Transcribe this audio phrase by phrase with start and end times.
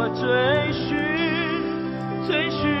[0.00, 0.96] 我追寻，
[2.28, 2.77] 追寻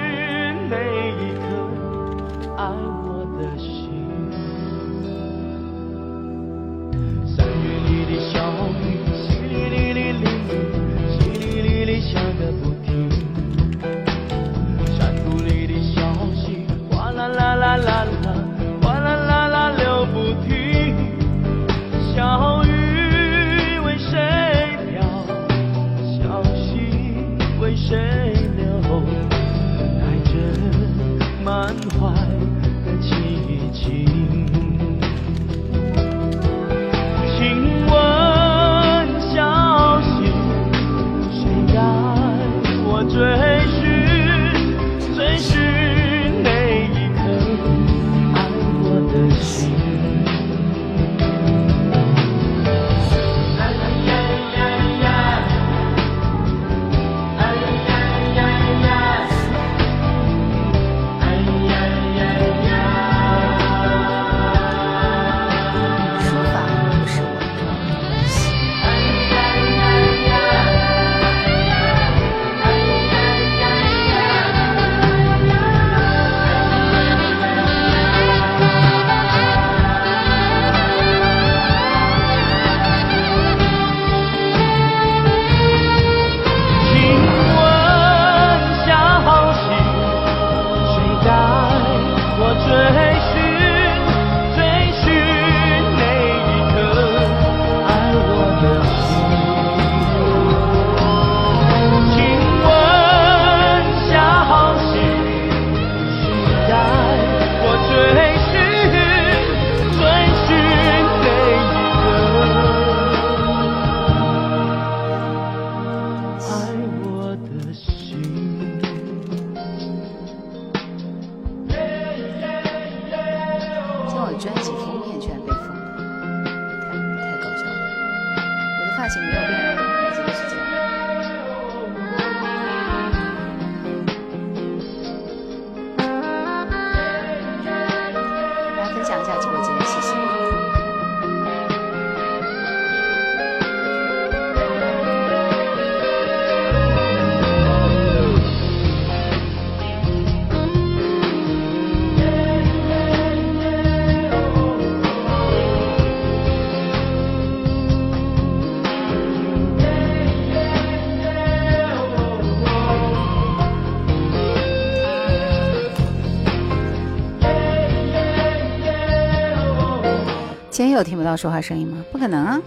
[170.98, 172.04] 有听不到说话声音吗？
[172.10, 172.60] 不可能啊！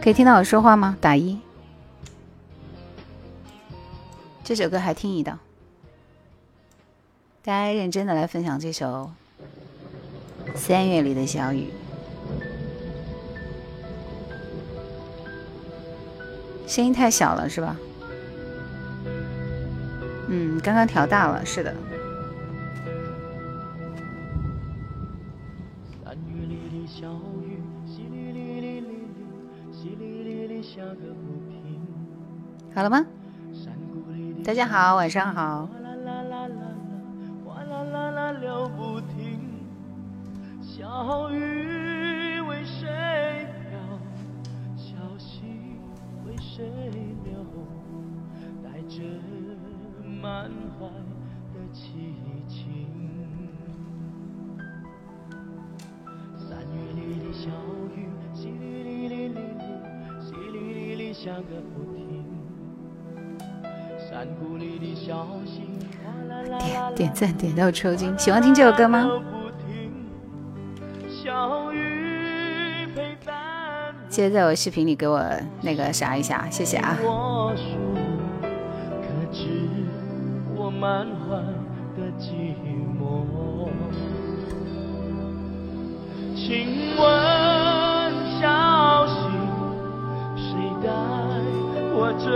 [0.00, 0.96] 可以听到我说话吗？
[1.00, 1.38] 打一。
[4.42, 5.38] 这首歌还听一道。
[7.44, 9.10] 大家认真的来分享这首
[10.56, 11.70] 《三月里的小雨》。
[16.66, 17.76] 声音太小了是吧？
[20.28, 21.74] 嗯，刚刚调大了，是的。
[32.76, 33.06] 好了吗？
[34.44, 35.64] 大家好，晚上好。
[35.64, 36.54] 哗啦啦啦啦，
[37.42, 39.40] 哗啦啦啦流不停。
[40.60, 42.86] 小雨为谁
[43.70, 43.80] 飘？
[44.76, 45.46] 小溪
[46.26, 46.68] 为谁
[47.24, 47.42] 流？
[48.62, 49.02] 带着
[50.22, 50.86] 满怀
[51.54, 52.12] 的凄
[52.46, 52.86] 情。
[56.36, 57.48] 三月里的小
[57.96, 59.64] 雨，淅沥沥沥沥沥，
[60.20, 62.05] 淅沥沥沥下个不停。
[66.94, 69.08] 点点赞点到抽筋，喜欢听这首歌吗？
[71.08, 75.22] 小雨陪伴记得在我视频里给我
[75.62, 76.96] 那个啥一下，谢谢啊。
[77.02, 77.66] 我说，
[79.02, 79.48] 可知
[80.54, 81.36] 我满怀
[81.96, 82.54] 的寂
[82.98, 83.04] 寞？
[86.34, 87.02] 请问
[88.40, 89.14] 小溪，
[90.36, 90.46] 谁
[90.82, 90.88] 带
[91.92, 92.26] 我追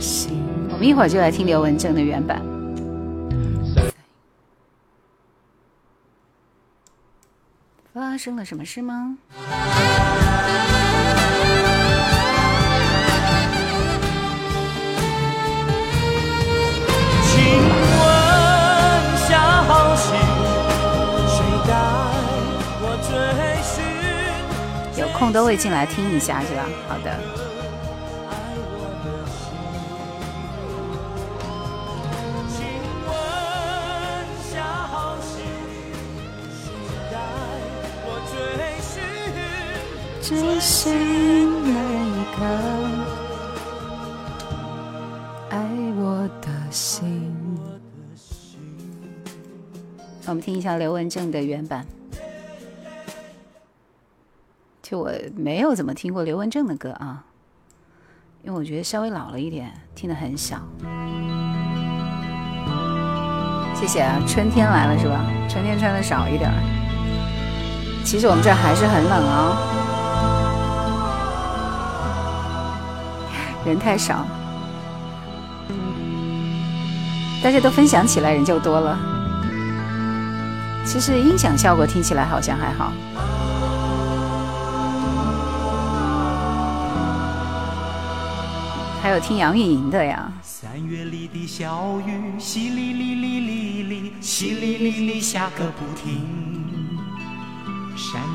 [0.00, 0.32] 行，
[0.72, 2.42] 我们一会儿就来听刘文正的原版。
[7.92, 9.16] 发生了什么事吗？
[24.96, 26.64] 有空都会进来听一下，是吧？
[26.88, 27.49] 好的。
[40.30, 40.94] 追寻
[41.64, 42.44] 那一颗
[45.50, 45.58] 爱
[45.96, 47.34] 我的心。
[50.26, 51.84] 我们听一下刘文正的原版。
[54.80, 57.24] 就我没有怎么听过刘文正的歌啊，
[58.44, 60.60] 因为我觉得稍微老了一点，听得很少。
[63.74, 65.24] 谢谢啊，春天来了是吧？
[65.48, 66.48] 春天穿的少一点
[68.04, 69.56] 其实我们这还是很冷啊，
[73.70, 74.26] 人太少，
[77.40, 78.98] 大家都分享起来人就多了。
[80.84, 82.92] 其实音响效果听起来好像还好。
[89.00, 90.32] 还有听杨钰莹的呀。
[90.42, 96.59] 三月里的小雨，淅沥沥沥沥沥，淅沥沥沥下个不停。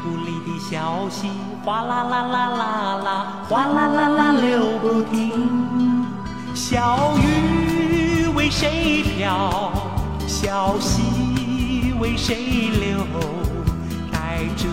[0.06, 1.32] 山谷里的小溪，
[1.64, 6.06] 哗啦啦啦啦啦，哗啦啦啦流不停。
[6.54, 9.72] 小雨为谁飘？
[10.28, 13.00] 小溪为谁流？
[14.12, 14.68] 带着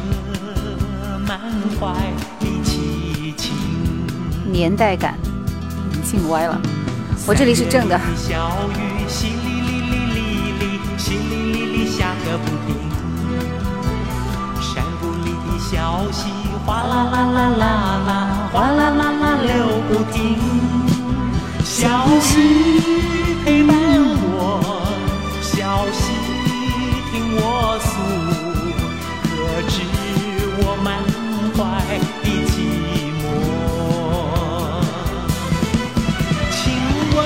[1.26, 1.40] 满
[1.80, 1.94] 怀
[2.38, 3.54] 的凄情。
[4.52, 5.14] 年代感。
[5.92, 6.60] 你进歪了，
[7.26, 7.98] 我这里是正的。
[7.98, 8.50] 山
[12.26, 12.81] 谷里的
[15.72, 15.78] 小
[16.12, 16.28] 溪
[16.66, 17.64] 哗啦啦啦啦
[18.06, 19.50] 啦，哗啦啦啦流
[19.88, 20.36] 不停。
[21.64, 21.88] 小
[22.20, 22.30] 溪
[23.42, 23.74] 陪伴
[24.20, 24.60] 我，
[25.40, 25.56] 小
[25.90, 26.12] 溪
[27.10, 27.40] 听我
[27.80, 27.90] 诉，
[29.24, 29.32] 可
[29.70, 29.74] 知
[30.58, 30.86] 我满
[31.56, 31.58] 怀
[32.20, 32.54] 的寂
[33.22, 33.24] 寞？
[36.50, 36.60] 请
[37.16, 37.18] 问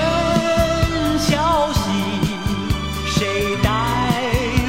[1.19, 1.35] 小
[1.73, 1.83] 溪，
[3.09, 3.67] 谁带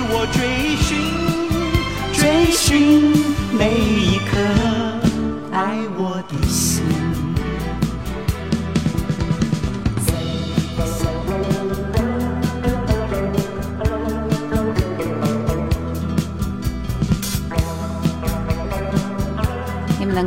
[0.09, 0.89] 我追寻，
[2.12, 3.06] 追寻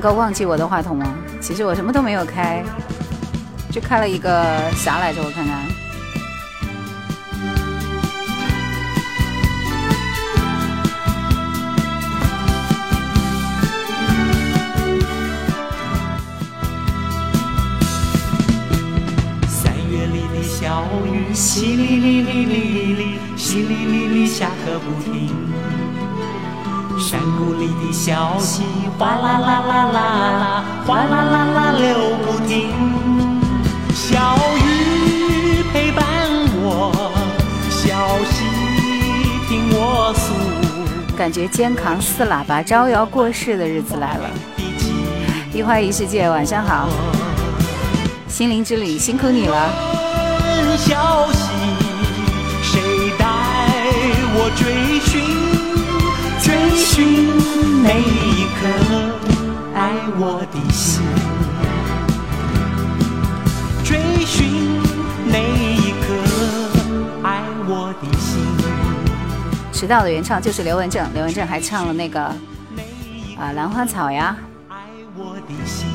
[0.03, 1.15] 能够忘记我的话筒吗？
[1.43, 2.65] 其实我什么都没有开，
[3.71, 4.33] 就开了一个
[4.73, 5.21] 啥来着？
[5.23, 5.61] 我看看。
[19.47, 25.29] 三月里的小雨淅沥沥沥沥沥，淅沥沥沥下个不停。
[27.61, 28.63] 山谷里的消息，
[28.99, 32.71] 哗啦啦啦啦啦，哗啦啦啦流不停。
[33.95, 36.03] 小雨陪伴
[36.63, 36.91] 我，
[37.69, 38.47] 小溪
[39.47, 40.33] 听我诉。
[41.17, 44.31] 感觉肩扛四喇叭招摇过市的日子来了。
[45.53, 46.89] 一花一世界，晚上好。
[48.27, 49.71] 心灵之旅，辛苦你了。
[50.79, 51.45] 消息，
[52.63, 52.81] 谁
[53.19, 53.27] 带
[54.33, 55.51] 我追寻？
[56.43, 57.40] 追寻
[57.83, 58.67] 那一颗
[59.75, 61.03] 爱我的心。
[63.85, 64.81] 追寻
[65.27, 66.07] 那一颗
[67.27, 68.29] 爱我的心。
[69.73, 74.37] 迟到的原唱就是刘文正，刘文正还唱了那个啊兰花草呀。
[74.69, 74.77] 爱
[75.17, 75.89] 我的心。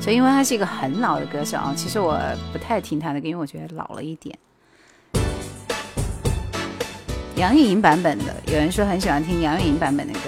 [0.00, 2.18] 所以，因为他是一个很老的歌手啊，其实我
[2.52, 4.38] 不太听他的歌，因为我觉得老了一点。
[7.38, 10.20] 杨钰莹版本的，有人说很喜欢听杨钰莹版本的歌。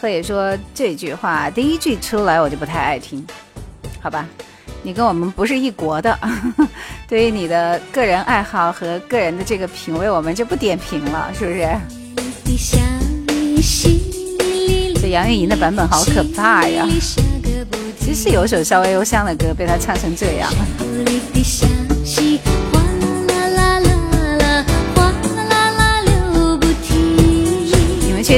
[0.00, 3.26] 贺野说这句话第一句出来我就不太爱听，
[4.00, 4.26] 好吧？
[4.82, 6.18] 你跟我们不是一国的，
[7.06, 11.66] 对于你的个人爱好和个人的这个品味，我们就不点评了，是不是？
[15.00, 16.88] 这杨钰莹的版本好可怕呀！
[18.00, 20.50] 其实有首稍微忧伤的歌，被他唱成这样。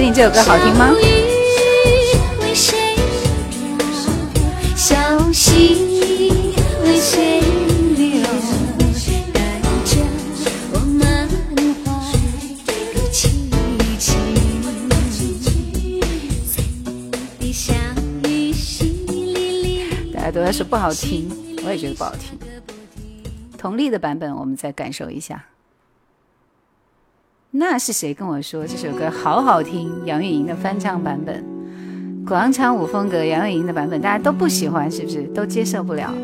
[0.00, 0.95] 你们确定这首歌好听吗？
[20.33, 21.28] 都要是不好听，
[21.64, 22.38] 我也觉得不好听。
[23.59, 25.45] 佟丽的版本，我们再感受一下。
[27.52, 29.90] 那是谁跟我说这首歌好好听？
[30.04, 31.45] 杨钰莹的翻唱版本，
[32.25, 35.25] 广场舞风格，杨钰莹的版本大家都不喜欢，是不是？
[35.35, 36.14] 都接受不了。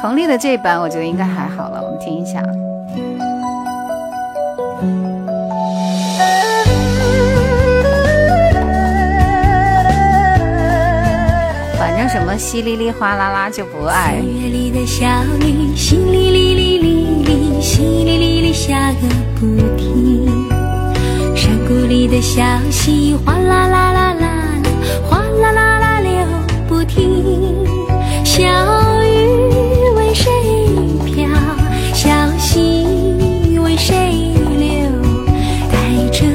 [0.00, 2.40] 佟丽的这一版，我觉得应该还好了，我们听一下。
[11.76, 14.12] 反正什么淅沥沥哗啦啦就不爱。
[14.12, 15.04] 三月里的小
[15.40, 20.59] 雨，淅沥沥沥沥沥，淅沥沥沥下个不停。
[21.70, 24.28] 山里的小溪，哗啦啦啦啦，
[25.08, 26.10] 哗啦啦啦流
[26.68, 27.64] 不停。
[28.24, 28.42] 小
[29.04, 29.28] 雨
[29.94, 30.28] 为谁
[31.06, 31.28] 飘？
[31.94, 33.94] 小溪为谁
[34.58, 34.90] 流？
[35.70, 36.26] 带着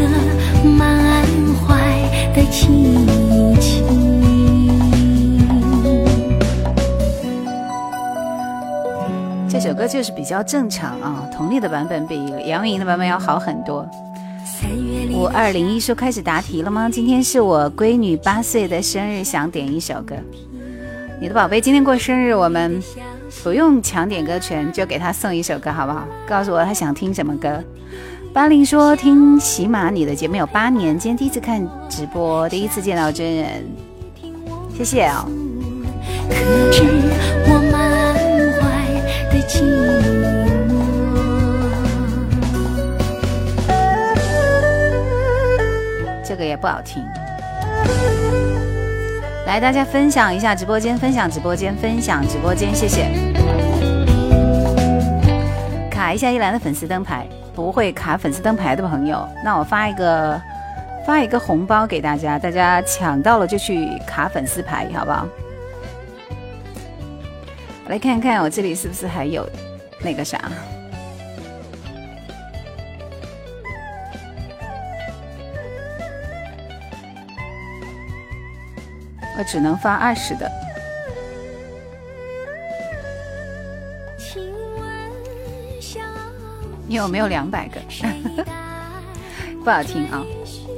[0.64, 1.06] 满
[1.68, 1.76] 怀
[2.34, 3.84] 的凄情。
[9.50, 13.86] 这首歌就是比较正常啊，佟丽的版本比杨钰莹的版本要好很多。
[14.46, 16.90] 三月五二零一说开始答题了吗？
[16.92, 20.14] 今天是我闺女八岁的生日，想点一首歌。
[21.22, 22.84] 你的宝贝今天过生日，我们
[23.42, 26.06] 不用抢点歌权，就给她送一首歌，好不好？
[26.28, 27.64] 告诉我她想听什么歌。
[28.34, 33.64] 八零说听喜马你的节目有八年，今天第一次看直播，第一次见到真人，
[34.78, 35.26] 谢谢哦、
[36.30, 37.15] 可
[46.56, 47.04] 不好听。
[49.46, 53.06] 来，大家分享一下直播间，分享直播间，分享直播间，谢谢。
[55.92, 60.42] 卡一下一兰的粉丝灯牌，不会卡粉丝灯牌的朋友，那我发一个
[61.06, 65.28] 发一个红包给大家，大家抢到了就去卡粉丝牌，好不好？
[67.86, 69.48] 我来看看我这里是不是还有
[70.04, 70.40] 那个啥。
[79.38, 80.52] 我只能发二十的。
[86.88, 87.82] 你有没有两百个？
[89.64, 90.24] 不好听啊！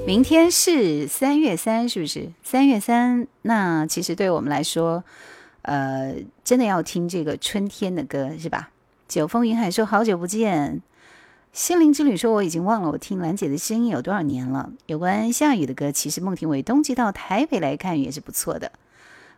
[0.06, 2.32] 明天是三月三，是不是？
[2.42, 5.04] 三月三，那其实对我们来说，
[5.64, 8.70] 呃，真的要听这个春天的歌，是吧？
[9.10, 10.82] 九峰云海说好久不见，
[11.58, 14.70] 心灵之旅说我已经忘了我听兰姐的声音有多少年了。
[14.86, 18.72] 有关下雨的歌，其实孟庭苇冬季到台北来看雨也是不错的。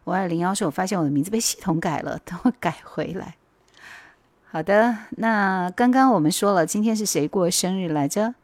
[0.03, 3.35] 五二零幺说，我发现我的名字被系统改了， 等我改回来。
[4.51, 8.35] 好的，那刚刚我们说了，今天是谁过生日来着？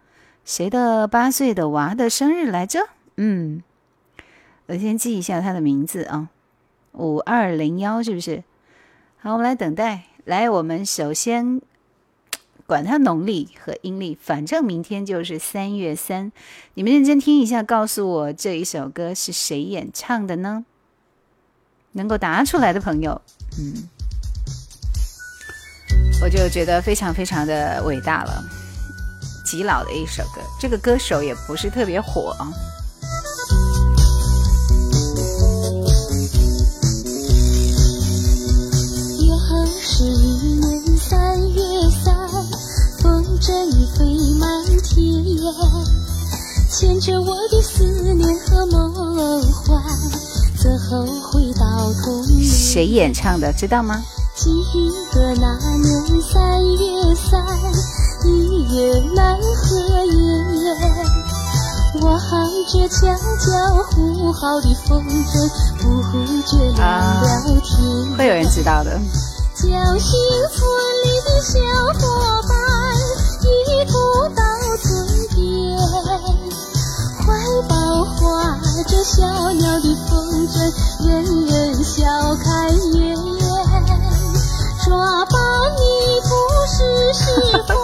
[0.46, 2.80] 谁的八岁的娃的生日来着？
[3.18, 3.62] 嗯，
[4.68, 6.30] 我先记一下他的名字啊，
[6.94, 8.42] 五二零幺是不是？
[9.18, 10.04] 好，我们来等待。
[10.24, 11.62] 来，我们首先
[12.68, 16.32] 管它农历和阴历，反正明天就是三月三。
[16.74, 20.66] 你们认真听一下，告诉我这一首歌是谁演唱的呢？
[21.92, 23.22] 能够答出来的朋友，
[23.58, 23.88] 嗯，
[26.22, 28.44] 我就觉得非常非常的伟大了。
[29.46, 32.52] 极老的一首歌，这个歌手也不是特别火啊。
[39.98, 40.65] 是
[41.08, 41.62] 三月
[42.04, 42.16] 三，
[43.00, 43.48] 风筝
[43.96, 44.04] 飞
[44.40, 45.24] 满天，
[46.72, 47.84] 牵着我的思
[48.16, 48.92] 念和梦
[49.54, 49.84] 幻，
[50.58, 52.44] 最后回到童年。
[52.50, 53.54] 谁演唱的？
[53.54, 54.02] 知道吗？
[54.36, 54.50] 记
[55.14, 57.40] 得那年三月三，
[58.26, 60.66] 一月南河远，
[62.02, 62.20] 望
[62.66, 63.46] 着悄悄
[63.92, 66.02] 呼号的风筝，不
[66.48, 66.82] 觉亮
[67.46, 68.18] 了天。
[68.18, 69.00] 会有人知道的。
[69.66, 70.14] 侥幸
[70.54, 70.62] 村
[71.04, 71.58] 里的小
[72.00, 72.00] 伙
[72.48, 72.54] 伴
[73.42, 73.46] 一
[73.86, 73.98] 同
[74.36, 74.42] 到
[74.78, 74.86] 村
[75.34, 75.36] 边，
[77.26, 77.26] 怀
[77.68, 77.74] 抱
[78.06, 78.16] 画
[78.84, 80.54] 着小鸟的风筝，
[81.08, 81.10] 人
[81.48, 82.06] 人笑
[82.44, 82.46] 看
[82.94, 83.18] 月圆。
[84.86, 85.36] 抓把
[85.76, 85.82] 你
[86.22, 86.30] 不
[86.70, 86.78] 是
[87.16, 87.24] 时
[87.66, 87.76] 光，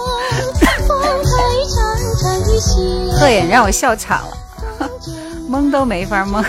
[0.88, 0.90] 放
[1.24, 1.32] 开
[1.74, 1.76] 长
[2.20, 2.70] 长的线。
[3.20, 4.38] 鹤眼让我笑场了，
[5.48, 6.46] 蒙都没法蒙。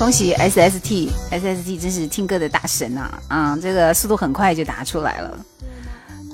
[0.00, 3.58] 恭喜 SST，SST 真是听歌的大神呐、啊！
[3.60, 5.44] 这个速度很快就答出来了。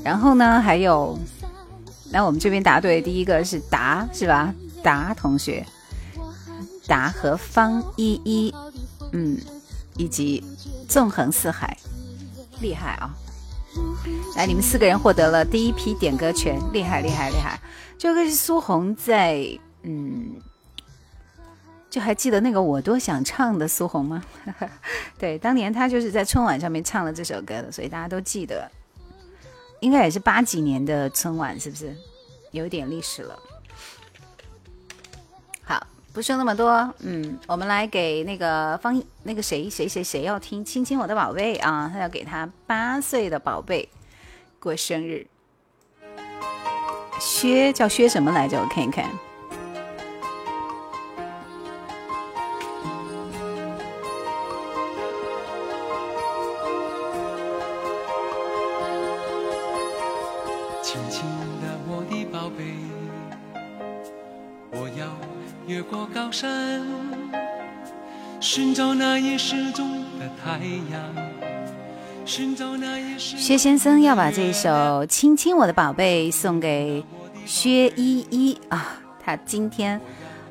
[0.04, 1.18] 然后呢，还有，
[2.12, 4.54] 那我们这边答对，第一个是达是吧？
[4.85, 5.66] 达同学，
[6.87, 8.54] 达和方依依，
[9.11, 9.37] 嗯，
[9.96, 10.44] 以及
[10.88, 11.76] 纵横四海，
[12.61, 13.12] 厉害啊！
[14.37, 17.61] 来，你们四个人获得了第一批点歌权，厉害厉害厉害！
[17.99, 19.44] 这个是苏红在
[19.82, 20.37] 嗯。
[21.96, 24.22] 就还记得那个我多想唱的苏红吗？
[25.18, 28.70] 对，当年她就是在春晚上面唱了这首歌的，所以大家都记得。
[29.80, 31.96] 应该也是八几年的春晚，是不是？
[32.50, 33.38] 有点历史了。
[35.64, 43.88] 好，不说那么多，嗯，我们来给那个方那个谁谁谁谁要听《亲亲我的宝贝》啊，他要给他八岁的宝贝
[44.60, 45.26] 过生日。
[47.18, 48.60] 薛叫薛什么来着？
[48.60, 49.08] 我看一看。
[66.26, 66.83] 高山，
[68.40, 70.59] 寻找那已失踪的太
[70.90, 71.00] 阳。
[72.25, 74.68] 寻找那已失薛先生要把这首
[75.06, 77.04] 《亲亲我的宝贝》送给
[77.45, 80.00] 薛依依啊，他今天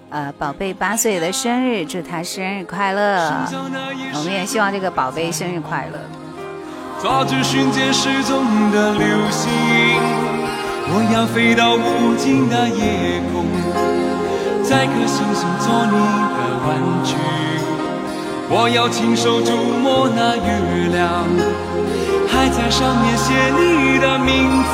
[0.10, 3.46] 呃宝贝八岁的生日，祝他生日快乐！
[4.13, 6.00] 我们也希望这个宝贝生日快乐。
[7.01, 9.51] 抓住瞬间失踪的流星，
[10.88, 13.46] 我要飞到无尽的夜空，
[14.67, 15.93] 在颗星星做你
[16.34, 16.67] 的玩
[17.03, 17.13] 具。
[18.50, 21.24] 我要亲手触摸那月亮，
[22.27, 24.63] 还在上面写你的名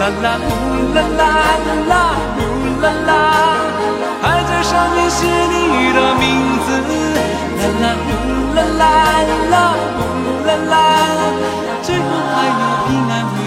[0.00, 0.50] 啦啦呼
[0.94, 1.22] 啦啦
[1.62, 1.92] 啦啦
[2.34, 2.38] 呼
[2.82, 3.10] 啦啦，
[4.20, 6.26] 还在上面写你的名
[6.66, 6.68] 字。
[7.58, 8.08] 啦啦呼
[8.56, 8.82] 啦啦
[9.50, 9.54] 啦
[9.94, 9.98] 呼
[10.46, 10.74] 啦啦，
[11.82, 12.02] 最后
[12.34, 13.37] 还要平安回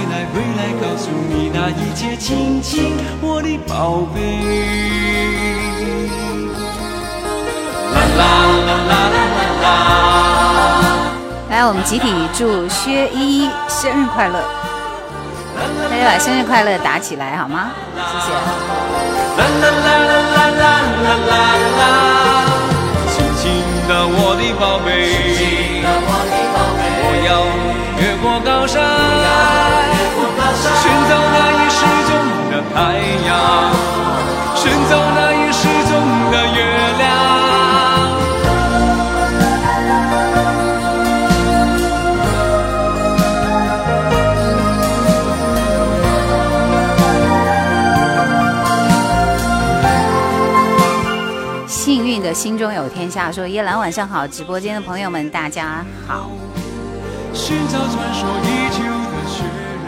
[0.62, 4.22] 来，告诉你那一切，亲亲我的宝贝。
[7.96, 8.22] 啦啦
[8.68, 9.65] 啦啦啦啦啦。
[11.50, 14.39] 来，我们集体祝薛依依生日快乐！
[15.89, 17.72] 大家把生日快乐打起来好吗？
[17.98, 18.30] 谢谢。
[19.38, 20.63] 啦啦啦啦啦啦
[21.01, 21.34] 啦啦
[21.80, 21.82] 啦，
[23.10, 23.41] 亲亲
[23.89, 24.88] 的我的宝贝，
[27.03, 27.30] 我要
[27.98, 28.77] 越过高山，
[30.53, 32.12] 寻找那已失踪
[32.52, 32.75] 的太
[33.25, 33.30] 阳，
[34.56, 35.91] 寻找那已失踪
[36.32, 36.60] 的月
[36.97, 37.02] 亮。
[51.67, 56.30] 幸运的心中有天下说叶兰晚上好，直播间的朋友们大家好。
[57.34, 58.84] 寻找传说已久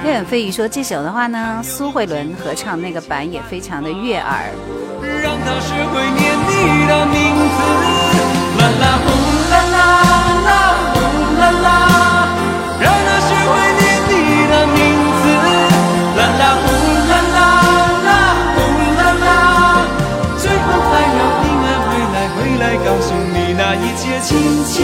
[0.04, 0.12] 的雪人。
[0.12, 4.52] 月远飞鱼说这首的话呢，苏慧伦合唱那个版也非常的悦耳。
[5.22, 7.16] 让他学会念你的名
[7.56, 7.58] 字，
[8.60, 9.08] 啦啦呼
[9.50, 9.78] 啦啦
[10.44, 10.50] 啦
[10.94, 10.96] 呼
[11.40, 11.68] 啦啦，
[12.80, 14.12] 让他学会念你
[14.52, 14.80] 的名
[15.22, 15.26] 字，
[16.18, 16.68] 啦啦呼
[17.10, 17.38] 啦啦
[18.04, 18.10] 啦
[18.56, 18.60] 呼
[19.00, 19.28] 啦啦，
[20.38, 24.32] 最后还要平安回来，回来告诉你那一切，亲
[24.66, 24.76] 亲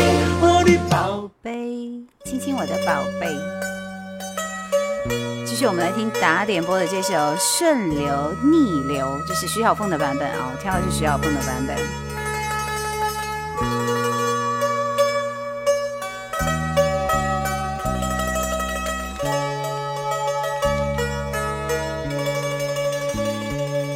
[0.42, 1.30] 我的宝。
[1.42, 1.52] 贝，
[2.26, 3.28] 亲亲我的宝贝。
[5.60, 11.76] 续，我们来听打点播的这首《顺流逆流》，这是徐小凤的版本啊，我挑的是徐小凤的版本。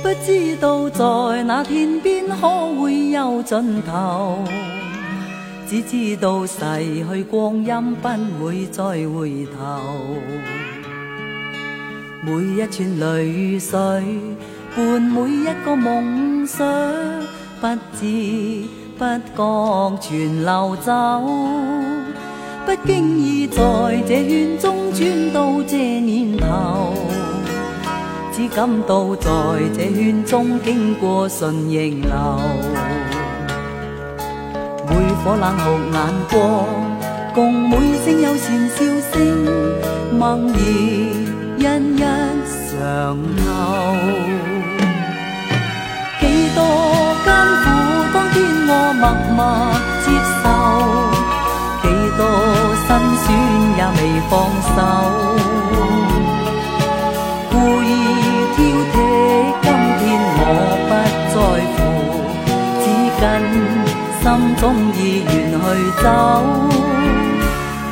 [0.02, 4.44] 不知道在那天边可会有尽头，
[5.66, 6.60] 只知道逝
[7.10, 10.18] 去光阴不会再回头。
[12.26, 13.78] 每一串泪水
[14.74, 16.66] 伴每一个夢想，
[17.60, 17.68] 不
[18.00, 18.64] 知
[18.98, 19.04] 不
[19.36, 20.92] 覺全流走。
[22.66, 23.62] 不經意在
[24.08, 26.94] 這圈中转到這年頭。
[28.32, 29.30] 只感到在
[29.76, 32.10] 這圈中經過順逆流，
[34.88, 36.00] 每顆冷酷眼
[36.32, 36.66] 光，
[37.36, 39.22] 共每聲友善笑聲，
[40.18, 41.23] 默然
[41.64, 42.76] 一一嘗
[43.40, 43.48] 透。
[46.20, 46.24] 幾
[46.56, 46.60] 多
[47.24, 47.28] 艱
[47.64, 47.66] 苦，
[48.14, 48.36] 當天
[48.68, 49.04] 我默
[49.38, 49.40] 默
[50.04, 50.06] 接
[50.42, 50.46] 受，
[51.84, 51.86] 幾
[52.18, 52.22] 多
[52.84, 52.86] 辛
[53.24, 53.26] 酸
[53.78, 54.00] 也未
[54.30, 54.32] 放
[54.74, 54.78] 手。
[57.50, 57.90] 故意
[58.58, 58.60] 挑
[58.92, 58.96] 剔，
[59.64, 59.66] 今
[60.00, 60.04] 天
[60.36, 60.46] 我
[60.90, 60.92] 不
[61.32, 61.36] 在
[61.72, 61.80] 乎，
[62.84, 62.86] 只
[63.22, 63.24] 跟
[64.20, 64.24] 心
[64.58, 64.62] 中
[64.98, 65.32] 意願
[65.64, 65.66] 去
[66.04, 66.06] 走。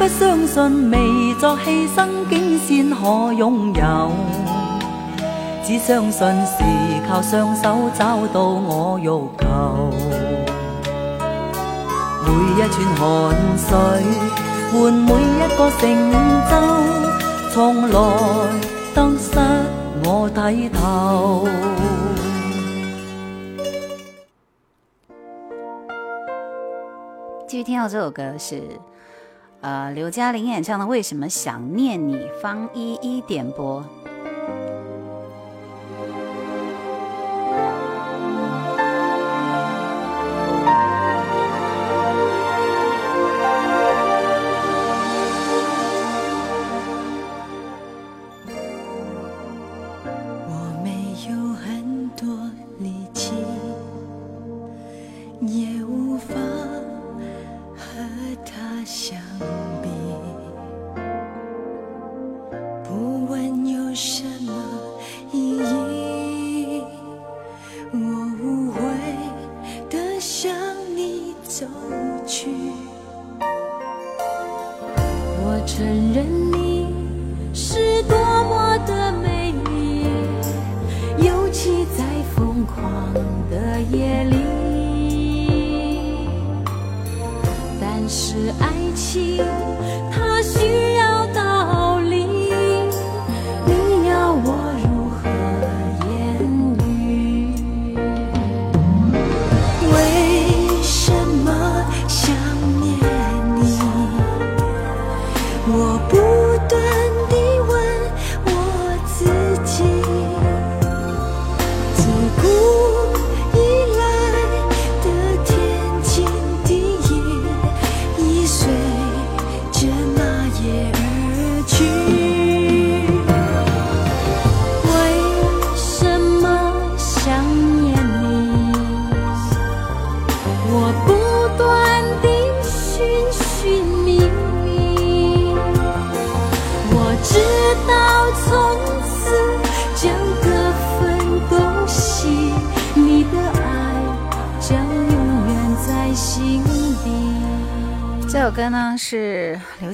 [0.01, 4.11] 不相信未作犧牲，竟先可擁有。
[5.63, 6.57] 只相信是
[7.07, 9.91] 靠雙手找到我欲求。
[12.25, 13.05] 每一串汗
[13.55, 13.69] 水
[14.71, 15.85] 換每一個成
[16.49, 16.51] 就，
[17.51, 17.59] 從
[17.91, 17.95] 來。
[18.95, 19.29] 得失
[20.03, 21.47] 我睇透。
[27.47, 28.63] 继续听到这首歌是
[29.61, 33.85] 呃，刘嘉玲演唱的《为什么想念你》，方一一点播。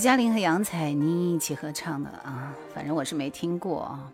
[0.07, 4.09] 嘉玲和杨采妮一起合唱的啊，反正我是没听过啊。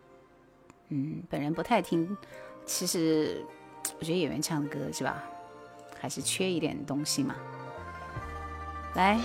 [0.90, 2.18] 嗯，本人不太听。
[2.66, 3.46] 其实
[4.00, 5.24] 我觉得演员唱的歌是吧，
[6.02, 7.36] 还是缺一点东西嘛。
[8.96, 9.20] 来，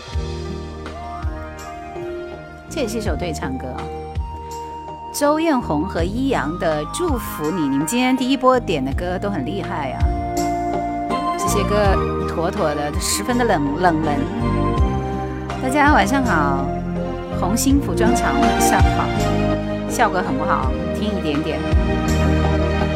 [2.68, 3.82] 这也是一首对唱歌啊。
[5.14, 9.98] 周艳红和一阳的《祝福你》，你们今天第一波点的歌都很厉害呀、
[11.38, 14.67] 这些歌妥妥的，十分的冷冷门。
[15.60, 16.66] 大家晚上好，
[17.40, 19.04] 红星服装厂晚上好，
[19.88, 21.58] 效果很不好，听一点点。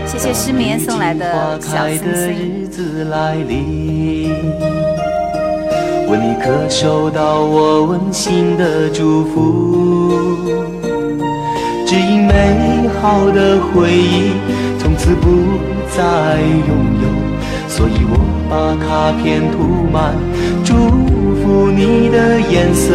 [0.06, 2.62] 谢谢失眠送来的小星星。
[2.62, 4.30] 日子来临，
[6.08, 10.36] 问你可收到我温馨的祝福？
[11.84, 14.34] 只因美好的回忆
[14.78, 15.58] 从此不
[15.90, 16.70] 再拥
[17.02, 17.08] 有，
[17.68, 18.16] 所以我
[18.48, 19.58] 把卡片涂
[19.92, 20.14] 满，
[21.70, 22.94] 你的颜色，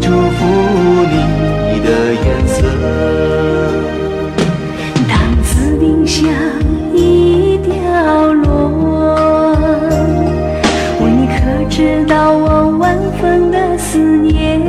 [0.00, 0.44] 祝福
[1.10, 1.88] 你的
[2.24, 2.56] 颜色。
[5.08, 6.26] 当紫丁香
[6.94, 7.72] 已掉
[8.32, 9.56] 落，
[11.00, 14.60] 问你可知道我万分的思念？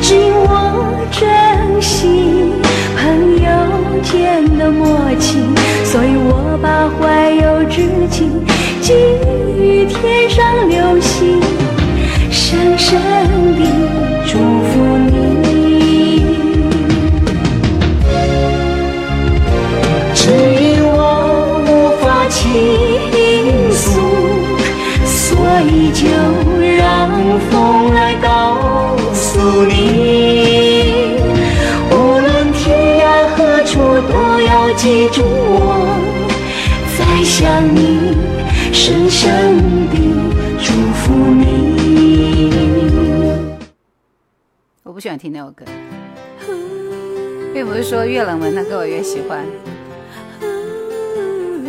[0.00, 0.48] 只因我
[1.12, 1.20] 珍
[1.80, 2.52] 惜
[2.96, 3.00] 朋
[3.42, 3.48] 友
[4.02, 5.38] 间的默契，
[5.84, 8.30] 所以我把怀有之情
[10.00, 11.09] 天上流星，
[38.90, 39.98] 深深地
[40.58, 42.50] 祝福你。
[44.82, 45.64] 我不喜欢听那首歌，
[47.54, 49.46] 并不是说越冷门的歌我越喜欢，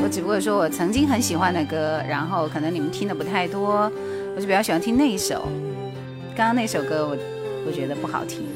[0.01, 3.91] 我只不过说我曾经很喜欢的歌，然后可能你们听的不太多，
[4.35, 5.47] 我就比较喜欢听那一首。
[6.35, 7.15] 刚刚那首歌我
[7.67, 8.47] 我觉得不好听。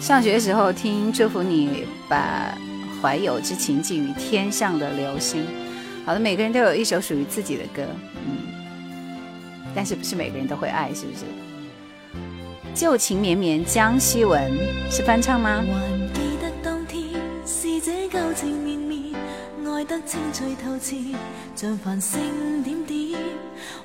[0.00, 1.68] 上学时候听《祝福你》，
[2.08, 2.56] 把
[3.02, 5.44] 怀有之情寄予天上的流星。
[6.04, 7.82] 好的，每个人都有一首属于自己的歌，
[8.26, 8.36] 嗯，
[9.74, 11.24] 但是不是每个人都会爱，是不是？
[12.74, 14.52] 旧情绵绵江西文
[14.90, 15.64] 是翻唱吗？
[15.66, 17.04] 還記得當天
[17.46, 19.14] 是這舊情綿
[19.64, 21.14] 綿，愛得清脆透徹，
[21.54, 23.18] 像繁星點點。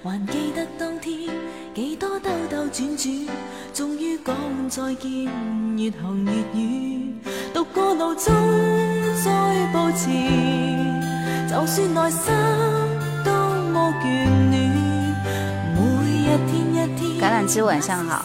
[0.04, 1.30] 還記得當天
[1.76, 3.28] 幾多兜兜轉轉，
[3.74, 4.34] 終於講
[4.68, 5.30] 再見，
[5.78, 7.14] 越行越遠。
[7.54, 8.34] 獨個路中
[9.24, 11.09] 再步前，
[11.50, 12.32] 就算內心
[13.26, 13.34] 多
[13.74, 14.06] 麼眷
[14.52, 14.54] 戀，
[15.74, 15.82] 每
[16.12, 18.24] 一天一天橄榄枝晚上好，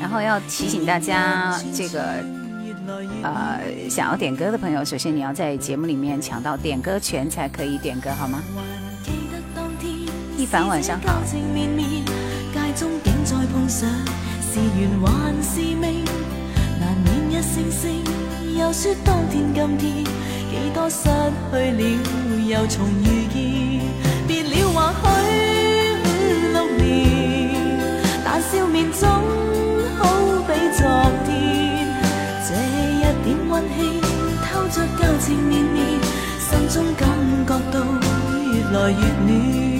[0.00, 2.02] 然后要提醒大家，这个
[3.22, 8.42] 呃想要点歌的朋友，首先你要在节目里面抢到点歌权才可以点歌，好吗？
[10.36, 11.22] 一凡晚上好。
[20.54, 21.08] 几多失
[21.50, 23.80] 去了又重遇见
[24.28, 27.80] 别了或许五六年
[28.24, 29.08] 但笑面总
[29.98, 30.06] 好
[30.46, 30.86] 比昨
[31.26, 31.88] 天
[32.46, 34.00] 这一点温馨
[34.44, 36.00] 透着旧情绵绵
[36.38, 37.08] 心中感
[37.44, 37.84] 觉到
[38.52, 39.73] 越来越暖。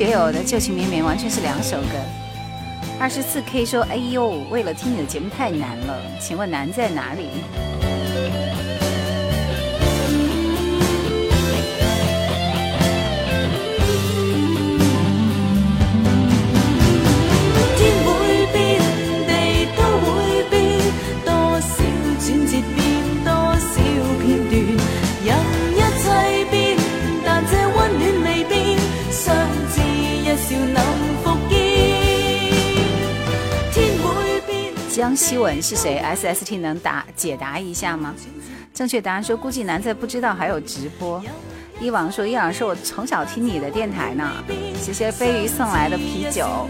[0.00, 1.88] 学友的旧情绵绵完全是两首歌。
[2.98, 7.28] 二十四 K 说：“哎呦，为了听你的节目太难了，请问难在哪里？”
[35.00, 38.14] 江希文是谁？SST 能答解答一下吗？
[38.74, 41.24] 正确答案说估计难在不知道还有直播。
[41.80, 44.30] 一往说一往说，我从小听你的电台呢。
[44.78, 46.68] 谢谢飞鱼送来的啤酒。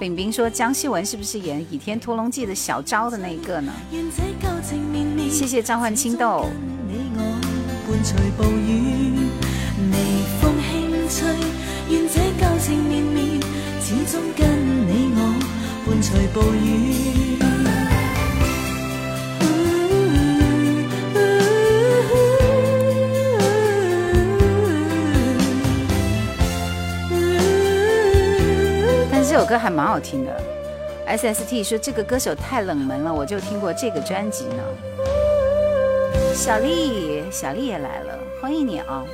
[0.00, 3.72] 饼饼说江希文是不是演《倚天屠龙记》的小昭的那个呢？
[5.30, 6.48] 谢谢召唤青豆。
[29.30, 30.42] 这首歌还蛮好听的
[31.06, 34.64] ，SST 说这个歌手太冷门了，我就听过这个专辑呢。
[36.34, 39.04] 小丽，小丽也来了，欢迎你啊！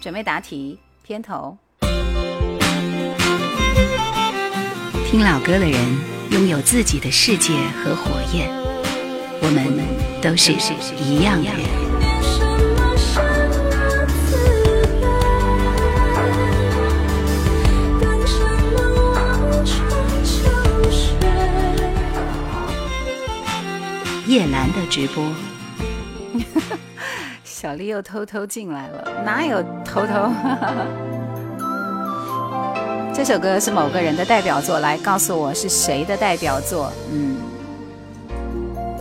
[0.00, 1.54] 准备答题，片头。
[5.06, 5.78] 听老歌的人
[6.30, 7.52] 拥有自己的世界
[7.84, 8.48] 和火焰，
[9.42, 9.66] 我们
[10.22, 10.52] 都是
[10.96, 11.89] 一样的人。
[24.30, 25.24] 叶兰的直播，
[27.42, 30.30] 小丽又偷偷进来了，哪有偷偷？
[33.12, 36.92] 这首歌是某个人的代表作，来告诉我是谁的代表作？
[37.12, 37.38] 嗯，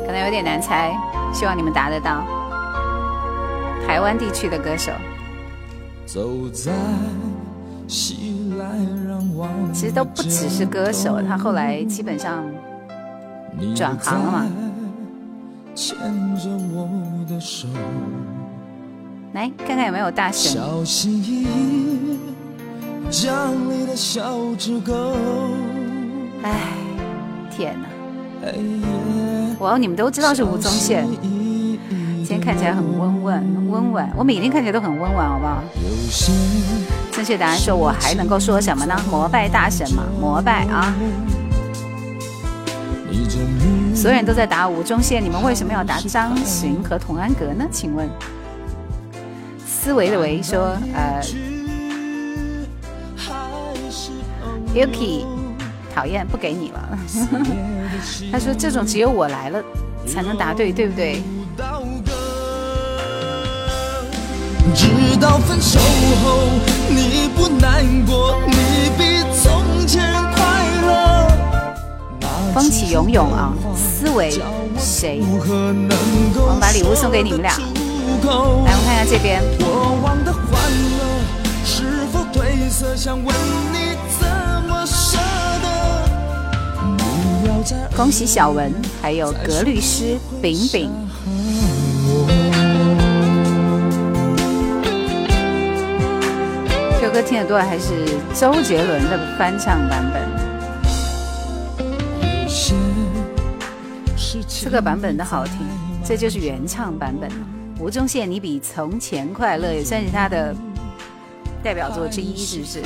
[0.04, 0.98] 可能有点难猜，
[1.32, 2.26] 希望你们答得到。
[3.86, 4.92] 台湾地区的歌手，
[9.72, 12.44] 其实都不只是歌手，他后来基本上
[13.76, 14.48] 转行了嘛。
[15.80, 15.98] 牵
[16.36, 16.89] 着我
[17.26, 17.65] 的手，
[19.32, 20.52] 来看看有没有大神。
[20.52, 22.20] 小心翼翼
[23.10, 25.13] 将你的小指勾
[26.44, 26.74] 哎，
[27.50, 27.88] 天哪！
[29.60, 31.08] 哇，你们都知道是吴宗宪。
[31.22, 35.63] 今天看起来很温文温婉，我每天看起来都很温婉，好不好？
[37.13, 38.94] 正确答案说，我还能够说什么呢？
[39.10, 40.94] 膜拜大神嘛，膜拜啊！
[44.00, 47.66] 所有人都在答吴宗宪，你们为什么要答张巡和童安格呢？
[47.70, 48.10] 请问，
[49.68, 51.22] 思维的维说，呃
[54.74, 55.26] ，Yuki，
[55.94, 56.98] 讨厌，不给你了。
[58.32, 59.62] 他说这种只有我来了
[60.08, 61.22] 才能答对，对不对？
[64.74, 64.88] 直
[65.20, 65.78] 到分手
[66.24, 66.48] 后，
[66.88, 68.38] 你不难过，
[72.69, 74.29] 起涌涌啊，思维
[74.77, 75.21] 谁？
[75.21, 77.51] 我们把礼物送给你们俩。
[77.51, 77.63] 来，
[78.25, 79.41] 我们看看这边。
[87.95, 90.89] 恭喜小文，还有格律师饼饼。
[96.99, 100.38] 这首歌听得多还是周杰伦的翻唱版本？
[104.50, 105.56] 这个版本的好听，
[106.04, 107.30] 这就是原唱版本。
[107.80, 110.54] 吴宗宪，你比从前快乐，也算是他的
[111.64, 112.82] 代表作之一，是不是？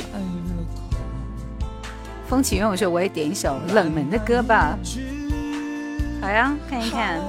[2.28, 4.78] 风起云涌说，我也点一首冷门的歌吧。
[6.20, 7.20] 好呀，看一看。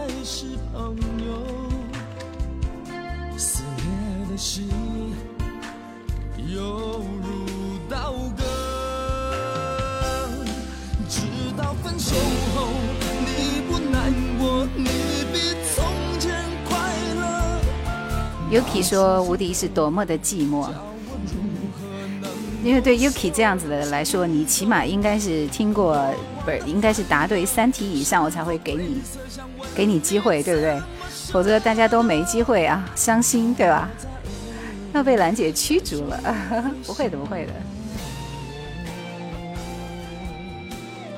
[18.51, 20.67] Yuki 说：“无敌是多么的寂寞。”
[22.63, 25.99] 因为对 Yuki 这样子的来说，你起码应该是听过，
[26.43, 29.01] 不是应该是答对三题以上，我才会给你
[29.75, 30.81] 给你机会，对不对？
[31.31, 33.89] 否则大家都没机会啊，伤心，对吧？
[34.93, 36.19] 要被兰姐驱逐了？
[36.85, 37.53] 不会的，不会的。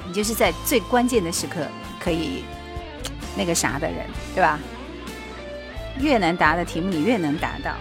[0.07, 1.59] 你就是在最关键的时刻
[1.99, 2.43] 可以
[3.37, 4.59] 那个啥的人，对吧？
[5.99, 7.71] 越难答的题目，你越能答到。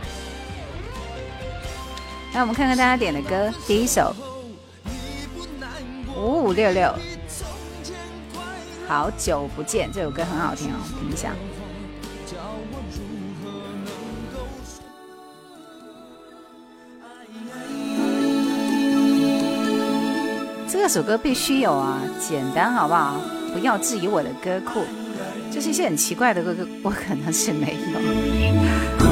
[2.33, 4.15] 那我们看看大家点的歌，第一首
[6.17, 6.95] 五五六六，
[8.87, 11.31] 好久不见，这首歌很好听哦，听一下。
[20.69, 23.21] 这首歌必须有啊，简单好不好？
[23.53, 24.85] 不要质疑我的歌库，
[25.57, 29.06] 就是一些很奇怪的歌，我可能是没有。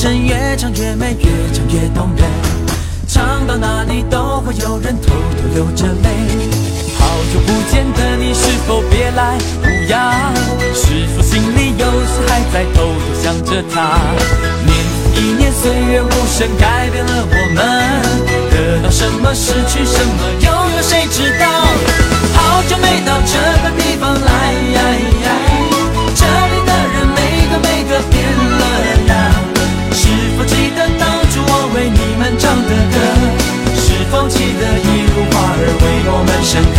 [0.00, 2.24] 声越唱越美，越唱越动人，
[3.08, 6.08] 唱到哪里都会有人偷偷流着泪。
[6.96, 10.32] 好久不见的你，是否别来无恙？
[10.72, 13.98] 是否心里有时还在偷偷想着他？
[14.64, 14.70] 年
[15.16, 17.58] 一年，岁月无声，改变了我们。
[18.52, 21.44] 得到什么，失去什么，又有谁知道？
[22.34, 23.34] 好久没到这
[23.64, 24.54] 个地方来，
[34.10, 36.78] 放弃的一如花儿为我们盛开？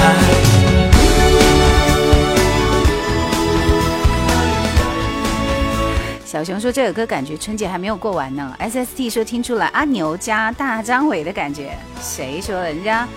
[6.26, 8.56] 小熊说这首歌感觉春节还没有过完呢。
[8.60, 11.78] SST 说听出来阿牛加大张伟的感觉。
[12.02, 12.56] 谁说？
[12.64, 13.08] 人家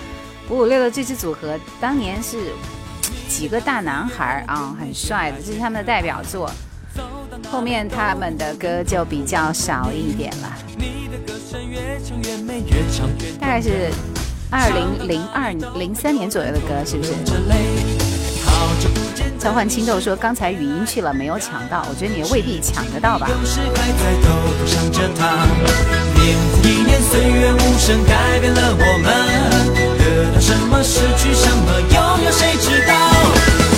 [0.49, 2.53] 五五六六这支组合当年是
[3.29, 6.51] 几个大男孩啊，很帅的，这是他们的代表作。
[7.51, 10.55] 后面他们的歌就比较少一点了，
[13.41, 13.91] 大概是
[14.51, 17.13] 二零零二零三年左右的歌，是不是？
[19.39, 23.29] 交换青豆说刚才语音去了，没有抢到，我觉得你未必抢得到吧。
[26.63, 29.13] 一年岁月无声改变了我们，
[29.99, 32.95] 得到什么失去什么，拥有谁知道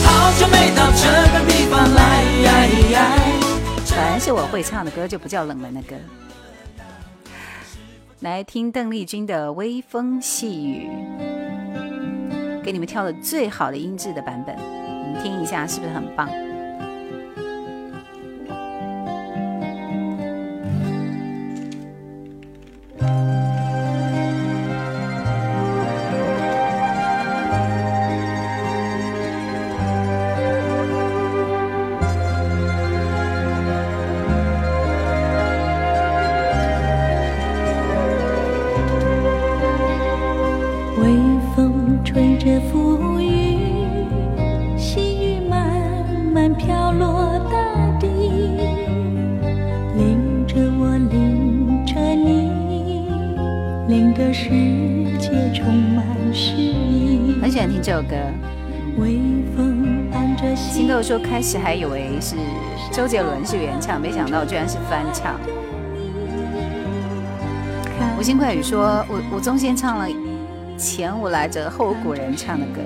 [0.04, 2.24] 好久没到这个地方来。
[3.86, 5.94] 凡是我会唱的歌，就不叫冷门的歌。
[8.24, 10.88] 来听邓丽君的《微风细雨》，
[12.62, 16.26] 给你们挑的最好的音质的版本，你们听一下，是不是很棒？
[61.02, 62.34] 说开始还以为是
[62.90, 65.34] 周杰伦是原唱，没想到居然是翻唱。
[68.18, 70.06] 吴心快语说，吴吴宗宪唱了
[70.78, 72.80] 前无来者后古人唱的歌。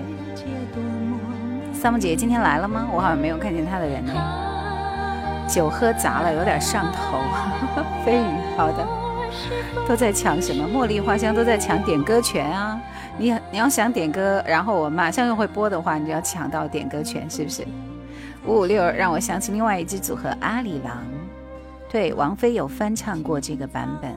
[1.73, 2.89] 三木姐今天来了吗？
[2.93, 4.13] 我好像没有看见她的人呢。
[5.49, 7.19] 酒喝砸了，有点上头。
[8.05, 8.85] 飞宇，好的。
[9.87, 10.67] 都在抢什么？
[10.67, 12.81] 茉莉花香都在抢点歌权啊！
[13.19, 17.67] 你你要想点歌，然后我马上又会播的话，你就要抢到点歌权，是不是？
[18.47, 21.05] 五五六让我想起另外一支组合阿里郎，
[21.91, 24.15] 对，王菲有翻唱过这个版本。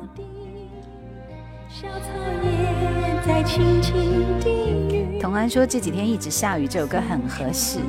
[5.19, 7.79] 童安说这几天一直下雨，这首歌很合适，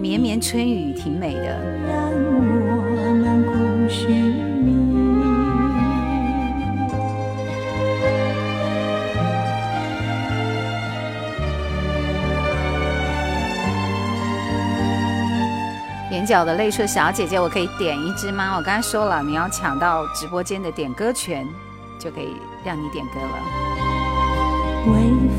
[0.00, 1.58] 绵绵春雨挺美的。
[16.28, 18.54] 角的泪说：“小姐姐，我可以点一支吗？
[18.58, 21.46] 我刚才说了，你要抢到直播间的点歌权，
[21.98, 23.38] 就可以让你点歌了。”
[24.92, 24.92] 微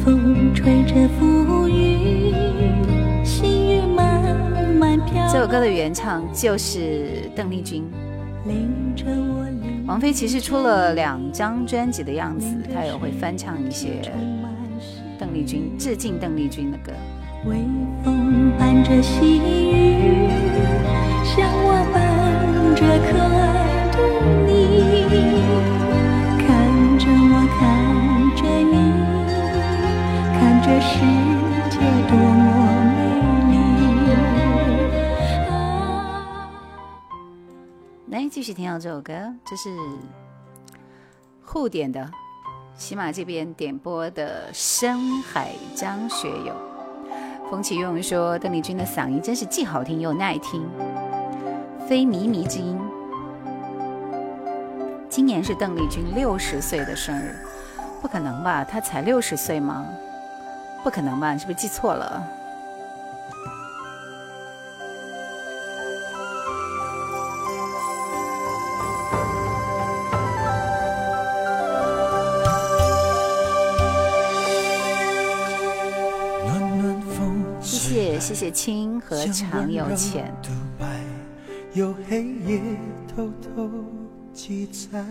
[0.03, 2.33] 风吹着浮云，
[3.23, 4.35] 细雨慢
[4.79, 5.31] 慢飘。
[5.31, 7.87] 这首歌的原唱就是邓丽君。
[9.85, 14.01] 王菲其实出了两张专辑的样子，她也会翻唱一些
[15.19, 16.91] 邓丽君，致敬邓丽君的歌。
[17.45, 17.57] 微
[18.03, 20.27] 风伴着细雨，
[21.39, 22.03] 像我伴
[22.75, 23.97] 着可爱的
[24.45, 24.51] 你，
[26.37, 26.45] 看
[26.99, 27.57] 着我，看
[28.35, 28.75] 着你，
[30.35, 30.91] 看这世
[31.69, 31.79] 界
[32.09, 32.43] 多么
[32.91, 32.99] 美
[33.79, 33.81] 丽。
[38.07, 39.13] 来，继续听到这首歌，
[39.45, 39.69] 这是
[41.45, 42.11] 互点的，
[42.75, 46.53] 喜马这边点播的《深海》，张学友。
[47.49, 50.63] 风起云涌说：“邓丽君的嗓音真是既好听又耐听，
[51.89, 52.79] 非靡靡之音。”
[55.09, 57.35] 今年是邓丽君六十岁的生日，
[57.99, 58.63] 不可能吧？
[58.63, 59.87] 她才六十岁吗？
[60.83, 61.33] 不可能吧？
[61.33, 62.23] 你是不是记错了？
[77.59, 80.31] 谢谢谢谢亲和常有钱。
[81.80, 82.59] 有黑夜
[83.07, 83.69] 偷偷
[84.34, 85.01] 记载，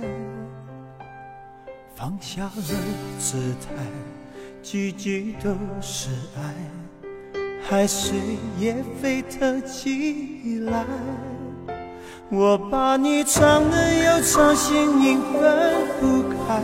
[1.95, 2.63] 放下了
[3.19, 3.83] 姿态，
[4.63, 5.49] 句句都
[5.81, 6.55] 是爱，
[7.67, 8.19] 海水
[8.59, 10.85] 也沸腾起来。
[12.29, 16.63] 我把你唱的又唱，心音分不开，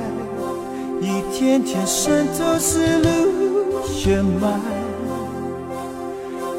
[1.00, 4.60] 一天天渗透思路血脉。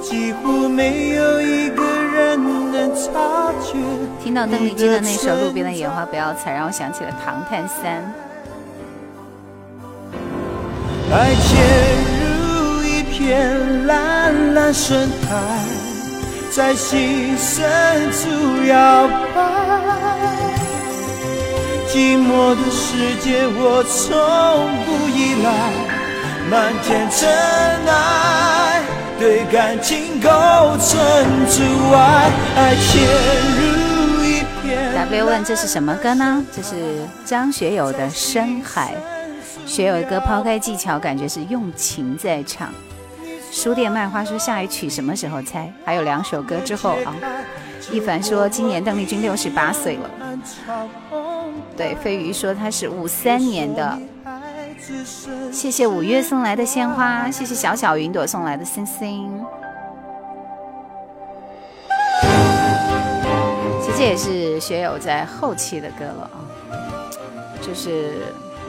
[0.02, 1.95] 几乎没有一个。
[4.24, 8.02] 听到邓丽君的那首《路边的野花不要采》，让我想起了《唐探三》。
[11.12, 11.46] 爱潜
[12.22, 15.36] 入一片蓝蓝深海，
[16.52, 18.28] 在心深处
[18.68, 19.44] 摇摆。
[21.88, 24.18] 寂寞的世界，我从
[24.86, 25.48] 不依赖，
[26.50, 27.30] 漫天尘
[27.88, 28.45] 埃。
[29.18, 30.30] 对感情构
[30.78, 31.00] 成
[31.48, 31.64] 阻
[31.94, 33.02] 碍，爱潜
[33.56, 34.94] 入一片。
[34.94, 36.46] W 问这是什么歌呢？
[36.54, 36.76] 这是
[37.24, 38.94] 张学友的《深海》。
[39.70, 42.70] 学友的歌抛开技巧，感觉是用情在唱。
[43.52, 45.72] 书店卖花说下一曲什么时候猜？
[45.86, 47.16] 还有两首歌之后啊。
[47.92, 50.10] 一凡说今年邓丽君六十八岁了。
[51.78, 53.98] 对，飞鱼说她是五三年的。
[55.52, 59.44] 谢谢五月送来的鲜花，谢谢小小云朵送来的星星。
[63.82, 66.38] 其实也是学友在后期的歌了啊，
[67.62, 68.14] 就是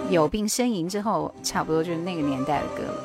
[0.09, 3.03] 有病呻吟之后，差不多就是那个年代的歌了。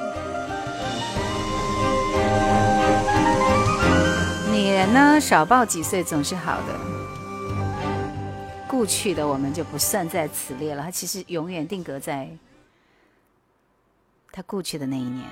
[4.54, 6.80] 女人呢，少报几岁总是好的。
[8.68, 12.30] 故去的我们就不算在此列了，它其实永远定格在。
[14.32, 15.28] 他故去的那一年，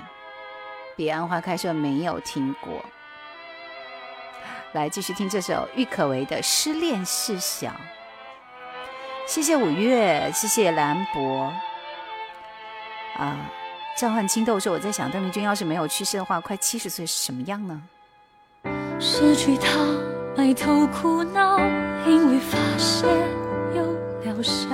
[0.94, 2.84] 彼岸花开说没有听过。
[4.72, 7.68] 来继续听这首郁可唯的《失恋事小》。
[9.26, 11.52] 谢谢五月，谢谢兰博。
[13.16, 13.50] 啊，
[13.96, 17.82] 召唤青豆说我在想，邓丽君要是没有去世的话，快七十岁是什么样呢？
[19.00, 19.78] 失去他，
[20.36, 21.58] 埋头苦恼，
[22.06, 23.08] 因为发现
[23.74, 23.82] 有
[24.22, 24.68] 疗效，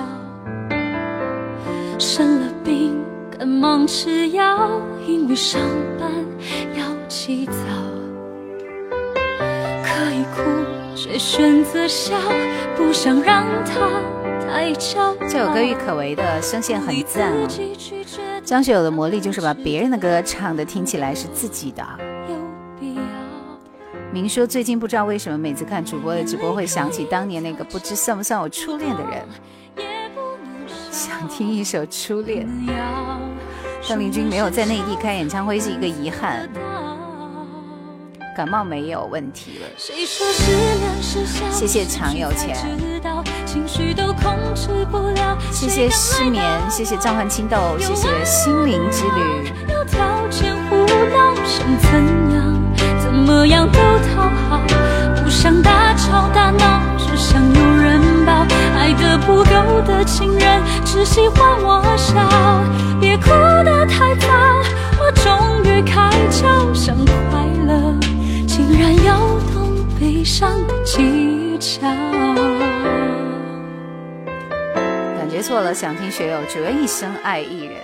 [1.98, 3.04] 生了病。
[3.39, 5.61] 赶忙吃药，因为上
[6.01, 6.11] 班
[6.74, 7.53] 要起早。
[9.84, 10.43] 可以哭，
[10.97, 12.16] 却选择笑，
[12.76, 13.91] 不想让他
[14.41, 15.14] 太骄傲。
[15.28, 17.47] 这首歌郁可唯的声线很赞哦。
[18.43, 21.87] 张学友的魔力就是把别人的歌唱的听起来是自己的。
[24.11, 29.22] 明说最近不知道为什么每次看主播的直播会想起当年那个不知算不算我初恋的人。
[30.97, 32.47] 想听一首《初恋》。
[33.86, 36.49] 邓丽君没有在内地开演唱会是一个遗憾。
[38.34, 39.68] 感冒没有问题了。
[39.76, 40.07] 谢
[41.66, 42.57] 谢常有钱。
[45.53, 49.53] 谢谢失眠，谢谢召唤青豆，谢谢心灵之旅。
[52.99, 54.62] 怎么样都讨好，
[55.22, 56.75] 不想大吵大闹，
[60.97, 62.14] 只喜欢我笑。
[62.99, 64.28] 别哭得太早，
[64.99, 67.94] 我终于开窍，想快乐。
[68.47, 69.18] 竟然要
[69.53, 71.86] 懂悲伤的技巧。
[75.18, 77.74] 感觉错了，想听学友，只愿一生爱一人。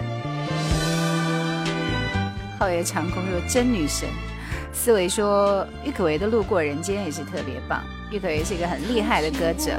[2.59, 4.09] 皓月长空说真女神。
[4.73, 7.83] 思维说郁可唯的路过人间也是特别棒。
[8.11, 9.79] 郁可唯是一个很厉害的歌者。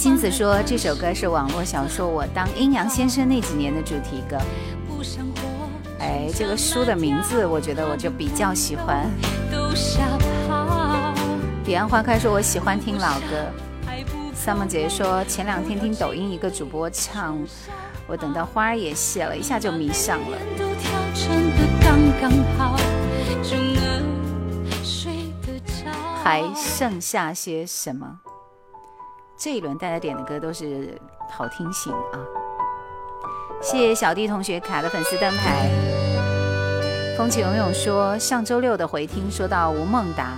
[0.00, 4.38] 金子说这首歌是网络小说《我当阴阳先生》那几年的主题歌。
[5.98, 9.06] 哎，这个书的名字，我觉得我就比较喜欢。
[11.62, 13.44] 彼岸花开说，我喜欢听老歌。
[14.34, 17.38] summer 姐说，前两天听抖音一个主播唱，
[18.06, 20.38] 我等到花儿也谢了，一下就迷上了。
[26.24, 28.20] 还剩下些什么？
[29.42, 32.20] 这一轮大家点的歌都是好听型啊。
[33.62, 35.70] 谢谢小弟同学卡的粉丝灯牌。
[37.16, 40.34] 风起涌涌说，上周六的回听说到吴孟达，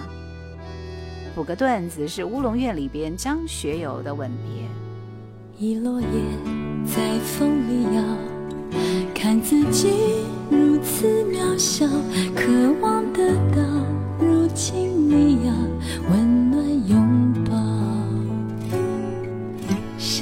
[1.34, 4.62] 补个段子是《乌龙院》里边张学友的《吻别》。
[5.58, 6.06] 一落叶
[6.86, 8.02] 在风里摇，
[9.12, 11.86] 看自己如此渺小，
[12.36, 12.44] 渴
[12.80, 13.62] 望得到
[14.20, 15.52] 如今你要
[16.08, 17.01] 温暖拥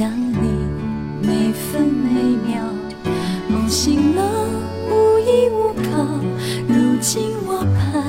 [0.01, 0.49] 想你
[1.21, 2.65] 每分每秒。
[3.49, 4.23] 梦醒了，
[4.89, 6.03] 无依无靠。
[6.67, 8.03] 如今我盼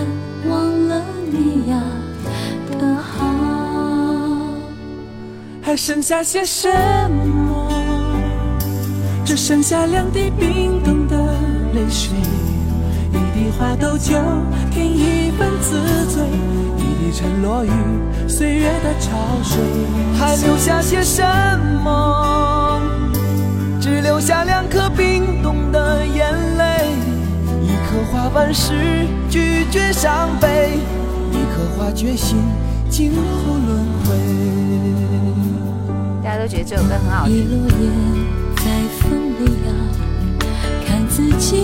[0.50, 1.84] 望了你呀
[2.80, 3.28] 的好。
[5.62, 6.70] 还剩下些什
[7.10, 7.70] 么？
[9.26, 11.18] 只剩下两滴冰冻的
[11.74, 12.18] 泪水，
[13.12, 14.16] 一滴花豆酒
[14.72, 16.24] 添一份自醉，
[17.12, 17.70] 一滴沉落于
[18.28, 19.12] 岁月的潮
[19.44, 19.60] 水。
[20.18, 21.22] 还留下些什
[21.84, 22.82] 么？
[23.82, 26.88] 只留下两颗冰冻的眼泪，
[27.62, 28.74] 一颗花万事
[29.30, 30.80] 拒绝伤悲，
[31.32, 32.38] 一颗花决心
[32.90, 34.16] 今后轮回。
[36.24, 37.36] 大家都觉得这首歌很好听。
[37.36, 37.90] 一落叶
[38.56, 38.64] 在
[39.00, 39.70] 风里摇，
[40.88, 41.58] 看自己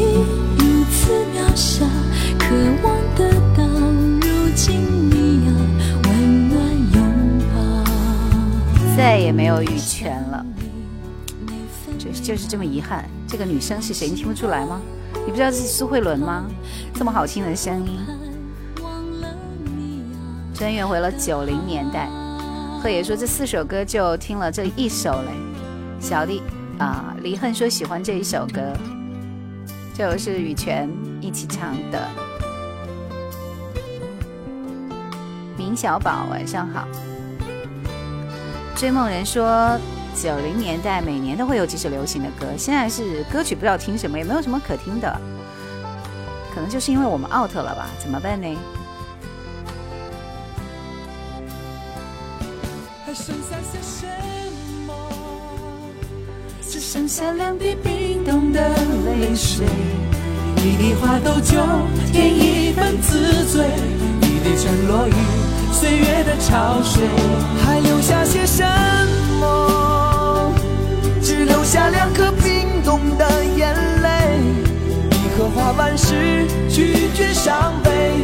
[0.58, 1.86] 如此渺小，
[2.38, 3.64] 渴望得到
[4.22, 4.87] 如今
[8.98, 10.44] 再也没有羽泉了。
[12.00, 14.10] 就是就是这么遗憾，这个女生是谁？
[14.10, 14.82] 你听不出来吗？
[15.24, 16.46] 你不知道是苏慧伦吗？
[16.96, 18.00] 这么好听的声音，
[20.56, 22.10] 穿越回了九零年代。
[22.82, 25.30] 贺爷说这四首歌就听了这一首嘞。
[26.00, 26.42] 小弟
[26.80, 28.74] 啊，离恨说喜欢这一首歌，
[29.94, 30.90] 这是羽泉
[31.22, 32.08] 一起唱的。
[35.56, 36.88] 明小宝晚上好。
[38.78, 39.78] 追梦人说。
[40.20, 45.16] 九零年代每年都会有几首流行的歌，现在是歌曲不知道听什么，也没有什么可听的，
[46.52, 47.88] 可能就是因为我们 out 了吧？
[48.00, 48.48] 怎么办呢？
[56.68, 58.70] 只剩下两滴冰冻的
[59.06, 59.68] 泪水，
[60.56, 61.64] 一滴花豆酒
[62.12, 63.70] 添一份自醉，
[64.48, 65.12] 一滴沉落于
[65.74, 67.06] 岁月的潮水，
[67.66, 68.64] 还留下些什
[69.42, 70.54] 么？
[71.22, 74.40] 只留下两颗冰冻的眼泪，
[75.12, 78.22] 一颗花万事拒绝伤悲，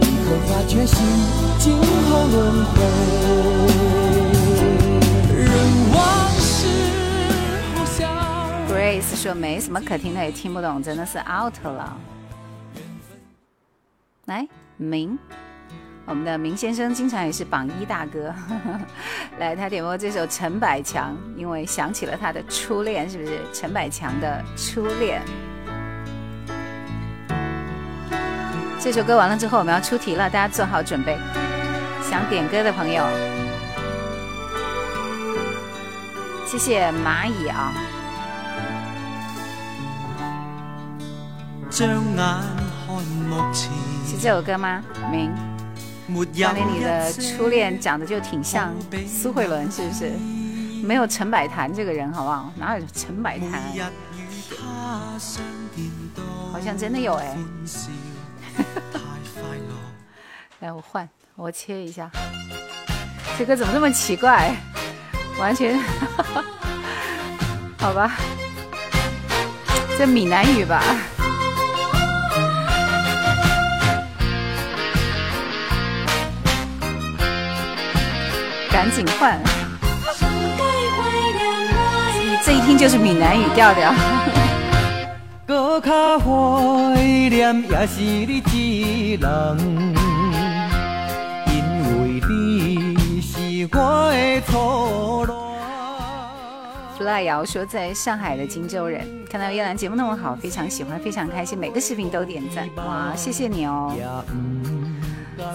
[0.00, 1.04] 一颗花决心
[1.58, 1.82] 今后
[2.28, 2.74] 轮回。
[5.34, 5.48] 任
[5.92, 6.68] 往事
[7.74, 8.06] 呼啸。
[8.72, 11.96] Grace 说没什么可听的，也听不懂，真的是 out 了。
[14.26, 14.46] 来，
[14.76, 15.18] 明。
[16.06, 18.34] 我们的明先生经常也是榜一大哥，
[19.40, 23.40] 来，他点播这首陈百强，因为想起了他的初恋，是不是？
[23.54, 25.22] 陈百强的初恋。
[28.78, 31.16] 这首歌完了之后，我们要出题了，大家做好准备。
[32.02, 33.02] 想点歌的朋友，
[36.46, 37.72] 谢谢蚂蚁啊。
[41.70, 41.88] 是
[44.20, 44.82] 这首歌吗？
[45.10, 45.53] 明。
[46.42, 48.74] 当年你的初恋长得就挺像
[49.06, 50.10] 苏慧伦，是不是？
[50.84, 52.52] 没有陈百潭这个人，好不好？
[52.56, 53.62] 哪有陈百潭？
[56.52, 57.36] 好像真的有哎。
[60.60, 62.10] 来， 我换，我切一下。
[63.38, 64.54] 这歌怎么这么奇怪？
[65.38, 65.80] 完全，
[67.80, 68.12] 好吧，
[69.98, 70.84] 这闽南语吧。
[78.74, 79.40] 赶紧换！
[82.44, 83.94] 这一听就是闽南语调调。
[85.46, 89.58] 搁较怀念也是你一人，
[91.46, 91.54] 因
[92.00, 95.38] 为你是我的初恋。
[96.98, 103.94] 弗 赖瑶说，在上海的荆州人，看到叶兰节目那么好，非常喜欢，非常开心，每个视频都点赞，哇，谢谢你哦。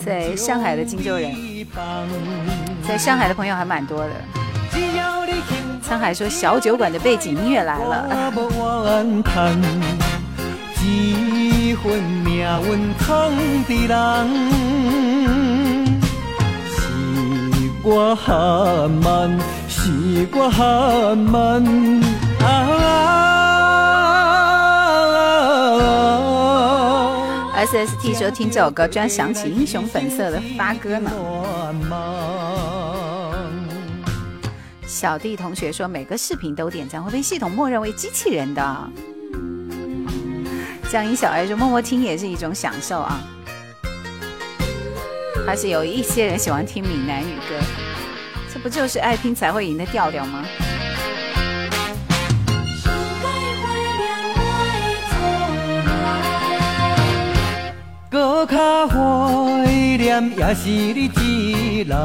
[0.06, 1.34] 在上海的荆州人，
[2.88, 4.12] 在上海的朋友还蛮多的。
[5.82, 8.32] 沧海说小酒馆的背景音乐来了。
[27.60, 31.12] S S T 说听这首歌，居然想起英雄本色的发哥呢。
[34.88, 38.90] 小弟同学说每个视频都点赞会被系统默认为机器人的。
[40.90, 43.20] 江一小爱说默默听也是一种享受啊。
[45.46, 47.60] 还是有一些人喜欢听闽南语歌，
[48.54, 50.46] 这不就是爱听才会赢的调调吗？
[58.12, 58.98] 搁较怀
[59.68, 61.96] 念也是你一人，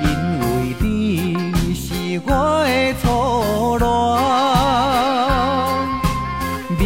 [0.00, 0.08] 因
[0.40, 1.36] 为你
[1.74, 2.28] 是我
[2.64, 3.04] 的初
[3.76, 3.84] 恋。
[6.78, 6.80] 明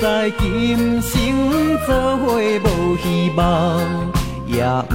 [0.00, 0.02] 知
[0.40, 1.08] 今生
[1.86, 3.40] 做伙无希望，
[4.48, 4.92] 也不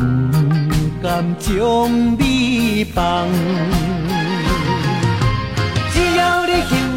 [1.01, 1.55] 甘将
[2.19, 3.25] 你放。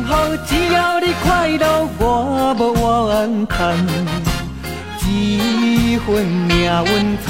[0.09, 3.77] 幸福，只要你快乐，我无怨叹。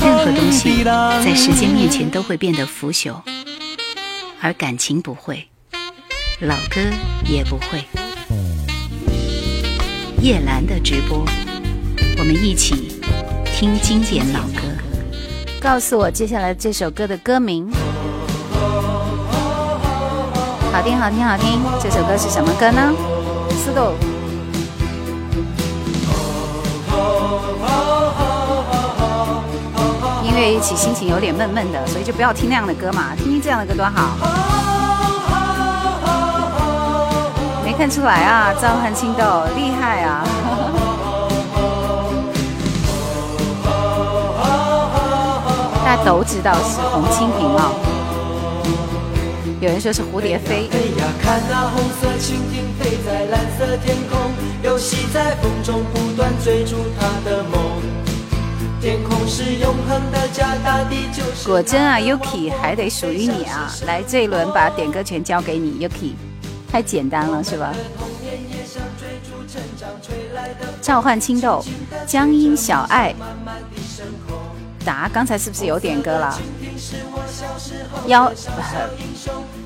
[0.01, 3.16] 任何东西在时间面前都会变得腐朽，
[4.41, 5.49] 而感情不会，
[6.41, 6.81] 老歌
[7.24, 7.83] 也不会。
[10.22, 11.24] 叶兰的直播，
[12.18, 13.01] 我们一起
[13.47, 14.62] 听经典老歌。
[15.61, 17.68] 告诉我接下来这首歌的歌名。
[20.79, 21.59] 好听，好听，好听！
[21.83, 22.93] 这首歌是什么歌呢？
[23.51, 23.95] 四豆。
[30.37, 34.16] 乐一起，心情有点闷闷的，所以就不要听那样的歌嘛，听听这样的歌多好。
[37.64, 39.24] 没看出来啊，召唤青豆
[39.57, 40.22] 厉害啊！
[45.85, 47.74] 大家都知道是红蜻蜓哦，
[49.61, 50.69] 有人说是蝴蝶飞。
[51.21, 54.31] 看那红色蜻蜓飞在蓝色天空，
[54.63, 57.83] 游戏在风中，不断追逐它的梦。
[58.81, 63.69] 天空是永恒的家，大地就是果真啊，Yuki 还得属于你啊！
[63.85, 66.13] 来，这一轮把点歌权交给你，Yuki，
[66.71, 67.75] 太简单了是吧？
[70.81, 71.65] 召唤青豆，
[72.07, 73.13] 江阴小爱，
[74.85, 76.41] 答，刚才是不是有点歌了？
[78.07, 78.33] 幺，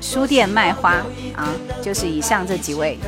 [0.03, 0.95] 书店卖花
[1.33, 1.47] 啊，
[1.81, 2.99] 就是以上这几位。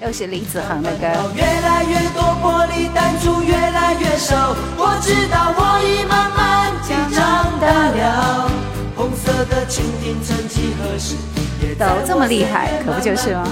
[0.00, 1.06] 又是李子恒的歌。
[1.34, 8.50] 越来越多玻璃弹珠越来越少，我知道我已慢慢地长大了。
[8.96, 11.16] 红色的蜻蜓曾几何时
[11.76, 13.46] 都这么厉害，可不就是吗？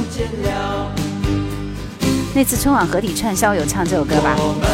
[2.32, 4.36] 那次春晚合体串烧有唱这首歌吧？
[4.38, 4.64] 我们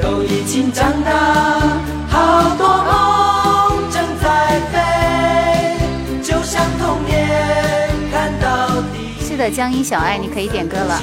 [0.00, 1.10] 都已经长大，
[2.08, 2.66] 好多
[9.50, 11.00] 江阴小爱，你可以点歌了。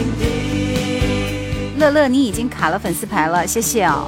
[1.77, 4.07] 乐乐，你已经卡了粉丝牌了，谢谢哦。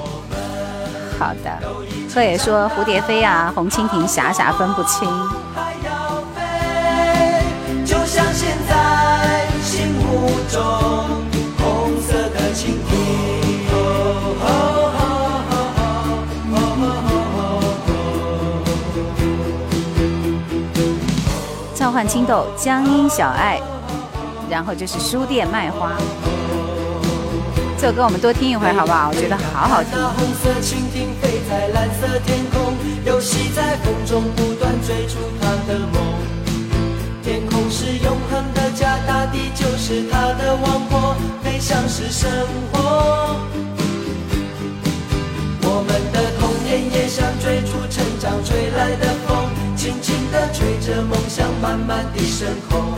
[1.18, 1.60] 好的，
[2.14, 5.10] 贺野说蝴蝶飞啊，红蜻蜓傻傻分不清。
[21.74, 23.62] 召唤青豆，江阴小爱。
[24.50, 25.94] 然后就是书店卖花，
[27.80, 29.10] 这首歌我们多听一会儿好不好？
[29.10, 29.92] 我觉得好好听。
[29.98, 32.74] 红色蜻蜓飞在蓝色天空，
[33.06, 36.02] 游戏在风中不断追逐它的梦。
[37.24, 42.30] 天空是永恒的家，大地就是它的王国，飞翔是生
[42.72, 43.36] 活。
[45.64, 52.94] 我们的童年也像追逐成长吹来的风，轻轻地吹着梦想慢慢地升空。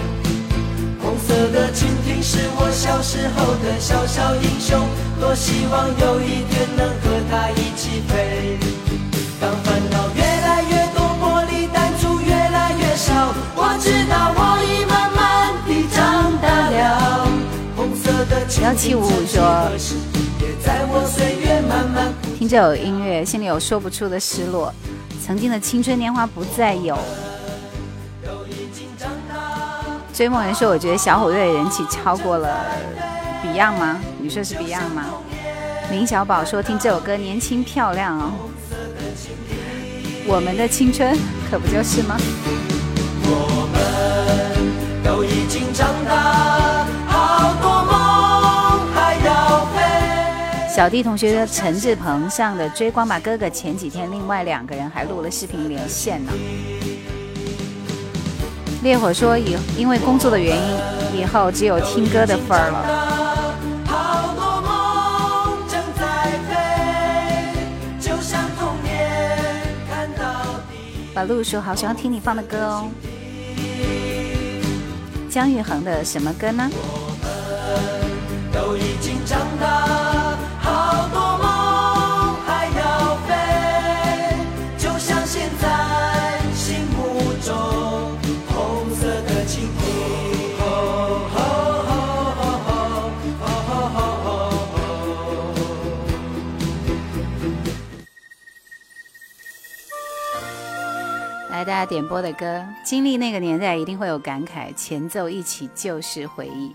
[1.38, 4.89] 色的蜻蜓是我小时候的小小英雄，
[5.21, 8.57] 多希望有一天能和它一起飞。
[9.39, 17.29] 当烦恼越来越多，玻璃弹珠越来越少，我知道我已慢慢地长大了。
[17.75, 19.93] 红色的蜻蜓曾几何时
[20.41, 22.11] 也在我岁月慢慢。
[22.35, 24.73] 听这首音乐，心里有说不出的失落。
[25.23, 26.97] 曾经的青春年华不再有。
[30.18, 32.65] 追梦人说：“我觉得小虎队的人气超过了
[33.43, 33.99] Beyond 吗？
[34.20, 35.05] 你说是 Beyond 吗？”
[35.91, 38.32] 林小宝说：“听这首歌年轻漂亮哦。”
[40.26, 41.15] 我们的青春
[41.51, 42.18] 可不就是吗？
[43.26, 50.76] 我们都已经长大，好多梦还要飞。
[50.76, 56.32] 小弟同学说：“陈志鹏上的《追光吧哥哥》，前几天另外两个人还录了视频连线呢。”
[58.88, 62.88] 烈火说：“以因为工作的原因，以后只有听歌的份儿了。”
[63.85, 66.55] 好多梦正在飞，
[67.99, 70.23] 就像童年看到
[70.71, 70.77] 底。
[71.13, 72.88] 把路说：“好喜欢听你放的歌哦。”
[75.29, 76.69] 姜育恒的什么歌呢？
[78.53, 80.26] 都已经长大，
[101.68, 106.74] 大家点播的歌，经历那个年代一定会有感慨，前奏一起就是回忆。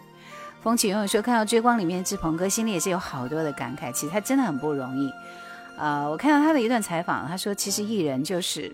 [0.63, 3.91] 风起云涌说，看到《追光》里面志鹏哥，心里也是有好多的感慨。
[3.91, 5.11] 其实他真的很不容易。
[5.79, 8.71] 呃，我看到他的一段采访，他说，其实艺人就是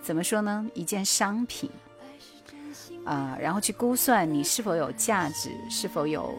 [0.00, 1.68] 怎么说呢，一件商品
[3.04, 6.32] 啊、然后去估算你是否有价值，是否有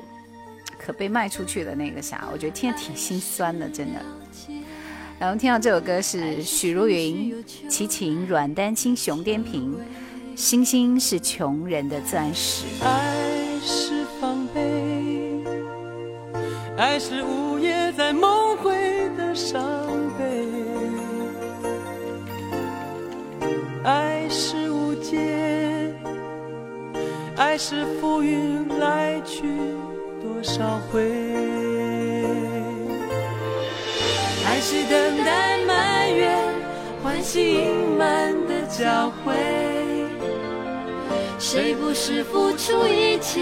[0.80, 4.02] 可被卖出去的那个啥，我觉得听着挺心酸的，真的。
[5.20, 9.74] 然后听到这首歌是许茹芸、齐秦、阮丹青、熊天平，
[10.36, 12.66] 《星星是穷人的钻石》。
[12.86, 15.42] 爱是防备，
[16.78, 19.60] 爱是午夜在梦回的伤
[20.20, 20.48] 悲，
[23.84, 25.92] 爱是无解，
[27.36, 29.42] 爱是浮云来去
[30.22, 31.77] 多少回。
[34.68, 36.30] 爱是等待满月，
[37.02, 39.34] 唤醒隐瞒的交汇。
[41.40, 43.40] 谁不是付出一切，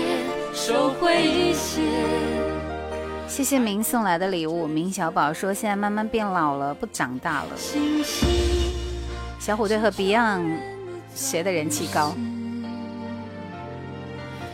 [0.54, 1.82] 收回一些？
[3.28, 4.68] 谢谢明送来的礼物。
[4.68, 7.58] 明小宝说现在慢慢变老了，不长大了。
[7.58, 8.30] 星星
[9.40, 10.60] 小虎队和 Beyond
[11.16, 12.16] 谁的人气高？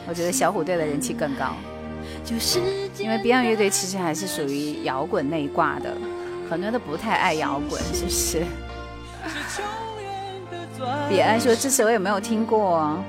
[0.08, 1.54] 我觉得小虎队的人气更高，
[2.24, 2.62] 就是
[2.98, 5.94] 因为 Beyond 乐队其实还是属于摇滚那一挂的，
[6.52, 8.44] 很多人都不太爱摇滚，是不是？
[11.08, 13.02] 彼岸说这首我也没有听过？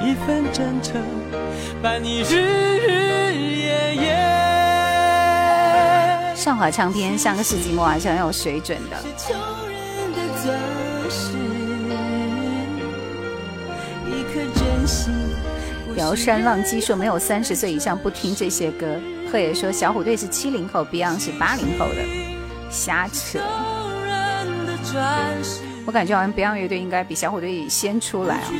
[0.00, 1.02] 一份真诚，
[1.82, 4.16] 伴你日日夜夜。
[6.34, 8.96] 上华唱片上个世纪末还是很有水准的。
[9.18, 9.36] 穷
[9.68, 10.58] 人的钻
[11.10, 11.36] 石，
[14.06, 15.12] 一颗真心。
[15.96, 18.98] 摇山浪迹说没有三十岁以上不听这些歌。
[19.30, 22.02] 贺野说小虎队是七零后，Beyond 是八零后的，
[22.70, 23.38] 瞎扯。
[25.84, 28.48] 我感觉好像 Beyond 乐队应该比小虎队先出来啊。
[28.48, 28.58] 去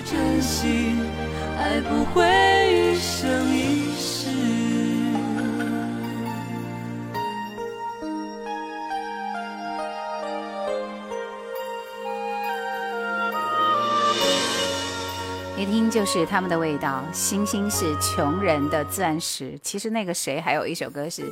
[15.62, 15.66] 一。
[15.66, 17.02] 听就是他们的味道。
[17.12, 19.58] 星星是穷人的钻石。
[19.62, 21.22] 其实那个谁还有一首歌是《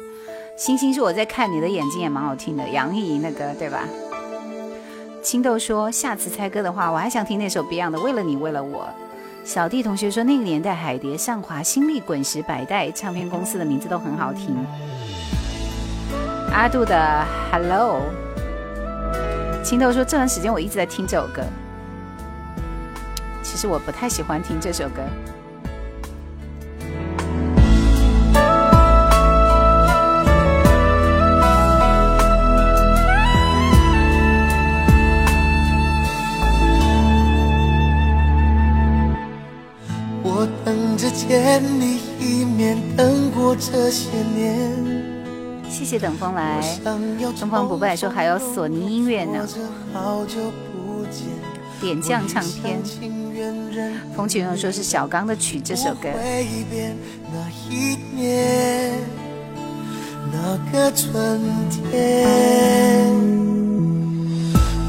[0.56, 3.84] 星星是我在看你的眼睛》，也蛮好听的，杨钰莹的歌，对吧？
[5.22, 8.82] 青豆说下次猜歌的话，我还想听那首 Beyond 的《为了你为了我》。
[9.44, 14.54] 小弟同学说那个年代海蝶、上华、新力、滚石、百代唱片公司的名字都很好听。
[16.52, 18.02] 阿杜的 Hello。
[19.64, 21.42] 青豆说这段时间我一直在听这首歌。
[23.46, 25.02] 其实我不太喜欢听这首歌。
[40.24, 45.06] 我等着见你一面等过这些年。
[45.70, 49.46] 谢谢等风来东方不败说还有索尼音乐呢。
[51.80, 53.25] 点将唱片。
[53.36, 56.96] 愿忍风起云说是小刚的曲这首歌，回忆遍
[57.30, 57.38] 那
[57.70, 58.94] 一年，
[60.32, 61.38] 那个春
[61.70, 62.26] 天。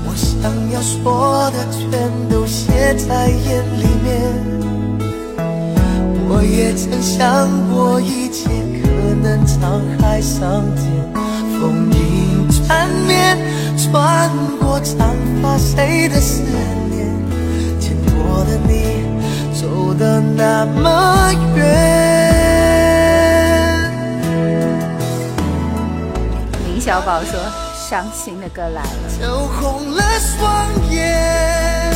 [0.05, 4.07] 我想要说的全都写在眼里面。
[6.29, 8.47] 我也曾想过一切
[8.81, 8.87] 可
[9.21, 11.13] 能沧海桑田，
[11.59, 13.37] 风影缠绵，
[13.77, 16.86] 穿过长发谁的思念？
[18.37, 19.01] 牵我的你
[19.59, 21.65] 走得那么远。
[26.67, 27.39] 林小宝说
[27.75, 31.95] 伤心的歌来了，就红了双眼。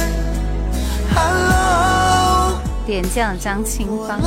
[1.13, 2.53] Hello，
[2.87, 4.19] 点将张清芳，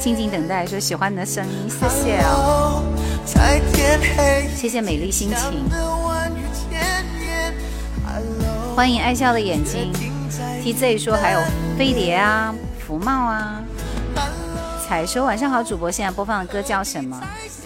[0.00, 2.82] 静静等待说喜欢你的声音，谢谢哦。
[4.54, 5.36] 谢谢美丽心情，
[8.74, 9.92] 欢迎爱笑的眼睛
[10.66, 11.40] 停在，TZ 说还有
[11.78, 12.52] 飞碟啊，
[12.84, 13.62] 福茂啊，
[14.84, 17.22] 彩说晚上好，主播现在播放的歌叫什么？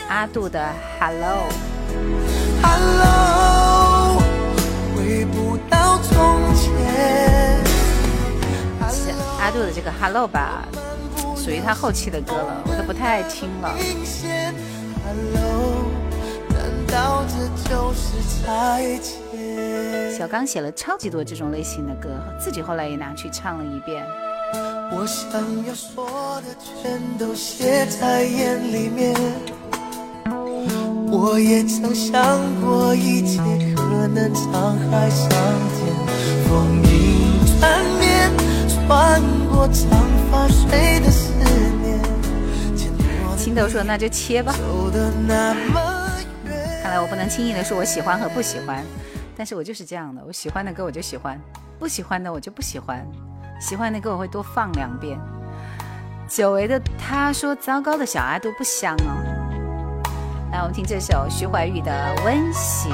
[0.09, 1.45] 阿杜的 Hello。
[2.63, 4.23] Hello，
[4.95, 7.65] 回不到从前。
[9.41, 10.69] 阿杜的这个 Hello 吧，
[11.37, 13.75] 属于他后期的歌了，我都不太爱听了。
[15.07, 15.87] Hello，
[16.51, 19.39] 难道这就是再见？
[20.21, 24.05] 小刚写了超级多这种类型的歌，自己后来也拿去唱了一遍。
[24.93, 29.16] 我想要说的全都写在眼里面。
[31.11, 33.39] 我也曾想过一切
[33.75, 35.31] 可能沧海桑
[35.79, 35.97] 田，
[36.51, 38.31] 风影缠绵，
[38.68, 39.89] 穿过长
[40.31, 41.33] 发谁的思
[41.81, 41.99] 念，
[43.39, 44.55] 青豆说那就切吧。
[46.83, 48.85] 看来我不能轻易的说我喜欢和不喜欢，
[49.41, 51.41] 但是我就是这样的，我喜欢的歌我就喜欢，
[51.78, 53.03] 不喜欢的我就不喜欢，
[53.59, 55.18] 喜欢的歌我会多放两遍。
[56.28, 59.16] 久违的他说糟糕的小阿杜不香哦。
[60.53, 61.91] 来，我们听这首徐怀钰的
[62.26, 62.91] 《温习》。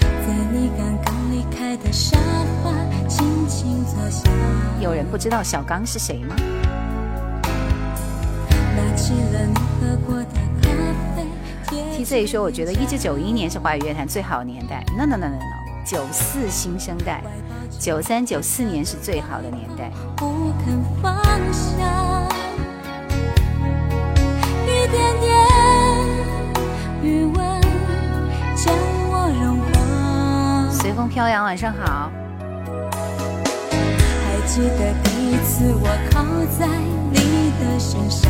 [0.00, 2.16] 在你刚刚离开的沙
[2.64, 2.72] 发，
[3.06, 4.30] 轻轻坐下，
[4.80, 6.34] 有人不知道小刚是谁吗？
[8.74, 10.61] 拿起了你喝过的。
[12.04, 14.84] 贴 TZ 说，我觉得一九九一年是华语乐坛最好的年代。
[14.96, 17.22] No No No No No，九四新生代，
[17.78, 19.90] 九三九四年是最好的年代。
[20.16, 21.14] 不肯放
[21.52, 22.28] 下，
[24.66, 25.30] 一点点
[27.02, 27.60] 余温
[28.56, 28.74] 将
[29.10, 30.70] 我融化。
[30.70, 32.10] 随风飘扬，晚上好。
[34.24, 36.24] 还记得第一次我靠
[36.58, 36.66] 在
[37.10, 38.28] 你的身上，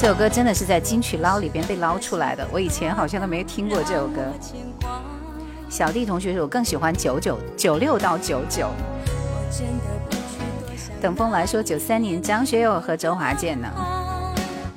[0.00, 4.22] 这首歌真的是在金曲捞里边被捞出来的，我以前好像都没听过这首歌。
[5.68, 8.70] 小弟同学说，我更喜欢九九九六到九九。
[11.02, 13.68] 等风来说，九三年张学友和周华健呢，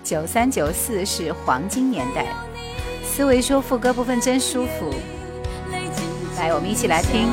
[0.04, 2.26] 九三九四是黄金年代。
[3.06, 4.94] 思维说副歌部分真舒服，
[6.38, 7.32] 来，我们一起来听。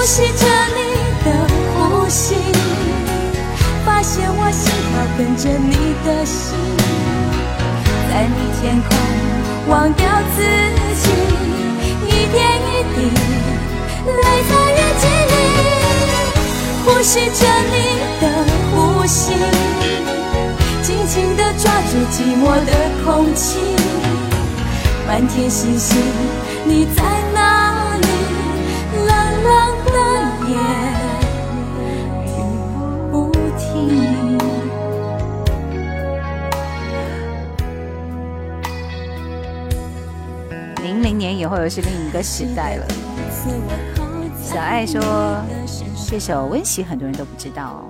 [0.00, 0.80] 呼吸着你
[1.26, 1.26] 的
[1.76, 2.34] 呼吸，
[3.84, 6.56] 发现我心跳跟着你的心，
[8.08, 8.88] 在你天空
[9.68, 10.40] 忘掉自
[11.02, 11.04] 己，
[12.06, 12.96] 一点一滴
[14.06, 15.34] 泪在日记里，
[16.86, 17.76] 呼吸着你
[18.22, 18.24] 的
[18.72, 19.34] 呼吸，
[20.82, 22.72] 紧紧地抓住寂寞的
[23.04, 23.58] 空气，
[25.06, 25.94] 满天星星，
[26.64, 27.02] 你在
[27.34, 27.59] 哪
[41.30, 42.86] 年以后又是另一个时代了。
[44.42, 45.00] 小爱说
[46.08, 47.86] 这首《温习》很多人都不知道哦。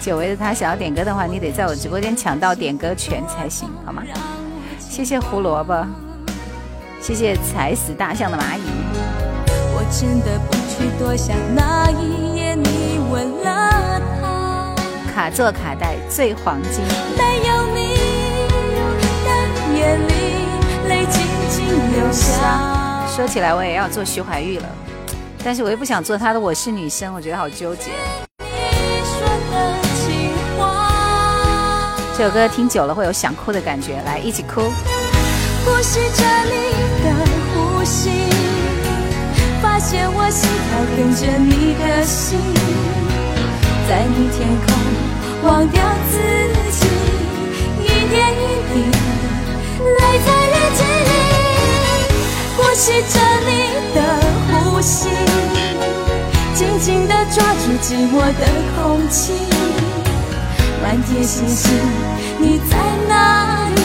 [0.00, 4.02] 久违的他想要点歌的话，你得在我直播间抢到点歌权才行，好吗？
[4.80, 5.86] 谢谢胡萝卜，
[7.00, 8.62] 谢谢踩死大象的蚂蚁。
[9.76, 14.00] 我真的不去多想那一夜你吻了
[15.06, 16.82] 他，卡座卡带最黄金，
[17.16, 17.83] 没有你
[22.14, 24.68] 说起来我也要做徐怀钰了。
[25.44, 27.90] 但是我又不想做他的我是女生，我觉得好纠结。
[32.16, 34.62] 这首歌听久了会有想哭的感觉，来一起哭。
[35.64, 36.52] 呼吸着你
[37.02, 37.10] 的
[37.52, 38.10] 呼吸，
[39.60, 42.38] 发现我心跳跟着你的心，
[43.88, 44.66] 在你天空
[45.42, 46.14] 忘掉自
[46.70, 46.86] 己，
[47.82, 48.74] 一点一滴
[49.80, 51.33] 泪在日记里。
[52.74, 54.02] 呼吸着你的
[54.50, 55.08] 呼吸，
[56.56, 58.44] 紧紧地抓住寂寞的
[58.74, 59.32] 空气。
[60.82, 61.70] 满天星星，
[62.40, 63.80] 你在哪里？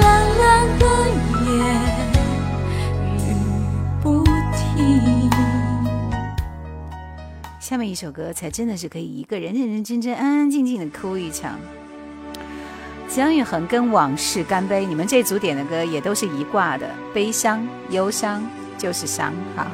[0.00, 0.86] 蓝蓝的
[1.44, 1.52] 夜，
[3.18, 3.20] 雨
[4.02, 5.30] 不停。
[7.60, 11.58] 下面一首歌才真的是可以一个人认认真真、安安静静的哭一场。
[13.14, 18.42] 姜育恒跟《往事干杯》，你们这组点的歌也都是一挂的，悲伤、忧伤
[18.78, 19.66] 就是伤，好。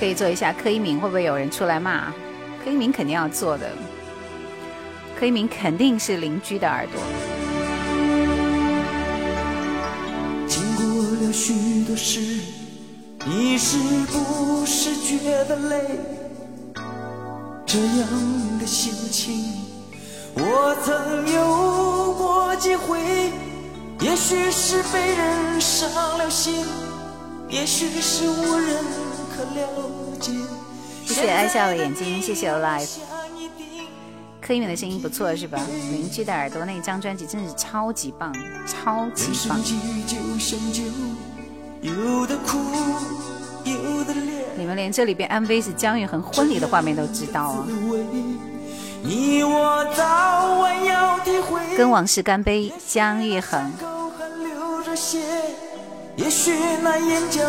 [0.00, 2.10] 可以做一下柯一鸣，会不会有人出来骂？
[2.64, 3.72] 柯一鸣肯定要做的，
[5.20, 6.98] 柯一鸣肯定是邻居的耳朵。
[10.46, 12.40] 经过了许多事，
[13.26, 15.98] 你是不是觉得累？
[17.64, 19.64] 这样的心情，
[20.34, 23.32] 我曾有过几回。
[24.00, 26.66] 也许是被人伤了心，
[27.48, 28.84] 也许是无人
[29.34, 29.68] 可了
[30.20, 30.32] 解。
[31.06, 32.98] 谢谢爱笑的眼睛，谢谢 Live。
[34.42, 35.58] 柯一敏的声音不错是吧？
[35.90, 38.30] 邻居的耳朵那张专辑真是超级棒，
[38.66, 39.58] 超级棒。
[44.56, 47.66] 你们连这里边 MV 是姜育恒婚礼的画面都知道啊！
[51.76, 53.70] 跟往事干杯，姜育恒。
[56.16, 57.42] 也许那眼角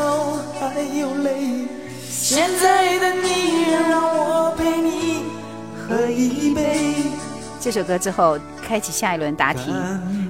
[0.59, 1.67] 还有泪。
[2.09, 5.23] 现在的你，让我陪你
[5.87, 6.95] 喝一杯。
[7.61, 9.73] 这首歌之后，开启下一轮答题。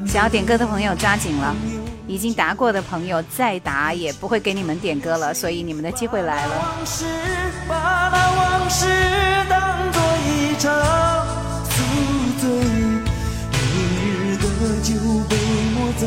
[0.05, 1.55] 想要点歌的朋友抓紧了，
[2.07, 6.55] 已经答过的朋友再答也不会给你们点歌了，所以你们的机会来了。
[6.57, 7.05] 往事，
[7.67, 7.75] 把
[8.13, 8.85] 那往事
[9.49, 10.71] 当作一场
[11.65, 11.81] 宿
[12.39, 12.47] 醉，
[13.51, 13.63] 明
[14.13, 14.43] 日的
[14.83, 14.93] 酒
[15.27, 15.35] 杯
[15.75, 16.05] 莫再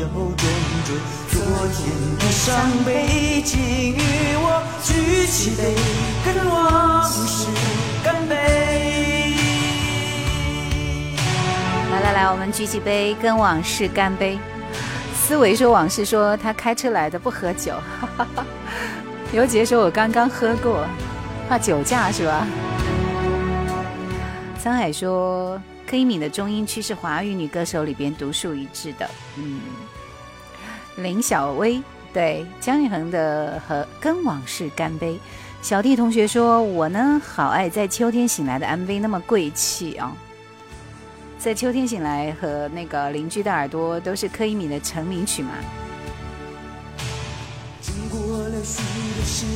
[0.00, 0.42] 摇转
[0.86, 0.88] 着
[1.30, 1.34] 昨
[1.74, 1.78] 天
[2.18, 4.00] 的伤悲，请与
[4.36, 5.74] 我举起杯，
[6.24, 7.46] 跟往事
[8.02, 8.34] 干杯。
[11.92, 14.38] 来来来，我们举起杯，跟往事干杯。
[15.26, 17.74] 思维说往事说他开车来的不喝酒，
[19.32, 20.86] 刘杰说我刚刚喝过，
[21.48, 22.46] 怕酒驾是吧？
[24.62, 29.58] 沧海说柯以敏的中音区是华语女歌手里边独树一帜的，嗯。
[30.98, 35.18] 林小薇对姜育恒的和跟往事干杯。
[35.60, 40.16] 小弟同学说我呢好爱在秋天醒来的 MV 那么贵气啊。
[41.46, 45.50] 在秋天醒来和那个邻居的耳朵都是柯以敏的成名曲嘛？
[47.80, 49.46] 经过了许多事，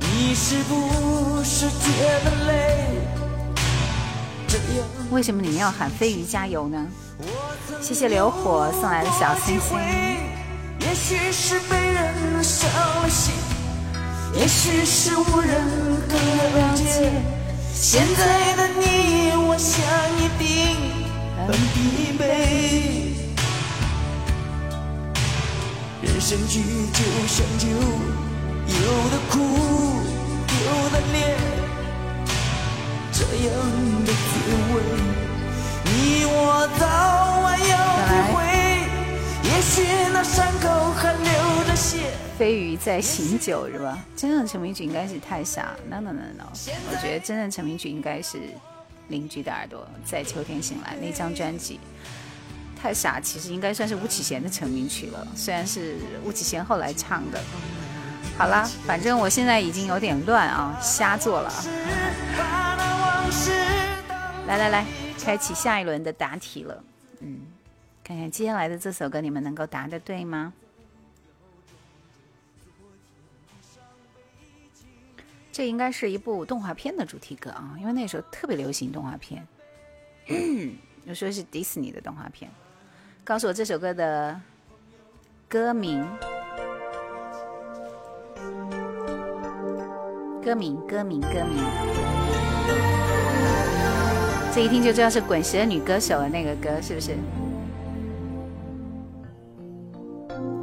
[0.00, 1.86] 你是不是觉
[2.26, 2.84] 得累？
[5.10, 6.86] 为什么你们要喊飞鱼加油呢？
[7.80, 9.78] 谢谢流火送来的小星星。
[10.80, 12.70] 也许是被人伤
[13.00, 13.32] 了心，
[14.34, 15.58] 也许是无人
[16.06, 17.41] 可了解。
[17.74, 19.82] 现在的你，我想
[20.18, 20.76] 一定
[21.46, 22.22] 很疲惫。
[26.02, 26.60] 人生剧
[26.92, 27.66] 就像酒，
[28.68, 28.74] 有
[29.10, 29.34] 的苦，
[30.48, 31.16] 有的烈，
[33.12, 33.50] 这样
[34.04, 34.30] 的滋
[34.72, 34.74] 味，
[35.84, 36.80] 你我早
[37.42, 37.74] 晚要
[38.06, 38.34] 体会。
[39.44, 39.72] 也许
[40.12, 42.12] 那伤口还流着血。
[42.38, 43.98] 飞鱼在醒酒是吧？
[44.16, 45.74] 真正的成名曲应该是太傻。
[45.88, 46.44] No no no no，
[46.90, 48.38] 我觉得真正成名曲应该是
[49.08, 51.78] 邻居的耳朵在秋天醒来那张专辑。
[52.80, 57.40] 太傻其实应该算是巫启贤的成名曲了，虽然是巫启贤后来唱的。
[58.36, 61.52] 好了，反正我现在已经有点乱啊，瞎做了。
[64.48, 64.86] 来来来，
[65.22, 66.82] 开启下一轮的答题了。
[67.20, 67.40] 嗯。
[68.02, 70.52] 看看接下来的这首歌，你们能够答的对吗？
[75.52, 79.46] 这应该是一部动画片的主题歌啊，因为那时候特别流行动画片，
[81.04, 82.50] 有说是迪士尼的动画片。
[83.22, 84.40] 告诉我这首歌的
[85.46, 86.02] 歌名，
[90.42, 91.62] 歌名，歌名，歌名。
[94.54, 97.14] 这一听就知道是滚石的女歌手的那个歌，是不是？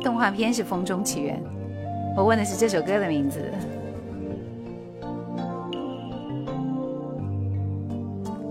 [0.02, 1.40] 动画片是《风中奇缘》，
[2.18, 3.54] 我问的是这首歌的名字。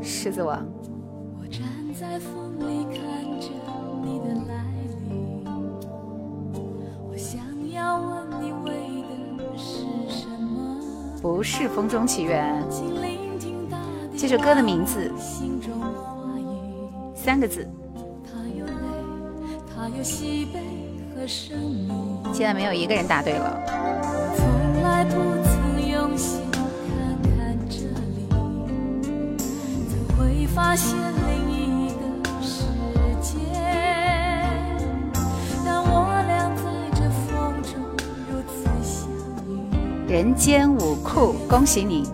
[0.08, 0.66] 狮子王。
[1.38, 2.98] 我站在风里看
[3.38, 3.50] 着
[4.02, 4.64] 你的来
[5.06, 5.44] 临，
[7.10, 7.38] 我想
[7.70, 8.70] 要问你为
[9.36, 11.20] 的是什么？
[11.20, 13.76] 不是《风中奇缘》，请聆听大
[14.10, 16.42] 地这首歌的名字心中话语。
[17.14, 17.68] 三个字。
[18.24, 18.72] 它有泪，
[19.76, 20.64] 它有喜悲
[21.14, 21.92] 和生命。
[22.32, 23.62] 现在没有一个人答对了。
[24.34, 25.37] 从来不
[30.58, 30.96] 发现
[31.28, 32.02] 另一个
[32.42, 32.64] 世
[33.22, 33.38] 界？
[35.64, 36.64] 当我俩在
[36.96, 37.70] 这风中
[38.28, 39.08] 如此相
[39.46, 39.48] 遇，
[40.12, 42.08] 人间舞库，恭喜你！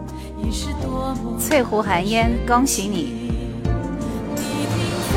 [1.41, 3.33] 翠湖寒烟，恭喜你！
[4.35, 4.77] 你听
[5.11, 5.17] 风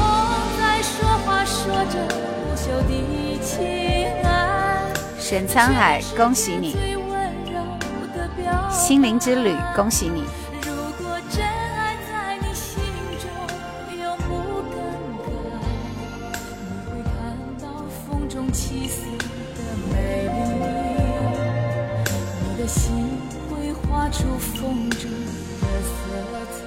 [0.58, 3.68] 在说话，说着不朽的情
[4.24, 4.80] 爱。
[5.20, 6.78] 沈沧海，恭喜你！
[8.72, 10.24] 心灵之旅，恭喜你！
[24.08, 25.92] 画出风中的色
[26.56, 26.64] 彩。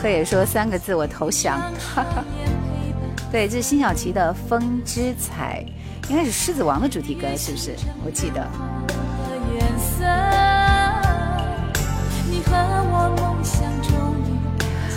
[0.00, 1.60] 特也说三个字，我投降。
[1.94, 2.24] 哈哈。
[3.30, 5.62] 对，这是辛晓琪的《风之彩》，
[6.10, 7.76] 应该是《狮子王》的主题歌，是不是？
[8.02, 8.48] 我记得。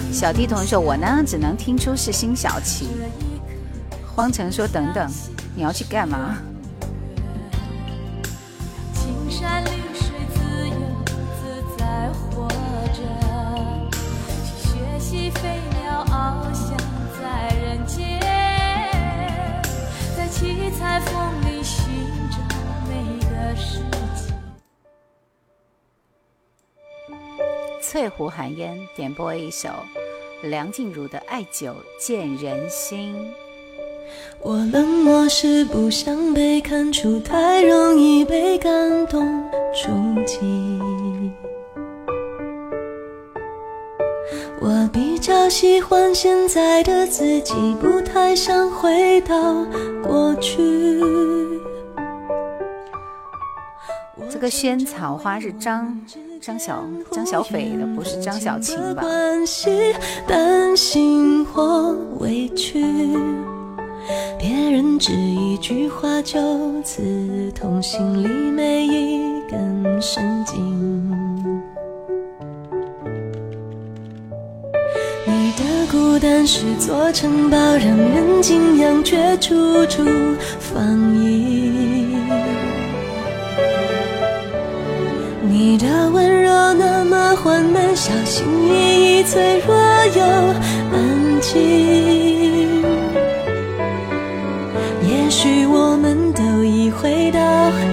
[0.10, 2.88] 小弟同学说，我呢只能听出是辛晓琪。
[4.16, 5.12] 荒城说：“等等，
[5.54, 6.38] 你要去干嘛？”
[28.20, 29.70] 翠湖寒烟点播一首
[30.42, 33.16] 梁静茹的《爱久见人心》。
[34.42, 39.90] 我冷漠是不想被看出，太容易被感动触
[40.26, 40.38] 及。
[44.60, 49.66] 我比较喜欢现在的自己，不太想回到
[50.04, 51.00] 过去。
[54.30, 56.06] 这个萱草花是张
[56.42, 59.02] 张小张小斐的，不是张小琴吧？
[59.02, 59.70] 关系
[60.26, 62.82] 担心或委屈，
[64.40, 71.12] 别人只一句话就刺痛心里每一根神经。
[75.26, 80.06] 你的孤单是座城堡，让人敬仰，却处处
[80.58, 81.79] 防御。
[85.60, 89.76] 你的温柔那么缓慢，小心翼翼，脆弱
[90.16, 90.24] 又
[90.94, 92.82] 安静。
[95.06, 97.40] 也许我们都已回到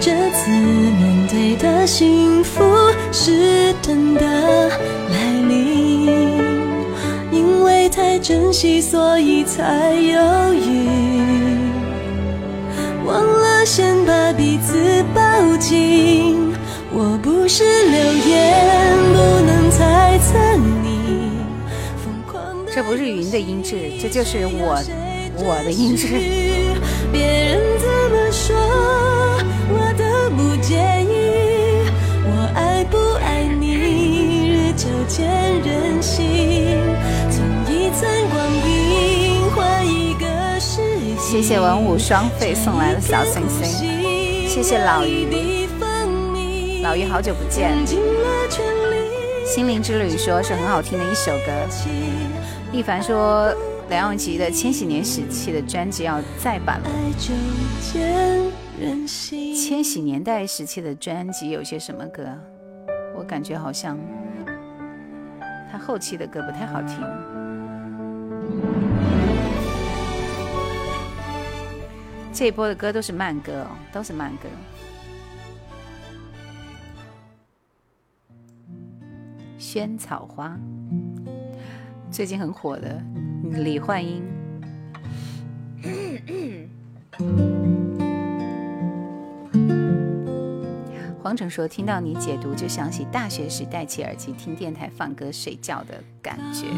[0.01, 2.63] 这次面对的幸福
[3.11, 6.07] 是真的来临，
[7.33, 10.89] 因为太珍惜，所以才犹豫，
[13.05, 16.55] 忘了先把彼此抱紧。
[16.99, 21.29] 我不是流言，不能猜测你
[22.03, 24.83] 疯狂的这不是云的音质，这就是我
[25.37, 26.07] 我的音质。
[27.13, 28.57] 别人怎么说，
[29.69, 31.85] 我都不介意。
[32.25, 33.75] 我爱不爱你，
[34.49, 35.29] 日久见
[35.61, 36.79] 人心。
[37.31, 40.25] 从一寸光阴换一个
[40.59, 40.81] 世
[41.15, 41.21] 界。
[41.21, 45.27] 谢谢文武双飞送来的小星星，谢谢老于，
[46.87, 47.77] 老于好久不见。
[49.45, 51.51] 心灵之旅说是很好听的一首歌。
[52.71, 53.53] 一凡说
[53.89, 56.89] 梁咏琪的千禧年时期的专辑要再版了。
[59.57, 62.23] 千禧年代时期的专辑有些什么歌？
[63.17, 63.99] 我感觉好像
[65.73, 67.01] 他后期的歌不太好听。
[72.33, 74.49] 这一波的歌都是慢歌哦，都是慢歌。
[79.69, 80.57] 萱草花，
[82.09, 83.03] 最近很火的
[83.43, 84.23] 李焕英。
[91.21, 96.69] 黄成说：“听到你解读，就想起大学时戴起耳机听电台放歌睡觉的感觉。”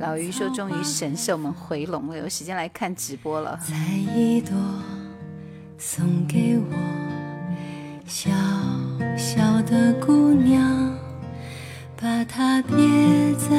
[0.00, 3.76] 老于说：“终于神兽们回笼了，有时间来看直播了。”采
[4.16, 4.52] 一朵
[5.78, 6.64] 送给我
[8.14, 8.30] 小
[9.16, 10.94] 小的姑娘，
[11.96, 12.76] 把它别
[13.36, 13.56] 在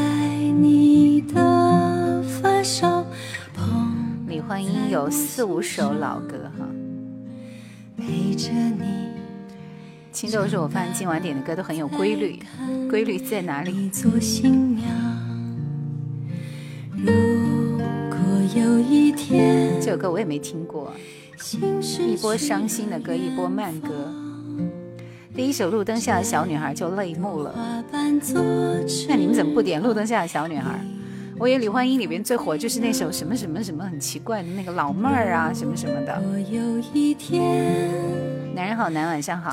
[0.62, 3.04] 你的发梢。
[4.28, 6.68] 李焕英有四五首老歌哈。
[7.98, 9.10] 陪着你。
[10.12, 12.40] 青豆说：“我发现今晚点的歌都很有规律，
[12.88, 13.90] 规律在哪里？”
[16.96, 17.12] 如
[18.08, 18.18] 果
[18.56, 20.94] 有一天这首歌我也没听过，
[22.08, 24.14] 一波伤心的歌，一波慢歌。
[25.36, 27.84] 第一首《路灯下的小女孩》就泪目了。
[27.92, 30.70] 那你们怎么不点《路灯下的小女孩》？
[31.40, 36.22] 我以为李焕英里边最火就是那首什么什么什么很奇怪的那个老妹儿啊，什么什么的。
[38.54, 39.52] 男人好男，晚上好。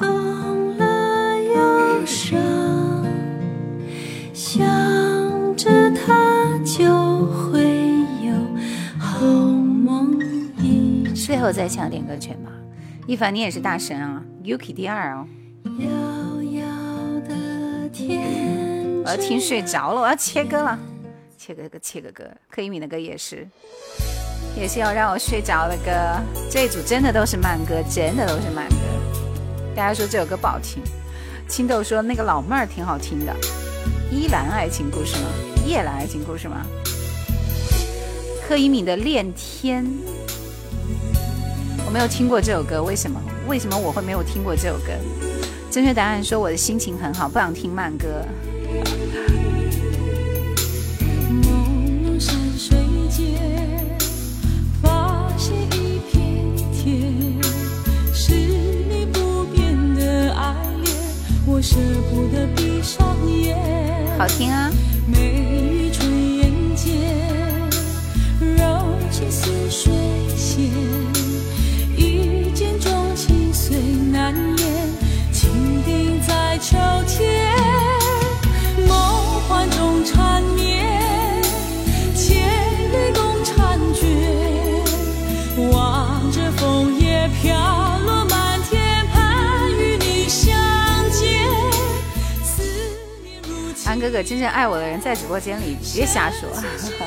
[4.35, 7.89] 想着他就会
[8.23, 8.35] 有
[8.99, 10.21] 好梦。
[11.15, 12.51] 最后再抢点歌权吧，
[13.07, 15.27] 一凡你也是大神啊，Yuki 第二哦。
[15.81, 16.67] 遥遥
[17.27, 20.79] 的天我要听睡着了，我要切歌了，
[21.39, 22.25] 切个歌，切个歌。
[22.51, 23.47] 柯以敏的歌也是，
[24.57, 25.91] 也是要让我睡着的歌。
[26.51, 28.77] 这一组真的都是慢歌，真的都是慢歌。
[29.75, 30.83] 大家说这首歌不好听，
[31.49, 33.35] 青豆说那个老妹儿挺好听的。
[34.11, 35.29] 依兰爱情故事吗？
[35.67, 36.67] 夜兰爱情故事吗？
[38.47, 39.87] 柯以敏的恋天，
[41.87, 43.21] 我没有听过这首歌，为什么？
[43.49, 44.93] 为什么我会没有听过这首歌？
[45.71, 48.25] 正确答案说我的心情很好，不想听慢歌。
[61.63, 61.77] 舍
[62.11, 63.55] 不得闭上眼，
[64.17, 64.71] 好听啊！
[65.07, 66.91] 美玉春烟间，
[68.57, 69.93] 柔情似水
[70.35, 70.65] 仙。
[71.95, 73.77] 一见钟情虽
[74.11, 74.35] 难
[76.31, 76.79] 在秋
[77.09, 77.59] 天。
[78.87, 78.97] 梦
[79.49, 81.43] 幻中缠绵，
[82.15, 82.47] 千
[82.93, 83.51] 里共婵
[83.93, 84.01] 娟。
[85.73, 87.53] 望着枫叶飘
[88.05, 90.49] 落满天，盼与你相
[91.11, 91.49] 见。
[92.45, 92.63] 思
[93.25, 93.53] 念如。
[93.87, 96.49] 安哥哥，真正爱我的人在直播间里，别瞎说。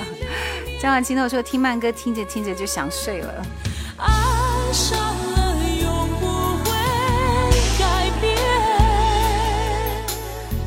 [0.81, 3.45] 张婉清豆说听慢歌听着听着就想睡了。
[3.97, 4.97] 爱上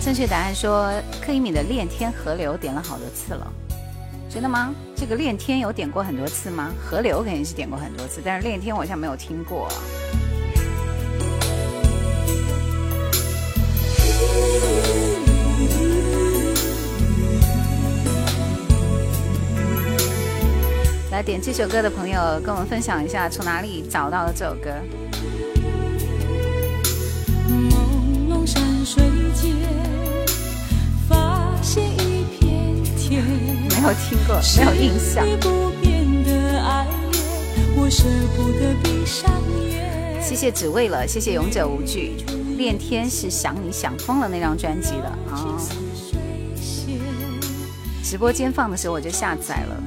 [0.07, 0.89] 正确答案说
[1.21, 3.53] 柯以敏的《恋天河流》点了好多次了，
[4.31, 4.73] 真的吗？
[4.95, 6.73] 这个《恋天》有点过很多次吗？
[6.81, 9.69] 河流肯定是点过很多次，但是《恋天》我好像没有听过。
[21.11, 24.71] 来点这首歌的朋友，跟我们分享一下从哪里找到的这首歌。
[27.49, 29.03] 朦胧山水
[29.35, 29.96] 间
[33.69, 35.27] 没有听过，没有印象。
[40.23, 42.17] 谢谢只为了，谢谢永久无惧。
[42.57, 45.59] 恋天是想你想疯了那张专辑的啊。
[48.03, 49.83] 直播间放的时候我就下载了。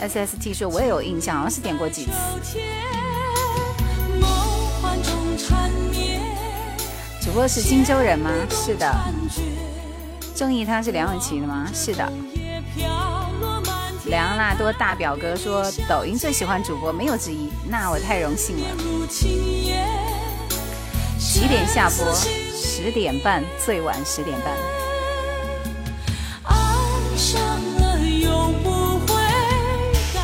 [0.00, 2.10] S S T 说，我也有印象，好像是点过几次。
[7.20, 8.30] 主播是荆州人吗？
[8.50, 8.92] 是的。
[10.34, 11.70] 正义他是梁咏琪的吗？
[11.72, 12.12] 是的。
[14.06, 17.50] 梁纳多大表哥说，抖音最喜欢主播，没有之一。
[17.68, 18.64] 那我太荣幸了。
[21.18, 22.12] 几点下播？
[22.14, 24.52] 十点半，最晚十点半。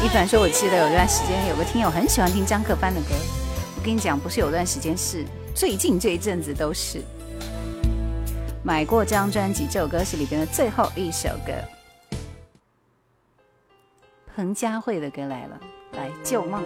[0.02, 3.14] 一凡说：“我记得有段时间，有个听友很喜欢听张克帆的歌。
[3.76, 5.24] 我跟你讲，不是有段时间，是
[5.54, 7.00] 最近这一阵子都是
[8.62, 9.66] 买过这张专辑。
[9.70, 11.52] 这首歌是里边的最后一首歌。
[14.34, 15.58] 彭佳慧的歌来了，
[15.92, 16.62] 来《旧梦》。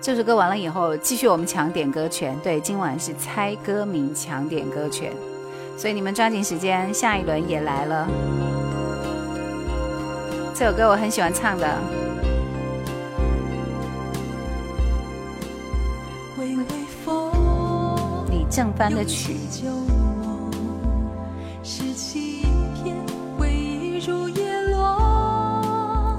[0.00, 2.38] 这首歌完了以后，继续我们抢点歌权。
[2.40, 5.12] 对，今晚是猜歌名抢点歌权，
[5.76, 8.08] 所以你们抓紧时间，下一轮也来了。”
[10.54, 11.97] 这首歌我很喜欢唱的。
[18.50, 19.36] 降凡的曲，
[21.62, 22.44] 拾起一
[22.82, 22.96] 片
[23.38, 26.18] 回忆如叶落，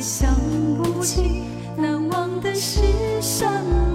[0.00, 0.34] 想
[0.82, 1.44] 不起
[1.76, 2.82] 难忘的是
[3.22, 3.46] 什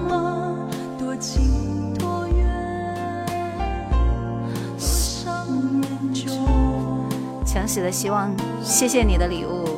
[0.07, 0.67] 么。
[0.97, 2.47] 多情多愿，
[7.45, 8.31] 强洗的希望，
[8.63, 9.68] 谢谢你的礼物。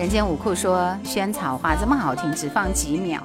[0.00, 3.20] 人间五库说萱草花这么好听，只放几秒。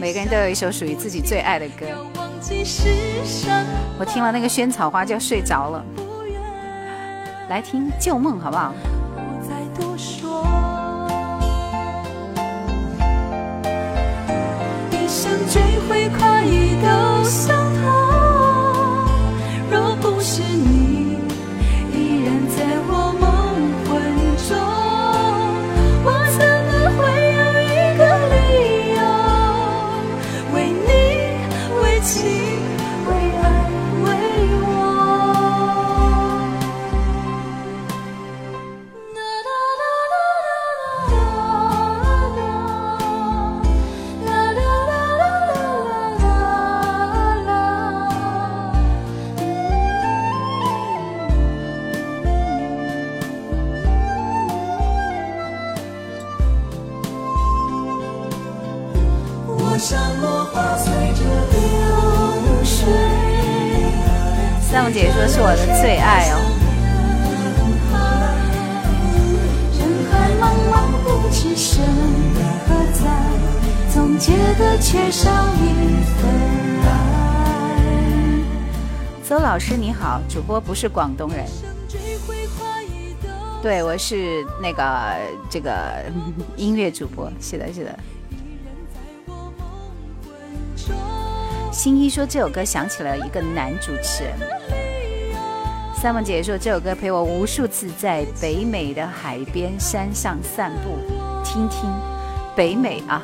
[0.00, 1.84] 每个人都有一首属于自己最爱的歌。
[3.98, 5.84] 我听了那个萱草花就要睡着了。
[7.50, 8.72] 来听旧梦好不好？
[9.14, 10.46] 不再多说。
[14.90, 17.92] 一生追回快意都相同，
[19.70, 21.03] 若不是你
[65.24, 66.34] 三木姐说是我的最爱哦。
[69.78, 69.80] 人
[70.10, 71.82] 海茫茫不知身
[72.66, 73.00] 何在，
[73.92, 75.58] 总觉得缺少一
[76.04, 76.20] 份
[76.82, 76.86] 爱。
[79.22, 81.46] 邹老师你好，主播不是广东人，
[83.62, 85.16] 对我是那个
[85.48, 86.04] 这个
[86.56, 87.98] 音乐主播，是的，是的。
[91.72, 94.38] 新一说这首歌想起了一个男主持人。
[96.04, 100.98] 三梦姐姐说这首歌陪我无数次在北美的海边山上散步，
[101.42, 101.90] 听听
[102.54, 103.22] 北美啊。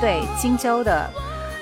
[0.00, 1.10] 对荆州的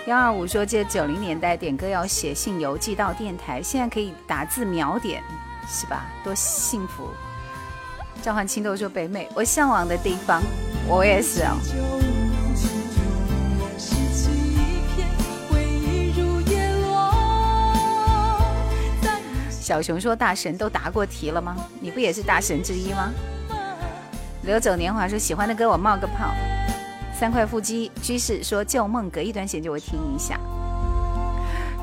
[0.06, 5.20] 幺二五说，记得九零年代点歌要写信邮寄到电台，现在可以打字秒点，
[5.66, 6.06] 是吧？
[6.22, 7.10] 多幸福！
[8.22, 10.40] 召唤青豆说北美，我向往的地方，
[10.86, 11.58] 我也是哦。
[19.50, 21.56] 小熊说大神都答过题了吗？
[21.80, 23.12] 你不也是大神之一吗？
[24.42, 26.32] 流走年华说喜欢的歌我冒个泡。
[27.18, 30.38] 三块腹肌居士说旧梦隔一段时间就会听一下。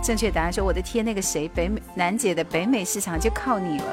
[0.02, 3.86] 正确答案说我的天，那个谁北美楠姐的北美市场就靠你了，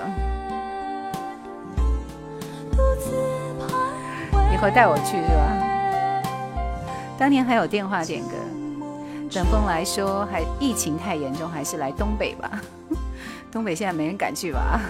[4.55, 5.56] 以后带我去是吧？
[7.19, 8.36] 当年还有电话点歌。
[9.35, 12.60] 等风来说还疫情太严重，还是来东北吧。
[13.51, 14.81] 东北现在没人敢去吧？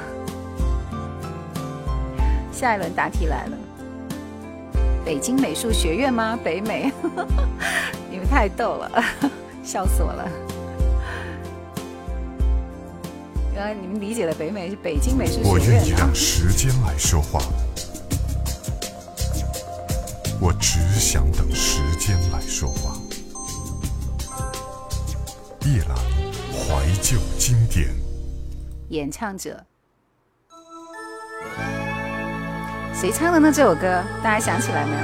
[2.53, 3.57] 下一轮答题来了。
[5.05, 6.39] 北京美术学院吗？
[6.45, 6.93] 北美，
[8.11, 9.05] 你们太逗了，
[9.65, 10.29] 笑死我了。
[13.55, 16.15] 原来你们理解的北美是北京美术学院啊愿意让！
[16.15, 17.41] 时间来说话，
[20.41, 22.97] 我只想等时间来说话。
[25.67, 25.95] 夜阑
[26.53, 27.89] 怀旧经典，
[28.89, 29.65] 演唱者，
[32.95, 33.51] 谁唱的呢？
[33.53, 34.99] 这首歌大家想起来没有？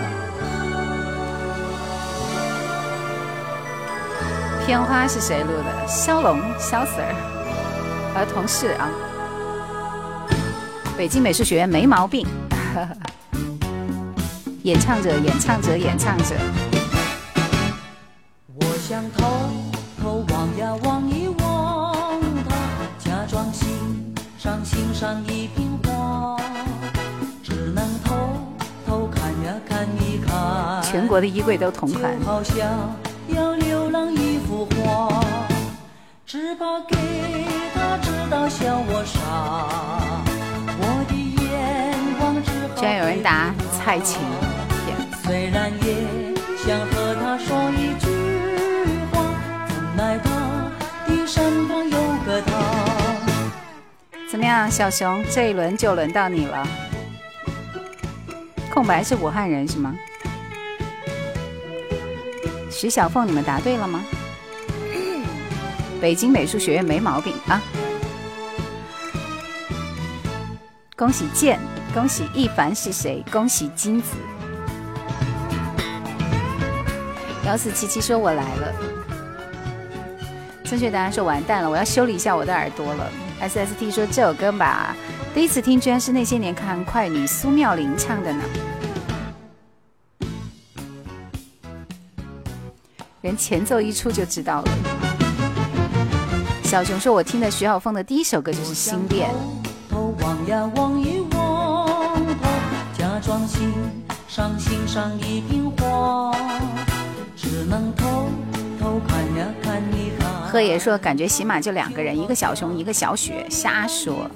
[4.64, 5.88] 片花是谁录的？
[5.88, 7.12] 肖龙，肖 Sir，
[8.14, 8.88] 儿同事啊。
[10.96, 12.24] 北京美术学院没毛病。
[14.62, 16.36] 演唱者，演唱者，演唱者。
[18.54, 19.26] 我想偷
[20.00, 22.54] 偷望呀望一望他，
[22.98, 23.66] 假装欣
[24.38, 26.36] 赏欣赏一瓶花，
[30.90, 32.18] 全国的衣柜都同款。
[32.24, 32.96] 好像
[33.28, 35.22] 要流浪一幅画，
[36.24, 36.96] 只怕给
[37.74, 39.20] 他知道笑我傻。
[40.80, 44.22] 我的眼光只好居然有人答蔡琴，
[44.86, 48.08] 天，虽然也想和他说一句
[49.12, 49.22] 话，
[49.68, 50.72] 怎奈他
[51.06, 52.50] 的身旁有个他。
[54.30, 54.46] 怎么？
[54.46, 55.22] 样，小熊？
[55.30, 56.66] 这一轮就轮到你了。
[58.72, 59.94] 空白是武汉人是吗？
[62.80, 64.04] 徐小凤，你们答对了吗？
[66.00, 67.60] 北京美术学院没毛病啊！
[70.96, 71.58] 恭喜剑，
[71.92, 73.24] 恭喜一凡是谁？
[73.32, 74.14] 恭喜金子。
[77.44, 78.72] 幺四七七说：“我来了。”
[80.62, 83.10] 正确答案说：“完蛋了，我要修理一下我的耳朵了。”
[83.42, 84.94] S S T 说：“这首歌吧，
[85.34, 88.44] 第一次听居然是那些年看快女苏妙玲唱的呢。”
[93.28, 94.68] 人前奏一出就知道了。
[96.64, 99.28] 小熊说：“我听的徐小凤的第一首歌就是《心变》。”
[99.90, 101.86] 头望呀望一望
[102.16, 102.48] 头，
[102.96, 103.70] 假装欣
[104.26, 106.34] 赏欣赏一瓶花，
[107.36, 108.30] 只能偷
[108.80, 110.26] 偷看呀看一看。
[110.50, 114.30] 贺爷说：“感觉喜马就两个人，一个小熊，一个小雪。”瞎说。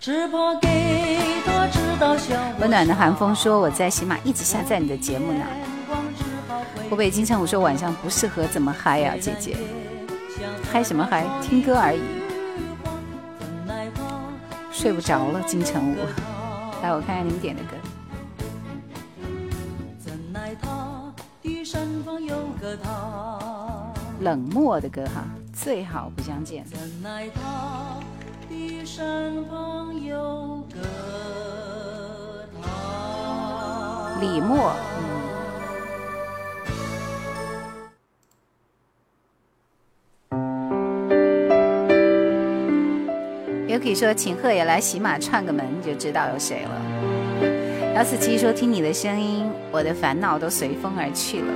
[0.00, 2.16] 只怕给他知道。
[2.58, 5.44] 温暖的寒风说：“我在喜马一直下载你的节目呢。”
[6.88, 9.56] 湖北金城武说：“晚上不适合怎么嗨呀，姐姐？
[10.70, 11.26] 嗨什么嗨？
[11.42, 12.00] 听歌而已。
[14.70, 15.96] 睡不着了，金城武。
[16.82, 17.70] 来，我看看你们点的歌。
[24.20, 26.64] 冷漠的歌哈，最好不相见。
[34.20, 34.72] 李默。
[43.78, 46.70] 可以说，请贺也来喜马串个门，你就知道有谁了。
[47.94, 51.46] 幺四七说：“听你的声音，我的烦恼都随风而去了。”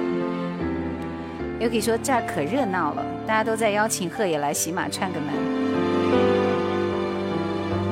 [1.61, 5.29] 又可以说：“这儿可热闹了，大家都在邀请贺也来喜马串个门。”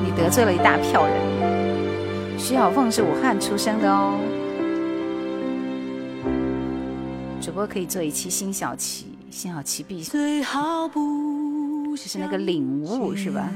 [0.03, 1.15] 你得罪了一大票人。
[2.37, 4.19] 徐小凤是武汉出生的哦。
[7.39, 10.11] 主播可以做一期辛晓琪，辛晓琪必须。
[10.11, 10.19] 就
[11.95, 13.47] 是那个领悟，是吧？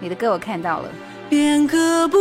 [0.00, 0.88] 你的歌我看到了。
[1.28, 2.18] 便可不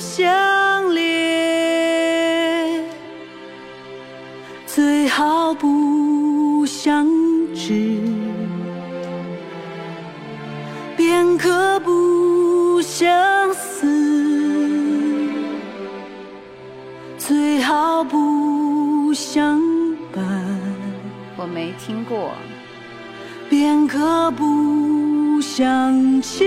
[0.00, 2.84] 相恋，
[4.66, 7.04] 最好不相
[7.52, 7.98] 知；
[10.96, 13.84] 便可不相思，
[17.18, 19.60] 最好不相
[20.12, 20.24] 伴。
[21.36, 22.30] 我没听过。
[23.56, 26.44] 便可不相欠，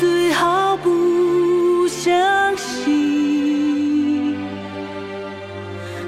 [0.00, 4.34] 最好不相惜，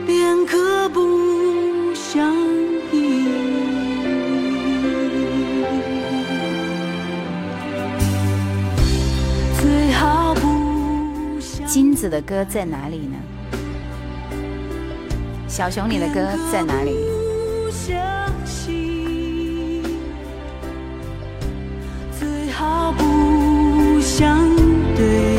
[0.05, 2.35] 便可不相
[2.91, 3.29] 依。
[9.61, 13.17] 最好不相金子的歌在哪里呢？
[15.47, 17.22] 小熊，你的歌在哪里？
[22.97, 24.49] 不相
[24.97, 25.37] 对，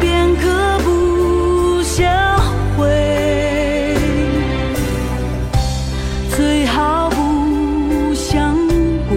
[0.00, 2.08] 便可不相
[2.76, 3.96] 会，
[6.36, 8.56] 最好不相
[9.08, 9.14] 顾，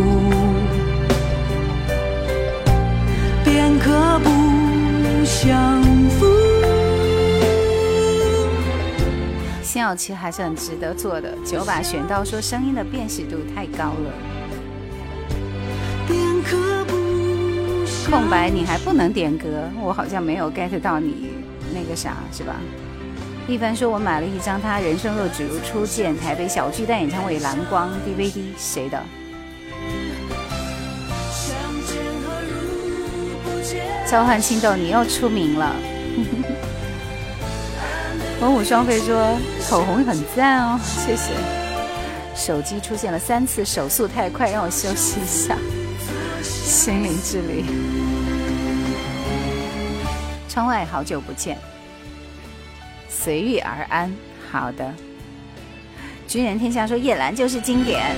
[3.44, 4.30] 便可不
[5.26, 6.28] 相负。
[9.62, 11.36] 辛晓琪还是很值得做的。
[11.44, 14.33] 九把玄刀说声音的辨识度太高了。
[18.14, 21.32] 空白，你还不能点歌，我好像没有 get 到你
[21.74, 22.58] 那个啥，是吧？
[23.48, 29.02] 一帆说，我买了一张他人生若只如初见台北小巨蛋演唱会蓝光 DVD，谁的？
[34.08, 35.76] 召唤青豆，你又出名了。
[38.42, 41.32] 文武双飞说口红很赞哦，谢谢。
[42.36, 45.58] 手机出现了三次手速太快，让我休息一下。
[46.74, 47.64] 心灵之旅。
[50.50, 51.56] 窗外好久不见，
[53.08, 54.12] 随遇而安。
[54.52, 54.92] 好的。
[56.28, 58.16] 军人天下说夜阑就是经典。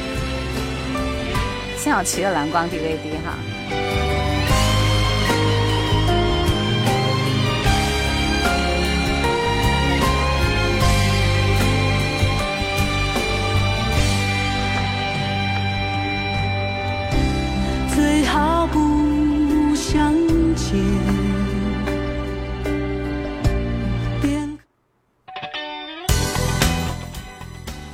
[1.77, 4.14] 幸好骑了蓝光 DVD 哈。
[18.17, 20.13] 最好不相
[20.55, 20.73] 见，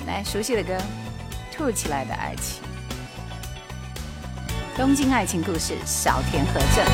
[0.06, 0.74] 来熟悉的歌，
[1.52, 2.62] 《吐起来的爱情》。
[4.78, 6.86] 东京爱情故事，小田和正。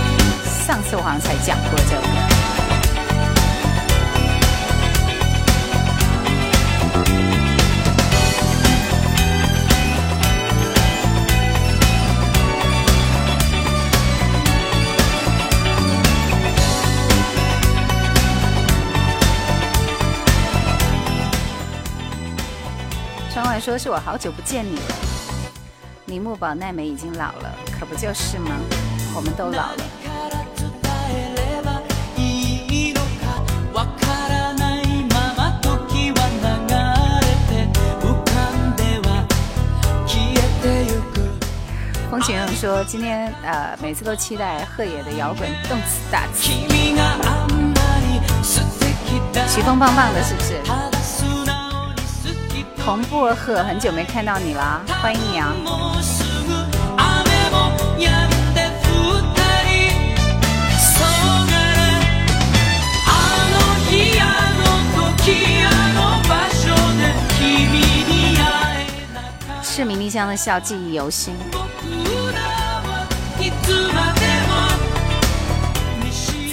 [0.65, 2.46] 上次我好像才讲过这个。
[23.67, 24.95] 说是我好久不见你了。
[26.05, 28.51] 铃木保奈美已经老了，可不就是吗？
[29.13, 29.83] 我们都老了。
[42.09, 46.53] 风情人说今天呃每次都期待鹤野的摇滚动次打次，
[49.53, 50.61] 曲风棒棒的，是不是？
[52.87, 55.53] 红薄荷，很久没看到你了，欢迎你啊！
[69.61, 71.35] 是迷丽香的笑，记忆犹新。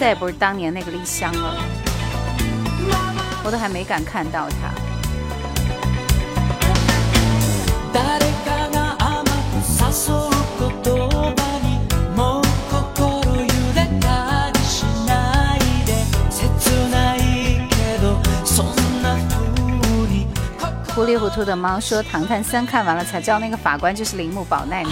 [0.00, 1.54] 再也不是当年那个丽香了，
[3.44, 4.93] 我都还没敢看到她。
[20.94, 24.90] 糊里糊涂的猫说：“唐探三看完了才知道那个法官就是铃木保奈美。”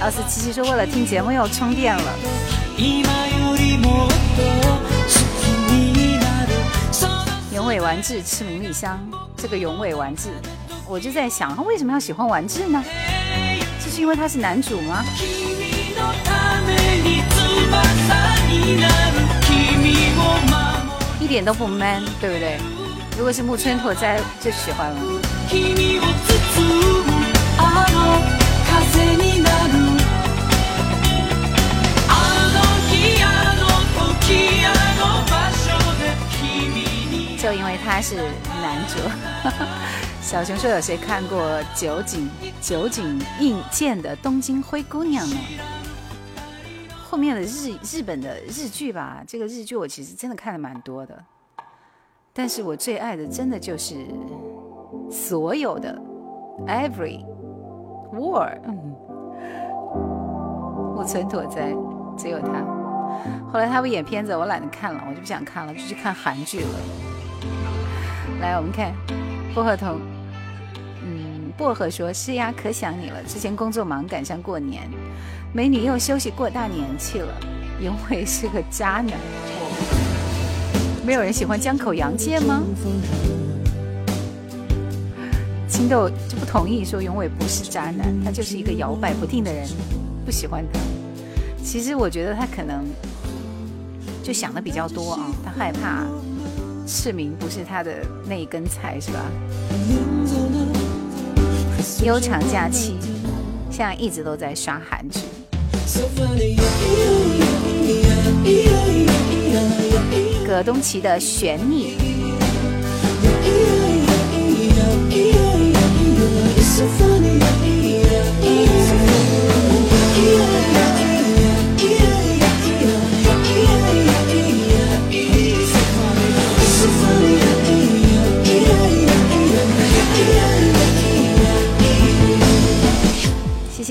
[0.00, 2.12] 老四七七说：“为了听节目又充电了。”
[7.52, 8.98] 永尾完治吃明丽香，
[9.36, 10.30] 这个永尾完治，
[10.86, 12.84] 我就在想，他为什么要喜欢完治呢？
[13.94, 15.04] 是因为他是男主吗？
[21.20, 22.58] 一点都不 man，对不对？
[23.16, 25.00] 如果是木村拓哉，就喜欢了。
[37.38, 38.16] 就因为他是
[38.60, 38.98] 男主。
[40.24, 45.36] 小熊说：“有谁看过酒井酒井印鉴的《东京灰姑娘》呢？”
[47.06, 51.22] 后面的日日本的日剧吧，这个日剧我其实真的看的蛮多的。
[52.32, 53.96] 但是我最爱的真的就是
[55.10, 55.94] 所有的
[56.66, 57.22] Every
[58.10, 58.58] War，
[60.96, 61.74] 木村拓哉
[62.16, 62.64] 只有他。
[63.52, 66.78] 后来他不演片子，我懒得看了，我就不想看了，就去看韩剧了。
[68.40, 68.90] 来，我们看
[69.54, 69.96] 薄荷头，
[71.56, 73.22] 薄荷说是呀，可想你了。
[73.24, 74.88] 之前工作忙，赶上过年，
[75.52, 77.32] 美女又休息过大年去了。
[77.80, 79.18] 永伟是个渣男。
[81.06, 82.62] 没有人喜欢江口洋介吗？
[85.68, 89.68] 青豆就不同意说永伟不是渣男，他就是一个摇摆不定的人，
[90.24, 90.80] 不喜欢他。
[91.62, 92.84] 其实我觉得他可能
[94.22, 96.04] 就想的比较多啊，他害怕
[96.86, 97.92] 市民不是他的
[98.26, 99.20] 那一根菜，是吧？
[102.04, 102.96] 悠长假期，
[103.70, 105.20] 现在一直都在刷韩剧。
[110.46, 111.92] 葛东奇的悬溺。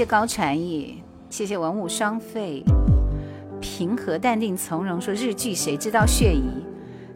[0.06, 2.64] 高传义，谢谢文武双废。
[3.62, 6.44] 平和淡定从容说日剧谁知道血疑？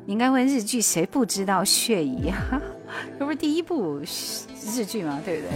[0.06, 2.62] 你应该问日剧谁不知道血疑啊？
[3.20, 5.20] 这不是第一部日剧吗？
[5.26, 5.52] 对不对？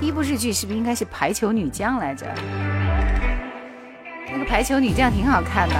[0.00, 2.26] 第一部日剧是不是应该是排球女将来着？
[4.30, 5.74] 那个排球女将挺好看的，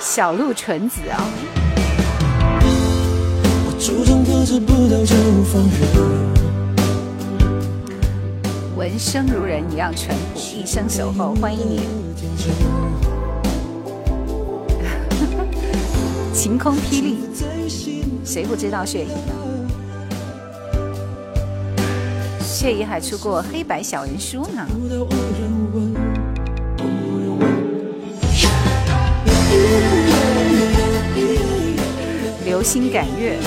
[0.00, 1.20] 小鹿纯子啊。
[8.84, 11.80] 闻声如人一样淳朴，一生守候，欢迎你。
[16.34, 17.16] 晴空霹雳，
[18.26, 19.32] 谁不知道血姨呢？
[22.42, 24.66] 血姨还出过黑白小人书呢。
[32.44, 33.38] 流星赶月。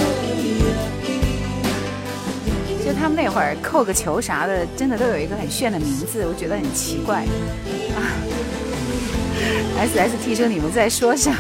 [2.88, 8.00] 就他们那会儿扣个球啥的，真的都有一个很炫的名字，我觉得很奇怪啊。
[9.78, 11.36] S S T 说你们在说啥？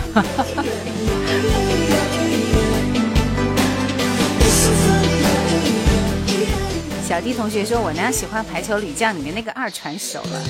[7.07, 10.43] 小弟同学说，我呢喜欢排球女将里面那个二传手了。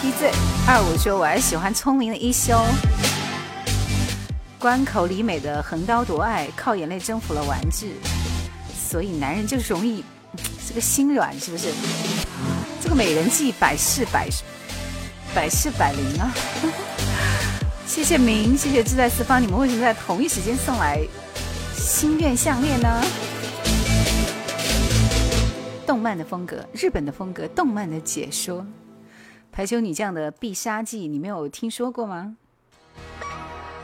[0.00, 0.30] T Z
[0.68, 2.56] 二五说，我还喜欢聪明的一休。
[4.60, 7.88] 关口里美的横刀夺爱，靠眼泪征服了完治。
[8.88, 10.04] 所以男人就是容易
[10.68, 11.72] 这个心软，是不是？
[12.80, 14.28] 这个美人计百试百
[15.34, 16.32] 百试百灵啊！
[17.84, 21.04] 谢谢明，谢谢志在四方，你们为什么在同一时间送来
[21.74, 23.02] 心愿项链呢？
[25.84, 28.64] 动漫的风格，日本的风格，动漫的解说，
[29.50, 32.36] 排球女将的必杀技，你没有听说过吗？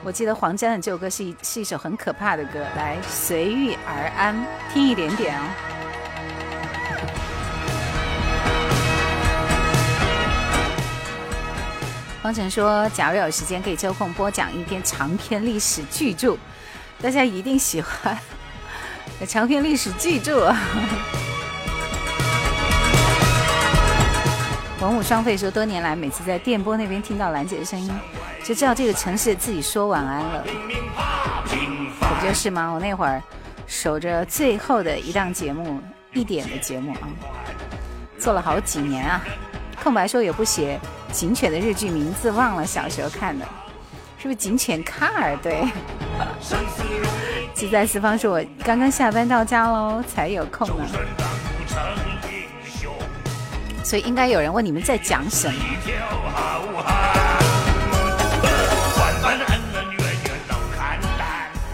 [0.05, 4.35] 我记得黄沾的这首歌是一是一首很可怕的歌，来随遇而安，
[4.73, 5.45] 听一点点哦。
[12.21, 16.37] 方晨说，假如有时间，可以抽空播讲一篇长篇历史巨著，
[17.01, 18.19] 大家一定喜欢
[19.29, 20.53] 长篇历史巨著。
[24.81, 27.89] 文武双废说，多年来每次在电波那边听到兰姐的声音，
[28.45, 30.45] 就知道这个城市自己说晚安了，
[32.01, 32.71] 不就是吗？
[32.73, 33.23] 我那会儿
[33.67, 35.81] 守着最后的一档节目，
[36.13, 37.09] 一点的节目啊，
[38.19, 39.23] 做了好几年啊。
[39.83, 40.79] 空白说也不写
[41.13, 43.47] 警犬的日剧名字，忘了小时候看的，
[44.19, 45.37] 是不是警犬卡尔？
[45.37, 45.65] 对。
[47.55, 50.85] 自在四方说，我刚刚下班到家喽，才有空呢。
[53.85, 55.55] 所以应该有人问你们在讲什么？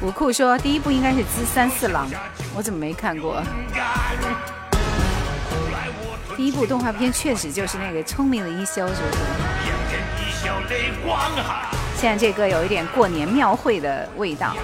[0.09, 2.11] 武库说第一部应该是《资三四郎》，
[2.57, 3.43] 我怎么没看过？
[6.35, 9.19] 第一部动画片确实就是那个聪明的一休，是不是？
[11.95, 14.55] 现在这歌有一点过年庙会的味道，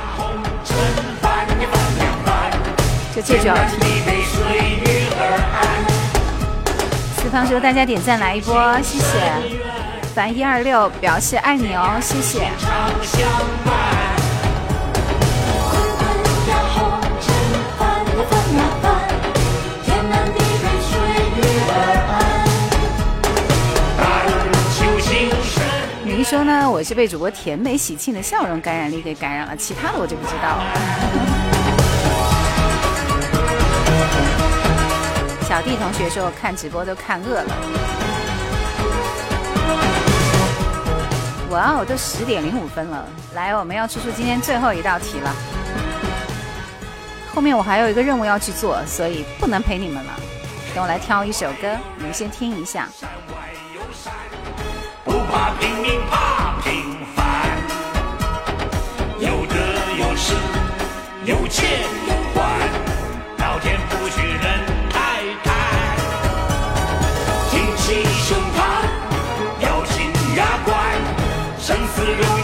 [3.14, 3.78] 就这句好听。
[7.18, 9.30] 四方说：“大家点赞来一波，谢谢。”
[10.16, 12.48] 凡一二六表示爱你哦，谢谢。
[26.24, 26.68] 说呢？
[26.70, 30.64] 我是被主播甜美喜庆的笑容感染力给感染了，其他的我就不知道了。
[35.46, 37.54] 小弟同学说：“看直播都看饿了。”
[41.52, 43.06] 哇哦，都十点零五分了！
[43.34, 45.30] 来，我们要出出今天最后一道题了。
[47.34, 50.12] 后面我还有一个任务要去做，所以不能陪你们了。
[50.74, 52.88] 等我来挑一首歌，你们先听一下。
[52.98, 53.34] 山外
[53.74, 54.12] 有山
[55.26, 56.84] 不怕拼命怕平
[57.14, 57.24] 凡。
[59.18, 59.56] 有得
[59.98, 60.34] 有失
[61.24, 62.68] 有欠有还
[63.38, 64.42] 老天不许人
[64.90, 65.46] 太贪。
[67.50, 68.58] 挺起胸膛
[69.60, 70.74] 咬紧牙关
[71.58, 72.43] 生死荣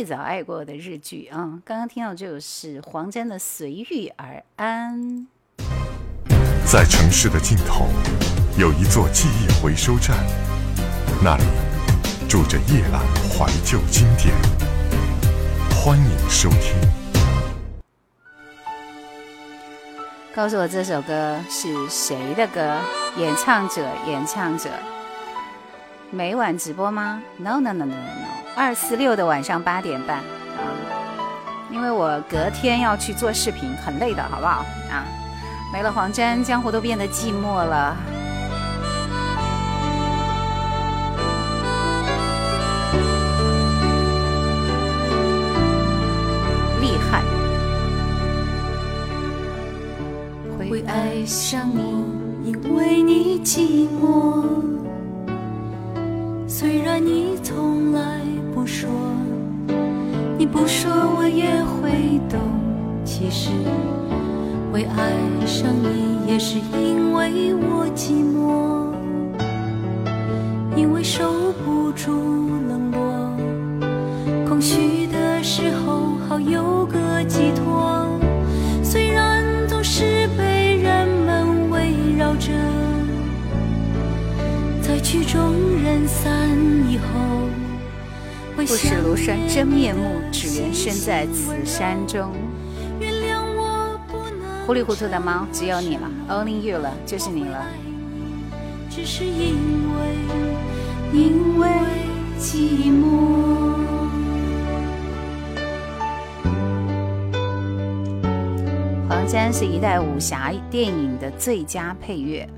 [0.00, 4.98] 最早爱过的日剧啊，刚刚听到这首是黄沾的《随遇而安》。
[6.64, 7.86] 在城市的尽头，
[8.56, 10.16] 有一座记忆回收站，
[11.22, 11.44] 那里
[12.26, 12.98] 住着夜阑
[13.28, 14.34] 怀旧经典。
[15.70, 16.74] 欢迎收听。
[20.34, 22.78] 告诉我这首歌是谁的歌？
[23.18, 24.70] 演唱者，演唱者。
[26.12, 28.26] 每晚直播吗？No No No No No No，
[28.56, 30.66] 二四六的晚上八点半啊，
[31.70, 35.06] 因为我隔天要去做视频，很累的，好不好啊？
[35.72, 37.96] 没了黄沾，江湖都变得寂寞了。
[46.80, 47.22] 厉害！
[50.58, 52.04] 会爱上你，
[52.50, 54.79] 因为你寂寞。
[56.52, 58.00] 虽然你从来
[58.52, 58.90] 不说，
[60.36, 62.40] 你不说我也会懂。
[63.04, 63.50] 其实
[64.72, 65.12] 会爱
[65.46, 66.18] 上你。
[66.26, 68.92] 也是因为我寂寞，
[70.76, 72.10] 因为受不住
[72.68, 73.32] 冷落，
[74.48, 76.98] 空虚的时候好有个
[77.28, 78.08] 寄托。
[78.82, 82.52] 虽然总是被人们围绕着，
[84.90, 85.54] 在曲终
[85.84, 86.48] 人散
[86.88, 87.46] 以后，
[88.56, 92.32] 会不识想庐山真面目只缘身在此山中。
[92.98, 97.64] 原谅我不能糊里糊涂的猫，只有你了，Only you 了，就是你了。
[98.90, 99.54] 只是因
[99.94, 100.08] 为
[101.12, 101.68] 因为
[102.40, 103.76] 寂寞。
[109.08, 112.48] 黄沾是一代武侠电影的最佳配乐。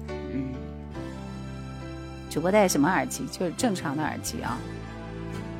[2.32, 3.26] 嗯，主播戴什么耳机？
[3.26, 4.58] 就是正常的耳机啊。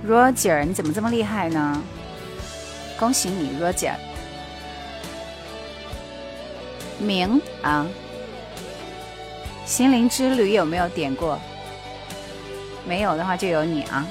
[0.07, 1.83] Roger，你怎么这么厉害呢？
[2.99, 3.93] 恭喜你，Roger。
[6.99, 7.87] 明啊，
[9.67, 11.39] 心灵之旅有没有点过？
[12.87, 14.07] 没有的话就有你啊。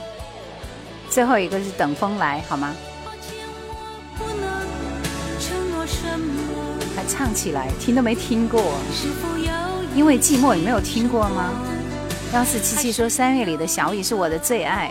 [1.09, 2.75] 最后一个是等风来，好吗？
[6.95, 8.61] 还唱起来，听都没听过。
[9.95, 11.49] 因为寂寞，你没有听过吗？
[12.33, 14.89] 幺四七七说三月里的小雨是我的最爱，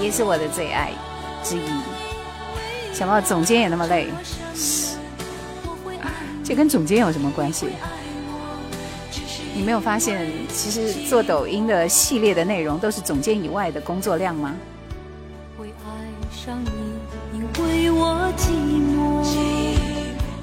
[0.00, 0.90] 也是我的最爱
[1.44, 1.60] 之一。
[2.92, 4.08] 小猫总监也那么累，
[6.42, 7.68] 这跟总监有什么关系？
[9.54, 14.52] 你没有发现，其实做抖音的系列的内容都是总监以外的工作量吗？
[15.56, 18.50] 会爱上你，因为我寂
[18.96, 19.24] 寞。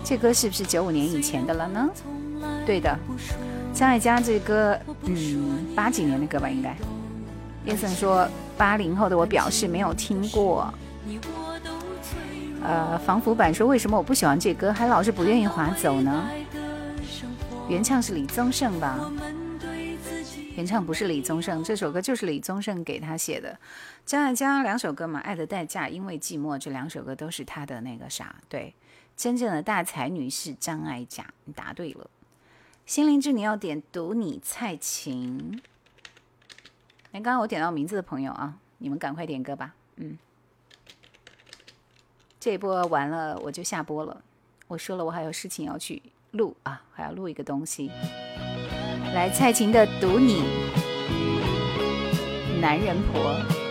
[0.02, 1.90] 这歌是不是九五年以前的了呢？
[2.66, 2.98] 对的，
[3.76, 6.73] 张艾嘉这歌，嗯，八几年的歌吧，应该。
[7.65, 8.26] 叶森说，
[8.57, 10.73] 八零后的我表示没有听过。
[12.64, 16.26] 呃，防腐版说为什么我不喜欢这歌，还老是不愿意划走呢？
[17.68, 19.11] 原唱是李宗盛吧？
[20.56, 23.60] 原唱不是李宗盛，这首歌就是李宗盛给他写的。
[24.06, 28.73] 张艾嘉两首歌嘛，《爱的代价》因为寂寞，这两首歌都是他的那个啥，对，
[29.18, 32.10] 真正的大才女是张艾嘉，你答对了。
[32.86, 35.60] 心灵之你要点读你蔡琴。
[37.12, 39.74] 哎，刚刚我点到名字的朋友啊，你们赶快点歌吧。
[39.95, 40.20] 嗯，
[42.40, 44.22] 这一波完了我就下播了。
[44.68, 45.99] 我说了，我还有事情要去
[46.32, 47.90] 录啊，还要录一个东西。
[49.16, 50.41] 来，蔡琴的《读你》，
[52.62, 53.65] 男人婆。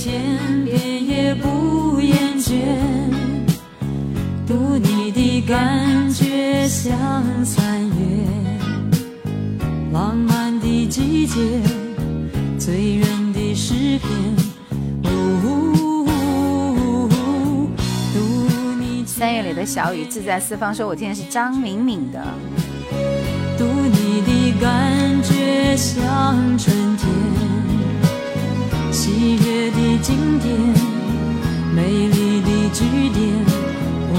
[0.00, 2.54] 千遍也不厌倦，
[4.46, 6.96] 读你的感觉像
[7.44, 7.94] 三月，
[9.92, 11.34] 浪漫的季节，
[12.60, 14.08] 醉人的诗篇。
[15.02, 16.08] 哦，
[18.14, 18.18] 读
[18.78, 22.24] 你三月里的小雨，自在四方说，我今天是张敏敏的。
[23.58, 27.08] 读你的感觉像春天，
[29.00, 30.50] 喜悦的经典，
[31.72, 33.16] 美丽的句点。
[34.12, 34.14] 呜，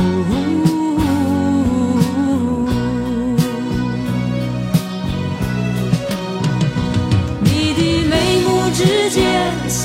[7.42, 8.14] 你的眉
[8.46, 8.80] 目之
[9.10, 9.20] 间
[9.68, 9.84] 锁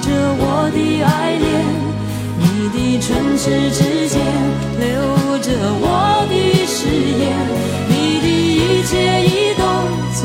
[0.00, 0.06] 着
[0.38, 1.50] 我的爱恋，
[2.38, 3.42] 你的唇齿
[3.72, 3.78] 之
[4.08, 4.14] 间
[4.78, 4.86] 留
[5.40, 5.50] 着
[5.82, 5.84] 我
[6.30, 6.32] 的
[6.68, 6.78] 誓
[7.18, 7.20] 言，
[7.88, 8.94] 你的一切
[9.26, 9.60] 一动
[10.14, 10.22] 左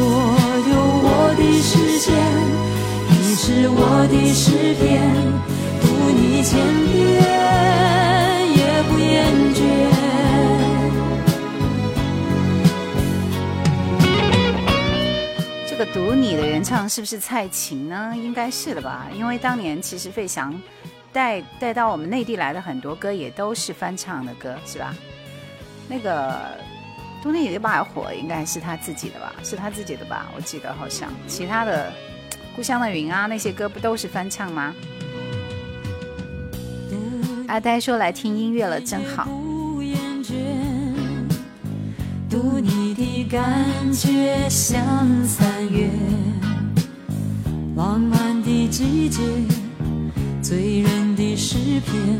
[3.67, 5.11] 我的诗篇，
[5.81, 6.59] 读你千
[6.91, 7.21] 遍
[8.51, 9.63] 也不厌倦。
[15.67, 18.13] 这个《读你》的原唱是不是蔡琴呢？
[18.15, 20.53] 应该是的吧，因为当年其实费翔
[21.11, 24.95] 带带到我们内地来的很多歌也都是翻唱的歌，是吧？
[25.87, 26.31] 那个
[27.21, 29.33] 《读你》的把火应该是他自己的吧？
[29.43, 30.31] 是他自己的吧？
[30.35, 31.89] 我记得好像其他的
[32.56, 34.73] 《故乡的云》啊那些歌不都是翻唱吗？
[37.48, 39.27] 阿呆说来听音乐了，真好。
[42.27, 44.84] 读你的感觉像
[45.26, 45.90] 三月，
[47.76, 49.22] 浪漫的季节，
[50.41, 52.19] 醉人的诗篇。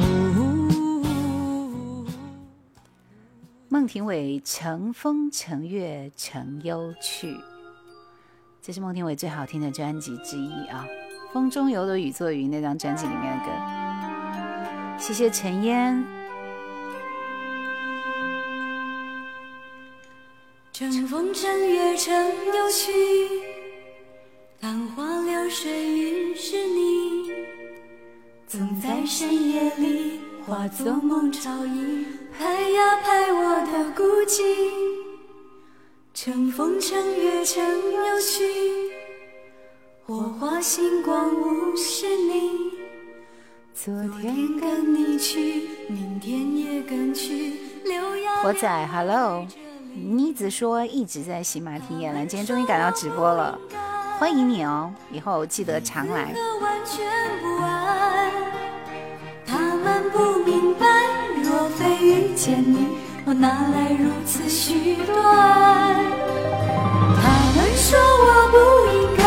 [0.00, 0.04] 哦
[3.68, 7.32] 孟庭苇《乘风乘月乘忧去》，
[8.68, 10.86] 这是孟庭苇最好听的专辑之一啊，
[11.32, 14.98] 《风中有朵雨做云》那张专辑里面的歌。
[14.98, 16.04] 谢谢陈烟。
[20.70, 22.92] 乘风乘月乘游去，
[24.60, 27.32] 浪花流水云是你，
[28.46, 32.04] 总在深夜里化作梦潮影，
[32.38, 35.07] 拍呀拍我的孤寂。
[36.20, 38.42] 乘风乘月乘游去，
[40.04, 42.72] 火花星光无是你。
[43.72, 47.60] 昨天跟你去，明天也跟去。
[47.84, 49.46] 留呀火仔，Hello，
[49.94, 53.56] 妮子说一直在喜马听叶兰，今天终于赶到直播了，
[54.18, 56.34] 欢迎你哦，以后记得常来。
[59.46, 60.84] 他们不明白，
[61.44, 62.88] 若非遇见你，
[63.28, 66.02] 我哪来如此许多爱？
[67.20, 68.56] 他们说我不
[68.96, 69.22] 应该，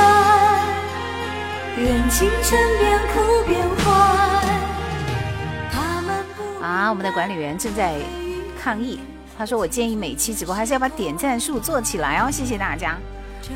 [1.78, 3.14] 任青春边哭
[3.45, 3.80] 边坏。
[5.72, 6.15] 他们
[6.64, 7.94] 啊，我们的管理员正在
[8.60, 8.99] 抗议，
[9.38, 12.98] 他说我建议每期直播还是要把点赞数做起来哦，谢谢大家。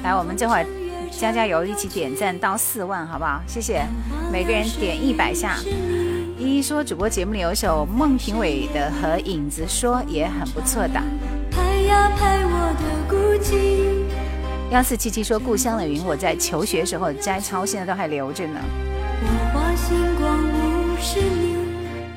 [0.03, 0.65] 来，我们这会儿
[1.09, 3.41] 加加油，一起点赞到四万，好不好？
[3.47, 3.83] 谢谢，
[4.31, 5.55] 每个人点一百下。
[6.37, 11.01] 依依说主播节目里有首孟庭苇的和影子说也很不错的。
[11.49, 14.03] 拍呀拍我的孤寂。
[14.69, 18.59] 幺四七七说故乡的云我在求学时候摘抄，现在都还留着呢。
[19.21, 21.55] 火花星光无是你。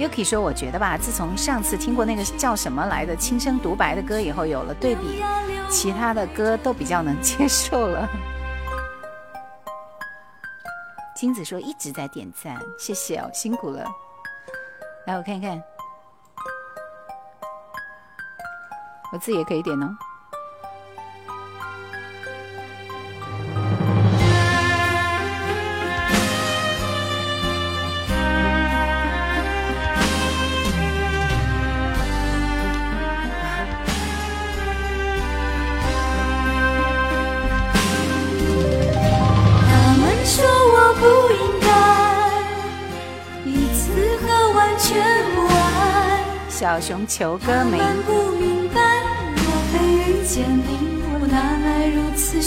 [0.05, 5.23] Yuki 说：“我觉得吧，自从上次听过那个叫什么来的轻声独白的歌以后，有了对比，
[5.70, 8.09] 其他的歌都比较能接受了。
[11.15, 13.86] ”金子说：“一直在点赞，谢谢哦，辛苦了。”
[15.09, 15.62] 来，我看一看，
[19.10, 19.97] 我自己也可以点哦。
[46.59, 47.70] 小熊求歌他？
[47.70, 48.80] 们不明白，
[49.36, 52.43] 若非遇见你，我哪来如此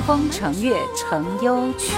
[0.00, 1.92] 风乘月乘忧去。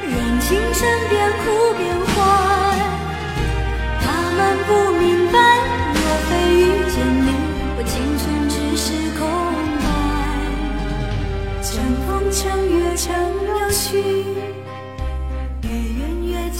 [0.00, 0.80] 任青春
[1.10, 1.44] 边哭
[1.76, 2.16] 边坏。
[4.00, 5.36] 他们不明白，
[5.92, 7.28] 若非遇见你，
[7.76, 9.20] 我青春只是空
[9.84, 9.84] 白。
[11.62, 11.68] 乘
[12.06, 12.40] 风乘
[12.78, 13.12] 月乘
[13.46, 14.24] 游去，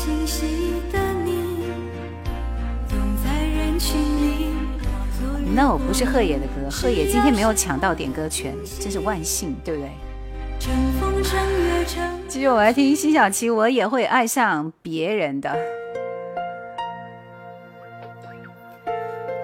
[0.08, 1.66] 清晰的你，
[2.88, 9.90] 总在人群里化作云 No，不是贺野的歌，贺野今天没有抢到点歌权，真是万幸，对不对？
[10.58, 12.02] 乘风乘月乘。
[12.26, 15.54] 继续我来听辛晓琪，我也会爱上别人的。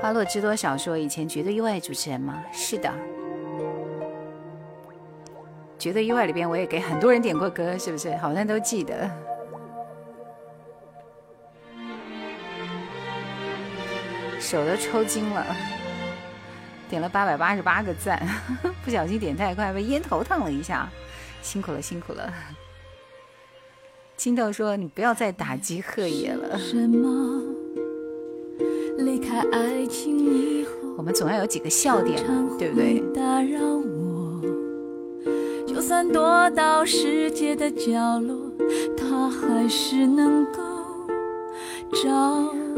[0.01, 2.43] 花落知多少说以前绝对意外主持人吗？
[2.55, 2.91] 是的，
[5.79, 8.17] 绝对意外里边我也给很多人点过歌，是不是？
[8.17, 9.11] 好像都记得。
[14.45, 15.45] 手都抽筋了，
[16.91, 18.23] 点了八百八十八个赞，
[18.85, 20.87] 不小心点太快，被烟头烫了一下，
[21.41, 22.31] 辛苦了，辛苦了。
[24.19, 27.43] 青豆说：“你不要再打击贺野了，什么？
[28.99, 32.23] 离开爱情以后，我们总要有几个笑点，
[32.59, 33.01] 对不对？
[33.15, 34.41] 打扰我，
[35.67, 38.53] 就算躲到世界的角落，
[38.97, 40.74] 他还是能够找。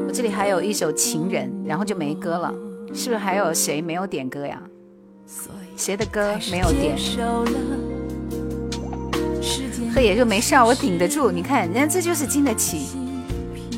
[0.06, 2.52] 我这里还有一首《情人》，然后就没歌了，
[2.92, 4.60] 是不是还有谁没有点歌呀？
[5.76, 6.96] 谁的歌没有点？
[9.94, 11.30] 贺也就没事儿，我顶得住。
[11.30, 12.86] 你看，人家这就是经得起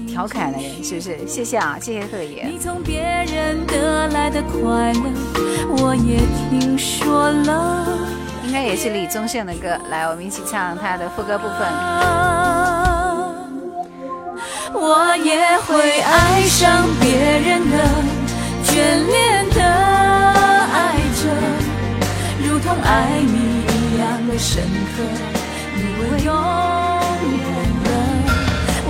[0.08, 1.16] 调侃的人，是不是？
[1.26, 2.44] 谢谢啊，谢谢贺爷。
[2.44, 5.12] 你从别人得来的快乐，
[5.78, 6.18] 我也
[6.50, 7.86] 听说了。
[8.44, 12.57] 应该也是李宗盛的歌，来，我们一起唱他的副歌部分。
[14.74, 17.76] 我也会爱上别人的，
[18.64, 18.74] 眷
[19.06, 20.76] 恋的爱
[21.16, 21.22] 着，
[22.46, 24.62] 如同爱你一样的深
[24.94, 25.02] 刻，
[25.74, 26.30] 你我永
[27.38, 27.46] 远
[27.84, 27.86] 的。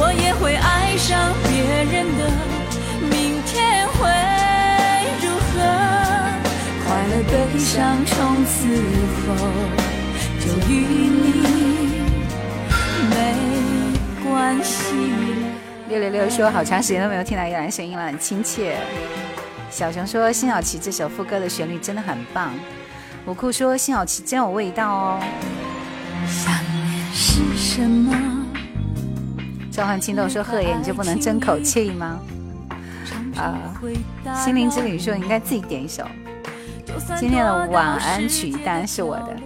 [0.01, 1.51] 我也会爱上别
[1.93, 2.21] 人的，
[3.09, 3.99] 明天会
[5.23, 5.57] 如何？
[6.85, 7.75] 快乐悲伤
[8.05, 8.53] 从此
[9.27, 9.27] 后
[10.41, 10.73] 就与
[11.09, 11.25] 你
[13.11, 13.13] 没
[14.25, 14.29] 关
[14.63, 15.38] 系。
[15.89, 18.77] 六六六说好长时间都没有听到依兰声音了，很亲切。
[19.70, 22.52] 小熊说辛晓琪这首副歌的旋律真的很棒。
[23.24, 25.20] 五库说辛晓琪真有味道哦。
[26.27, 28.15] 想念是什么？
[29.70, 32.20] 召唤青豆说贺爷你就不能争口气吗？
[33.36, 33.81] 啊，
[34.44, 36.05] 心灵之旅说你应该自己点一首。
[37.19, 39.36] 今天的晚安曲当然是我的。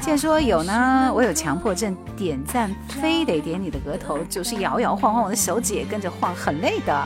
[0.00, 7.04] 既然说有呢，我有强迫症，点赞非得点你的额头，就是摇摇晃晃，我的手指也跟着晃，很累的。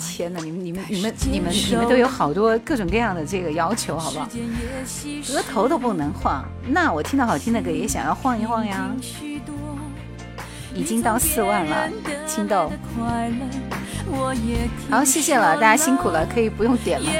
[0.00, 4.28] 天哪，你们、你们、你们、你们、你们都有好多各种各样的这个要求，好不好？
[5.32, 8.90] 额头都不能晃，那我听到好听的歌也想要晃一晃呀。
[10.74, 11.88] 已经到四万了，
[12.26, 12.70] 青豆。
[14.90, 17.10] 好，谢谢了，大家辛苦了，可以不用点了。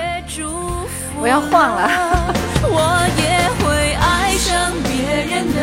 [1.20, 1.90] 我要晃了。
[2.64, 4.90] 我也会爱上别
[5.24, 5.58] 人的，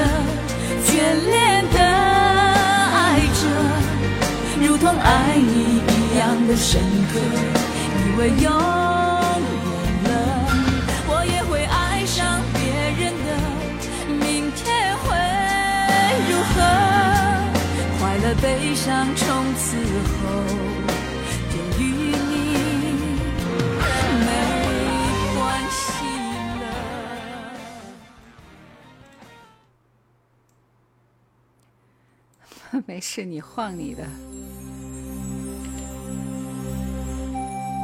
[0.86, 0.90] 眷
[1.30, 1.80] 恋的
[2.94, 3.42] 爱着，
[4.62, 6.82] 如同爱你一样的深
[7.12, 7.20] 刻，
[8.06, 8.32] 以为。
[11.08, 12.62] 我也会爱上别
[13.00, 13.28] 人的，
[14.08, 14.64] 明天
[15.04, 15.06] 会
[16.30, 16.56] 如何？
[18.00, 18.44] 快乐悲
[18.76, 19.26] 伤从
[19.56, 19.78] 此
[20.22, 20.75] 后。
[32.86, 34.04] 没事，你晃你的。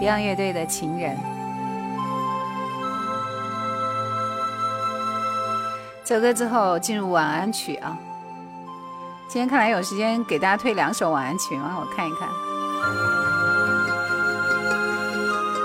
[0.02, 1.18] Beyond 乐队的情人，
[6.04, 7.98] 这首歌之后进入晚安曲啊。
[9.28, 11.78] 今天看来有时间给大家推两首晚安曲吗？
[11.80, 12.28] 我看一看。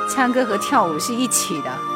[0.08, 1.95] 唱歌和跳舞是一起的。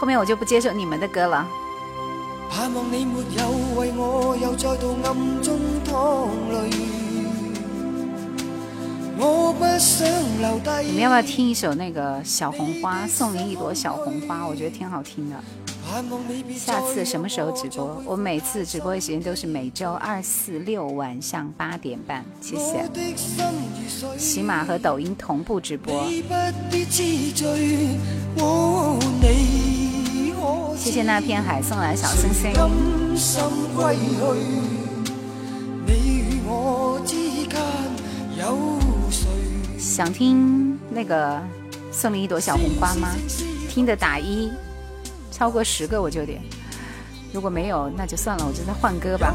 [0.00, 1.46] 后面我就不接受你们的歌了。
[10.82, 13.06] 你们要不要听一首那个小红花？
[13.06, 15.36] 送你一朵小红花，我觉得挺好听的。
[16.56, 18.02] 下次什么时候直播？
[18.06, 22.24] 我每次直播的时间都是每周二、四、六晚上八点半。
[22.40, 22.88] 谢谢。
[24.16, 26.02] 喜马和抖音同步直播。
[30.80, 32.54] 谢谢那片海送来小星星。
[39.78, 41.38] 想听那个
[41.92, 43.10] 送你一朵小红花吗？
[43.68, 44.50] 听的打一。
[45.30, 46.40] 超过十个我就点，
[47.30, 49.34] 如果没有那就算了，我就再换歌吧。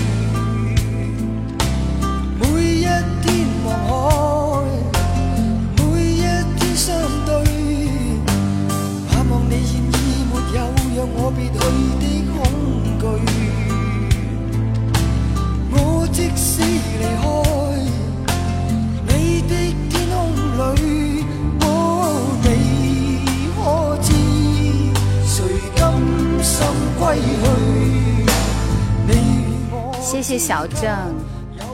[30.01, 30.83] 谢谢小郑，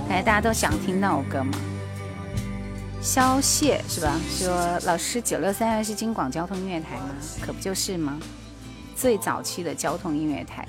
[0.07, 1.51] 感觉大家都想听那首歌吗？
[3.01, 4.13] 消谢是吧？
[4.29, 7.03] 说老师九六三二是京广交通音乐台吗？
[7.41, 8.17] 可不就是吗？
[8.99, 10.67] 最早期的交通音乐台，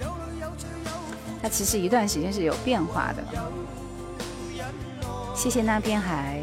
[1.40, 3.24] 它其实一段时间是有变化的。
[5.34, 6.42] 谢谢那片海，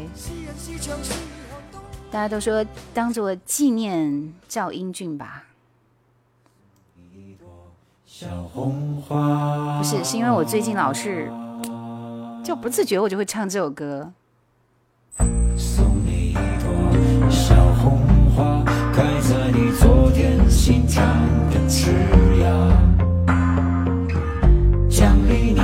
[2.10, 5.44] 大家都说当做纪念赵英俊吧。
[8.18, 11.30] 不是，是因为我最近老是
[12.42, 14.12] 就不自觉，我就会唱这首歌。
[20.66, 21.00] 心脏
[21.48, 21.92] 的枝
[22.40, 22.50] 桠，
[24.90, 25.60] 奖励你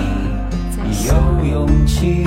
[1.09, 1.12] 有
[1.45, 2.24] 勇气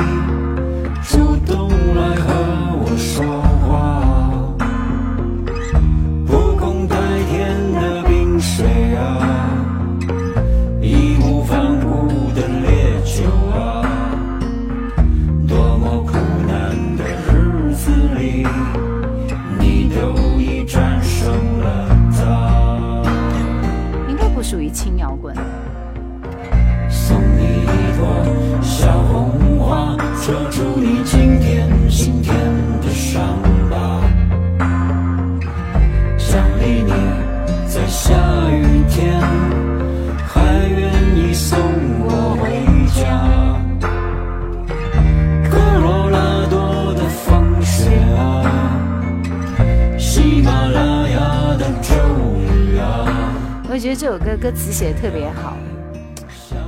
[53.75, 55.57] 我觉得这首歌歌词写的特别好。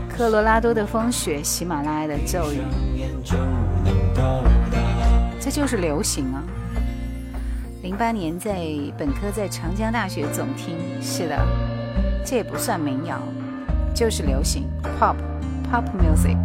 [0.10, 2.60] 科罗拉多的风雪，喜马拉雅的骤雨，
[5.40, 6.44] 这就是流行啊！
[7.82, 8.60] 零八年在
[8.98, 11.48] 本科在长江大学总听，是的，
[12.26, 13.22] 这也不算民谣，
[13.96, 14.68] 就是流行
[15.00, 15.16] pop
[15.72, 16.38] pop music。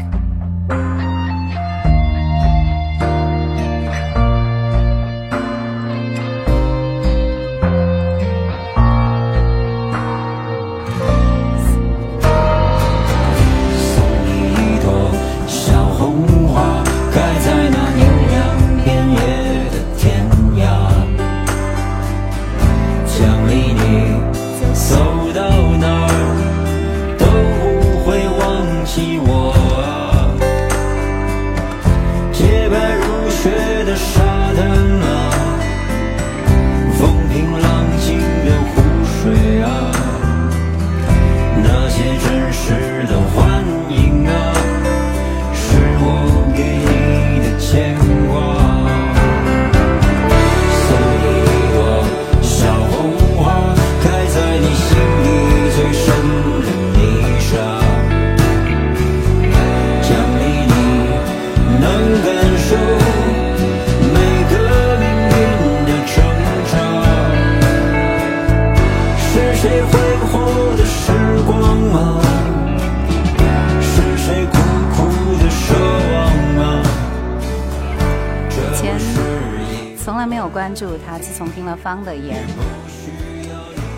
[81.77, 82.45] 方的言，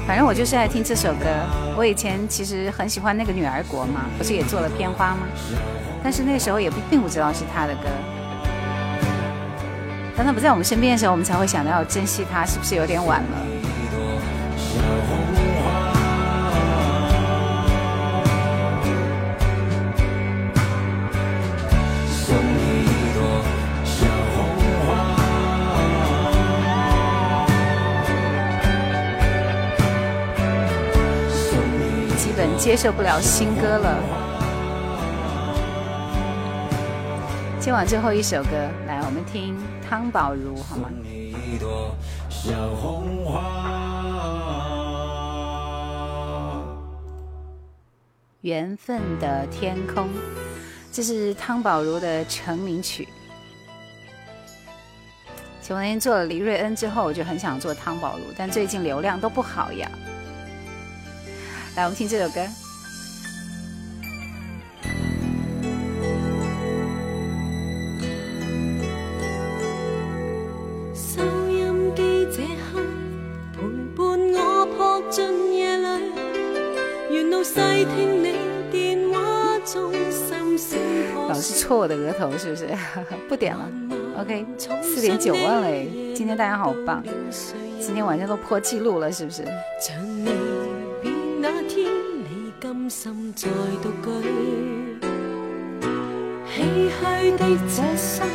[0.07, 1.27] 反正我就是爱听这首歌。
[1.77, 5.27] 我以前其实很喜欢那个女儿国嘛，不是也做了片花吗？
[6.03, 7.89] 但是那时候也并不知道是她的歌。
[10.17, 13.39] 当她不在我们身边的时候，我们才会想到要珍惜她，是不是有点晚了？
[32.65, 33.95] 接受不了新歌了。
[37.61, 38.51] 今晚最后一首歌，
[38.87, 39.55] 来，我们听
[39.87, 40.89] 汤宝如，好吗？
[48.41, 50.09] 缘分的天空，
[50.91, 53.07] 这是汤宝如的成名曲。
[55.61, 59.87] 前两天做了黎瑞恩之后，我就很想做汤宝如，但最近流量都不好呀。
[61.77, 62.41] 来，我们听这首歌。
[70.95, 71.21] 收
[71.51, 72.81] 音机这刻
[73.53, 73.63] 陪
[73.97, 75.87] 伴我扑进夜里，
[77.13, 77.55] 沿路细
[77.97, 78.37] 听你
[78.71, 80.79] 电话中心声。
[81.29, 82.69] 老是戳我的额头，是不是？
[83.29, 83.69] 不点了。
[84.21, 84.47] OK，
[84.81, 85.69] 四点九万了，
[86.15, 87.03] 今天大家好棒，
[87.81, 89.43] 今天晚上都破纪录了，是不是？
[92.89, 93.47] 心在
[93.83, 94.09] 独居，
[96.47, 96.55] 唏
[96.89, 98.27] 嘘的这生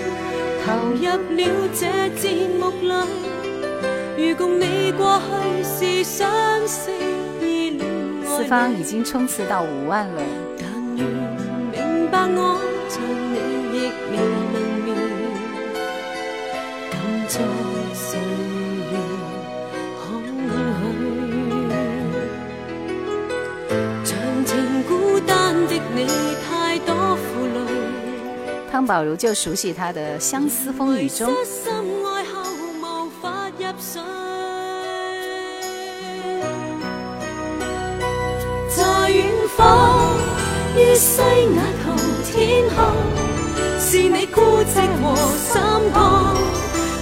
[0.64, 1.02] 投入
[1.36, 1.42] 了
[1.74, 1.82] 这
[2.16, 2.24] 节
[2.60, 6.30] 目里，如共你过去是相
[6.68, 6.92] 识
[7.42, 7.82] 意恋。
[8.26, 10.22] 四方已经冲刺到五万了。
[10.60, 11.08] 但愿
[11.72, 13.02] 明白我像
[13.32, 13.36] 你
[13.74, 13.78] 亦
[14.12, 14.14] 未
[14.54, 14.88] 能眠，
[16.92, 16.94] 敢
[17.28, 17.40] 在
[28.80, 31.30] 汤宝如就熟悉他的《相思风雨中》。
[38.70, 39.26] 在远
[39.58, 40.00] 方，
[40.78, 41.92] 于西雅图
[42.24, 42.78] 天空，
[43.82, 45.62] 是你孤寂和心
[45.92, 46.00] 痛，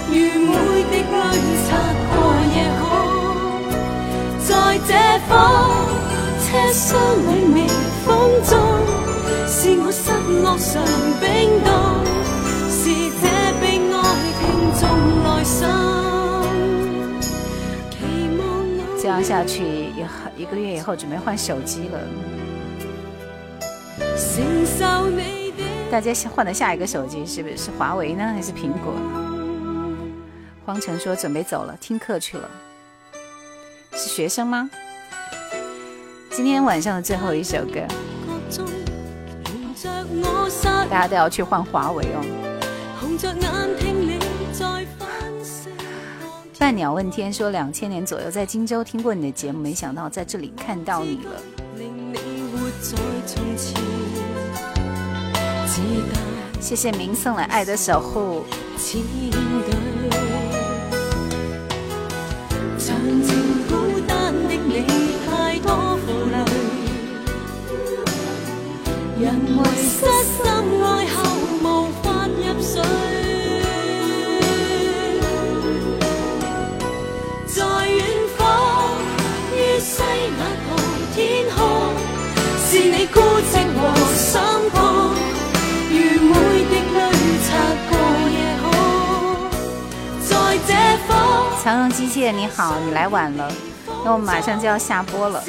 [0.08, 0.14] 如
[0.50, 1.22] 每滴泪
[1.68, 1.68] 擦
[2.10, 2.18] 过
[2.56, 2.82] 夜空，
[4.48, 4.50] 在
[4.88, 4.90] 这
[5.28, 5.32] 方
[6.42, 7.56] 车厢里微
[8.04, 8.10] 风
[8.50, 8.58] 中。
[9.46, 10.10] 是我失
[10.42, 10.84] 落常
[11.20, 11.26] 冰
[11.64, 11.68] 冻，
[12.70, 12.80] 是
[13.20, 13.22] 这
[13.60, 13.96] 悲哀
[14.40, 14.42] 听
[14.78, 14.82] 众
[15.24, 15.56] 来信。
[19.00, 19.62] 这样下去，
[19.96, 21.98] 以后一个月以后准备换手机了。
[25.90, 29.00] 大家换的下一个手机是不是是华为呢，还是苹果呢？
[30.66, 32.50] 荒城说准备走了，听课去了。
[33.92, 34.68] 是学生吗？
[36.30, 37.80] 今天晚上的最后一首歌。
[40.88, 42.24] 大家都要去换华为哦。
[46.58, 51.40] 半鸟问天说，两千年左右在荆州听过你的节目，没想到在这里看到你了。
[56.60, 58.44] 谢谢明送来爱的守护。
[69.20, 70.38] 人为失心
[70.80, 71.16] 爱后
[71.60, 71.64] 无
[72.00, 72.72] 法入睡，
[77.48, 77.56] 在
[77.88, 77.98] 远
[78.36, 78.38] 方
[79.56, 79.90] 于西
[80.38, 80.66] 雅图
[81.16, 81.18] 天
[81.50, 81.58] 空，
[82.64, 83.18] 是你孤
[83.50, 83.80] 寂和
[84.14, 84.30] 心
[84.70, 84.78] 痛，
[85.90, 86.32] 如每
[86.68, 86.96] 滴泪
[87.42, 87.48] 擦
[87.90, 87.92] 过
[88.30, 88.64] 夜空，
[90.28, 90.30] 在
[90.64, 90.70] 这
[91.08, 91.10] 方。
[91.64, 93.50] 长荣机械你好，你来晚了，
[94.04, 95.42] 那我马上就要下播了。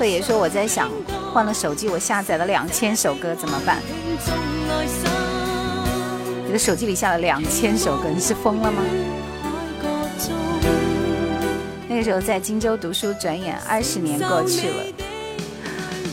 [0.00, 0.90] 贺爷说我在想。
[1.30, 3.82] 换了手机，我下载了两千首歌，怎么办？
[6.46, 8.82] 你的手机里下了两千首歌，你是疯了吗？
[11.86, 14.84] 那个时候在荆州读书，转眼二十年过去了，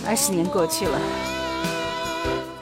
[0.06, 1.00] 二十年过去了，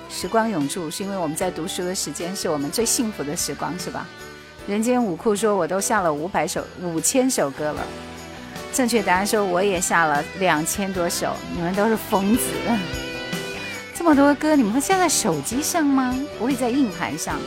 [0.08, 4.08] 时光永驻，是因为我们在读书的时间是我们最幸福的时光，是吧？
[4.68, 7.82] 人间武库说，我都下了五百首、五千首歌了。
[8.76, 12.44] 正确答案说我也下了两千多首，你们都是疯子。
[13.96, 16.14] 这么多歌，你们会下在手机上吗？
[16.38, 17.40] 不会在硬盘上。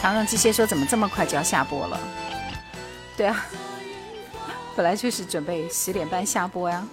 [0.00, 1.98] 长荣机械说怎么这么快就要下播了？
[3.16, 3.44] 对啊，
[4.76, 6.86] 本来就是准备十点半下播呀。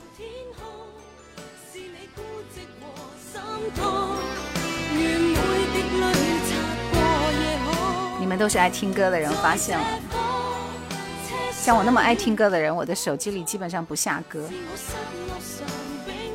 [8.19, 9.85] 你们都是爱听歌的人，发现了。
[11.61, 14.49] 像我那么爱听歌的人，我的手机里基本上不下歌，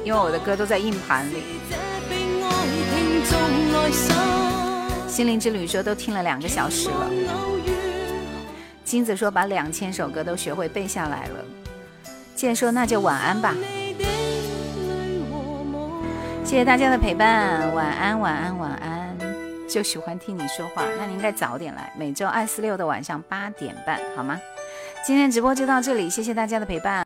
[0.04, 1.42] 因为我的歌都在硬盘里。
[5.08, 7.10] 心灵之旅说都听了两个小时了。
[8.84, 11.44] 金子说把两千首歌都学会背下来了。
[12.36, 13.54] 健说那就晚安吧。
[16.44, 19.16] 谢谢大家的陪伴，晚安晚安晚安。
[19.68, 24.38] 就喜欢听你说话，那你应该早点来，每周二四六的晚上八点半，好吗？
[25.06, 27.02] 今天直播就到这里，谢谢大家的陪伴。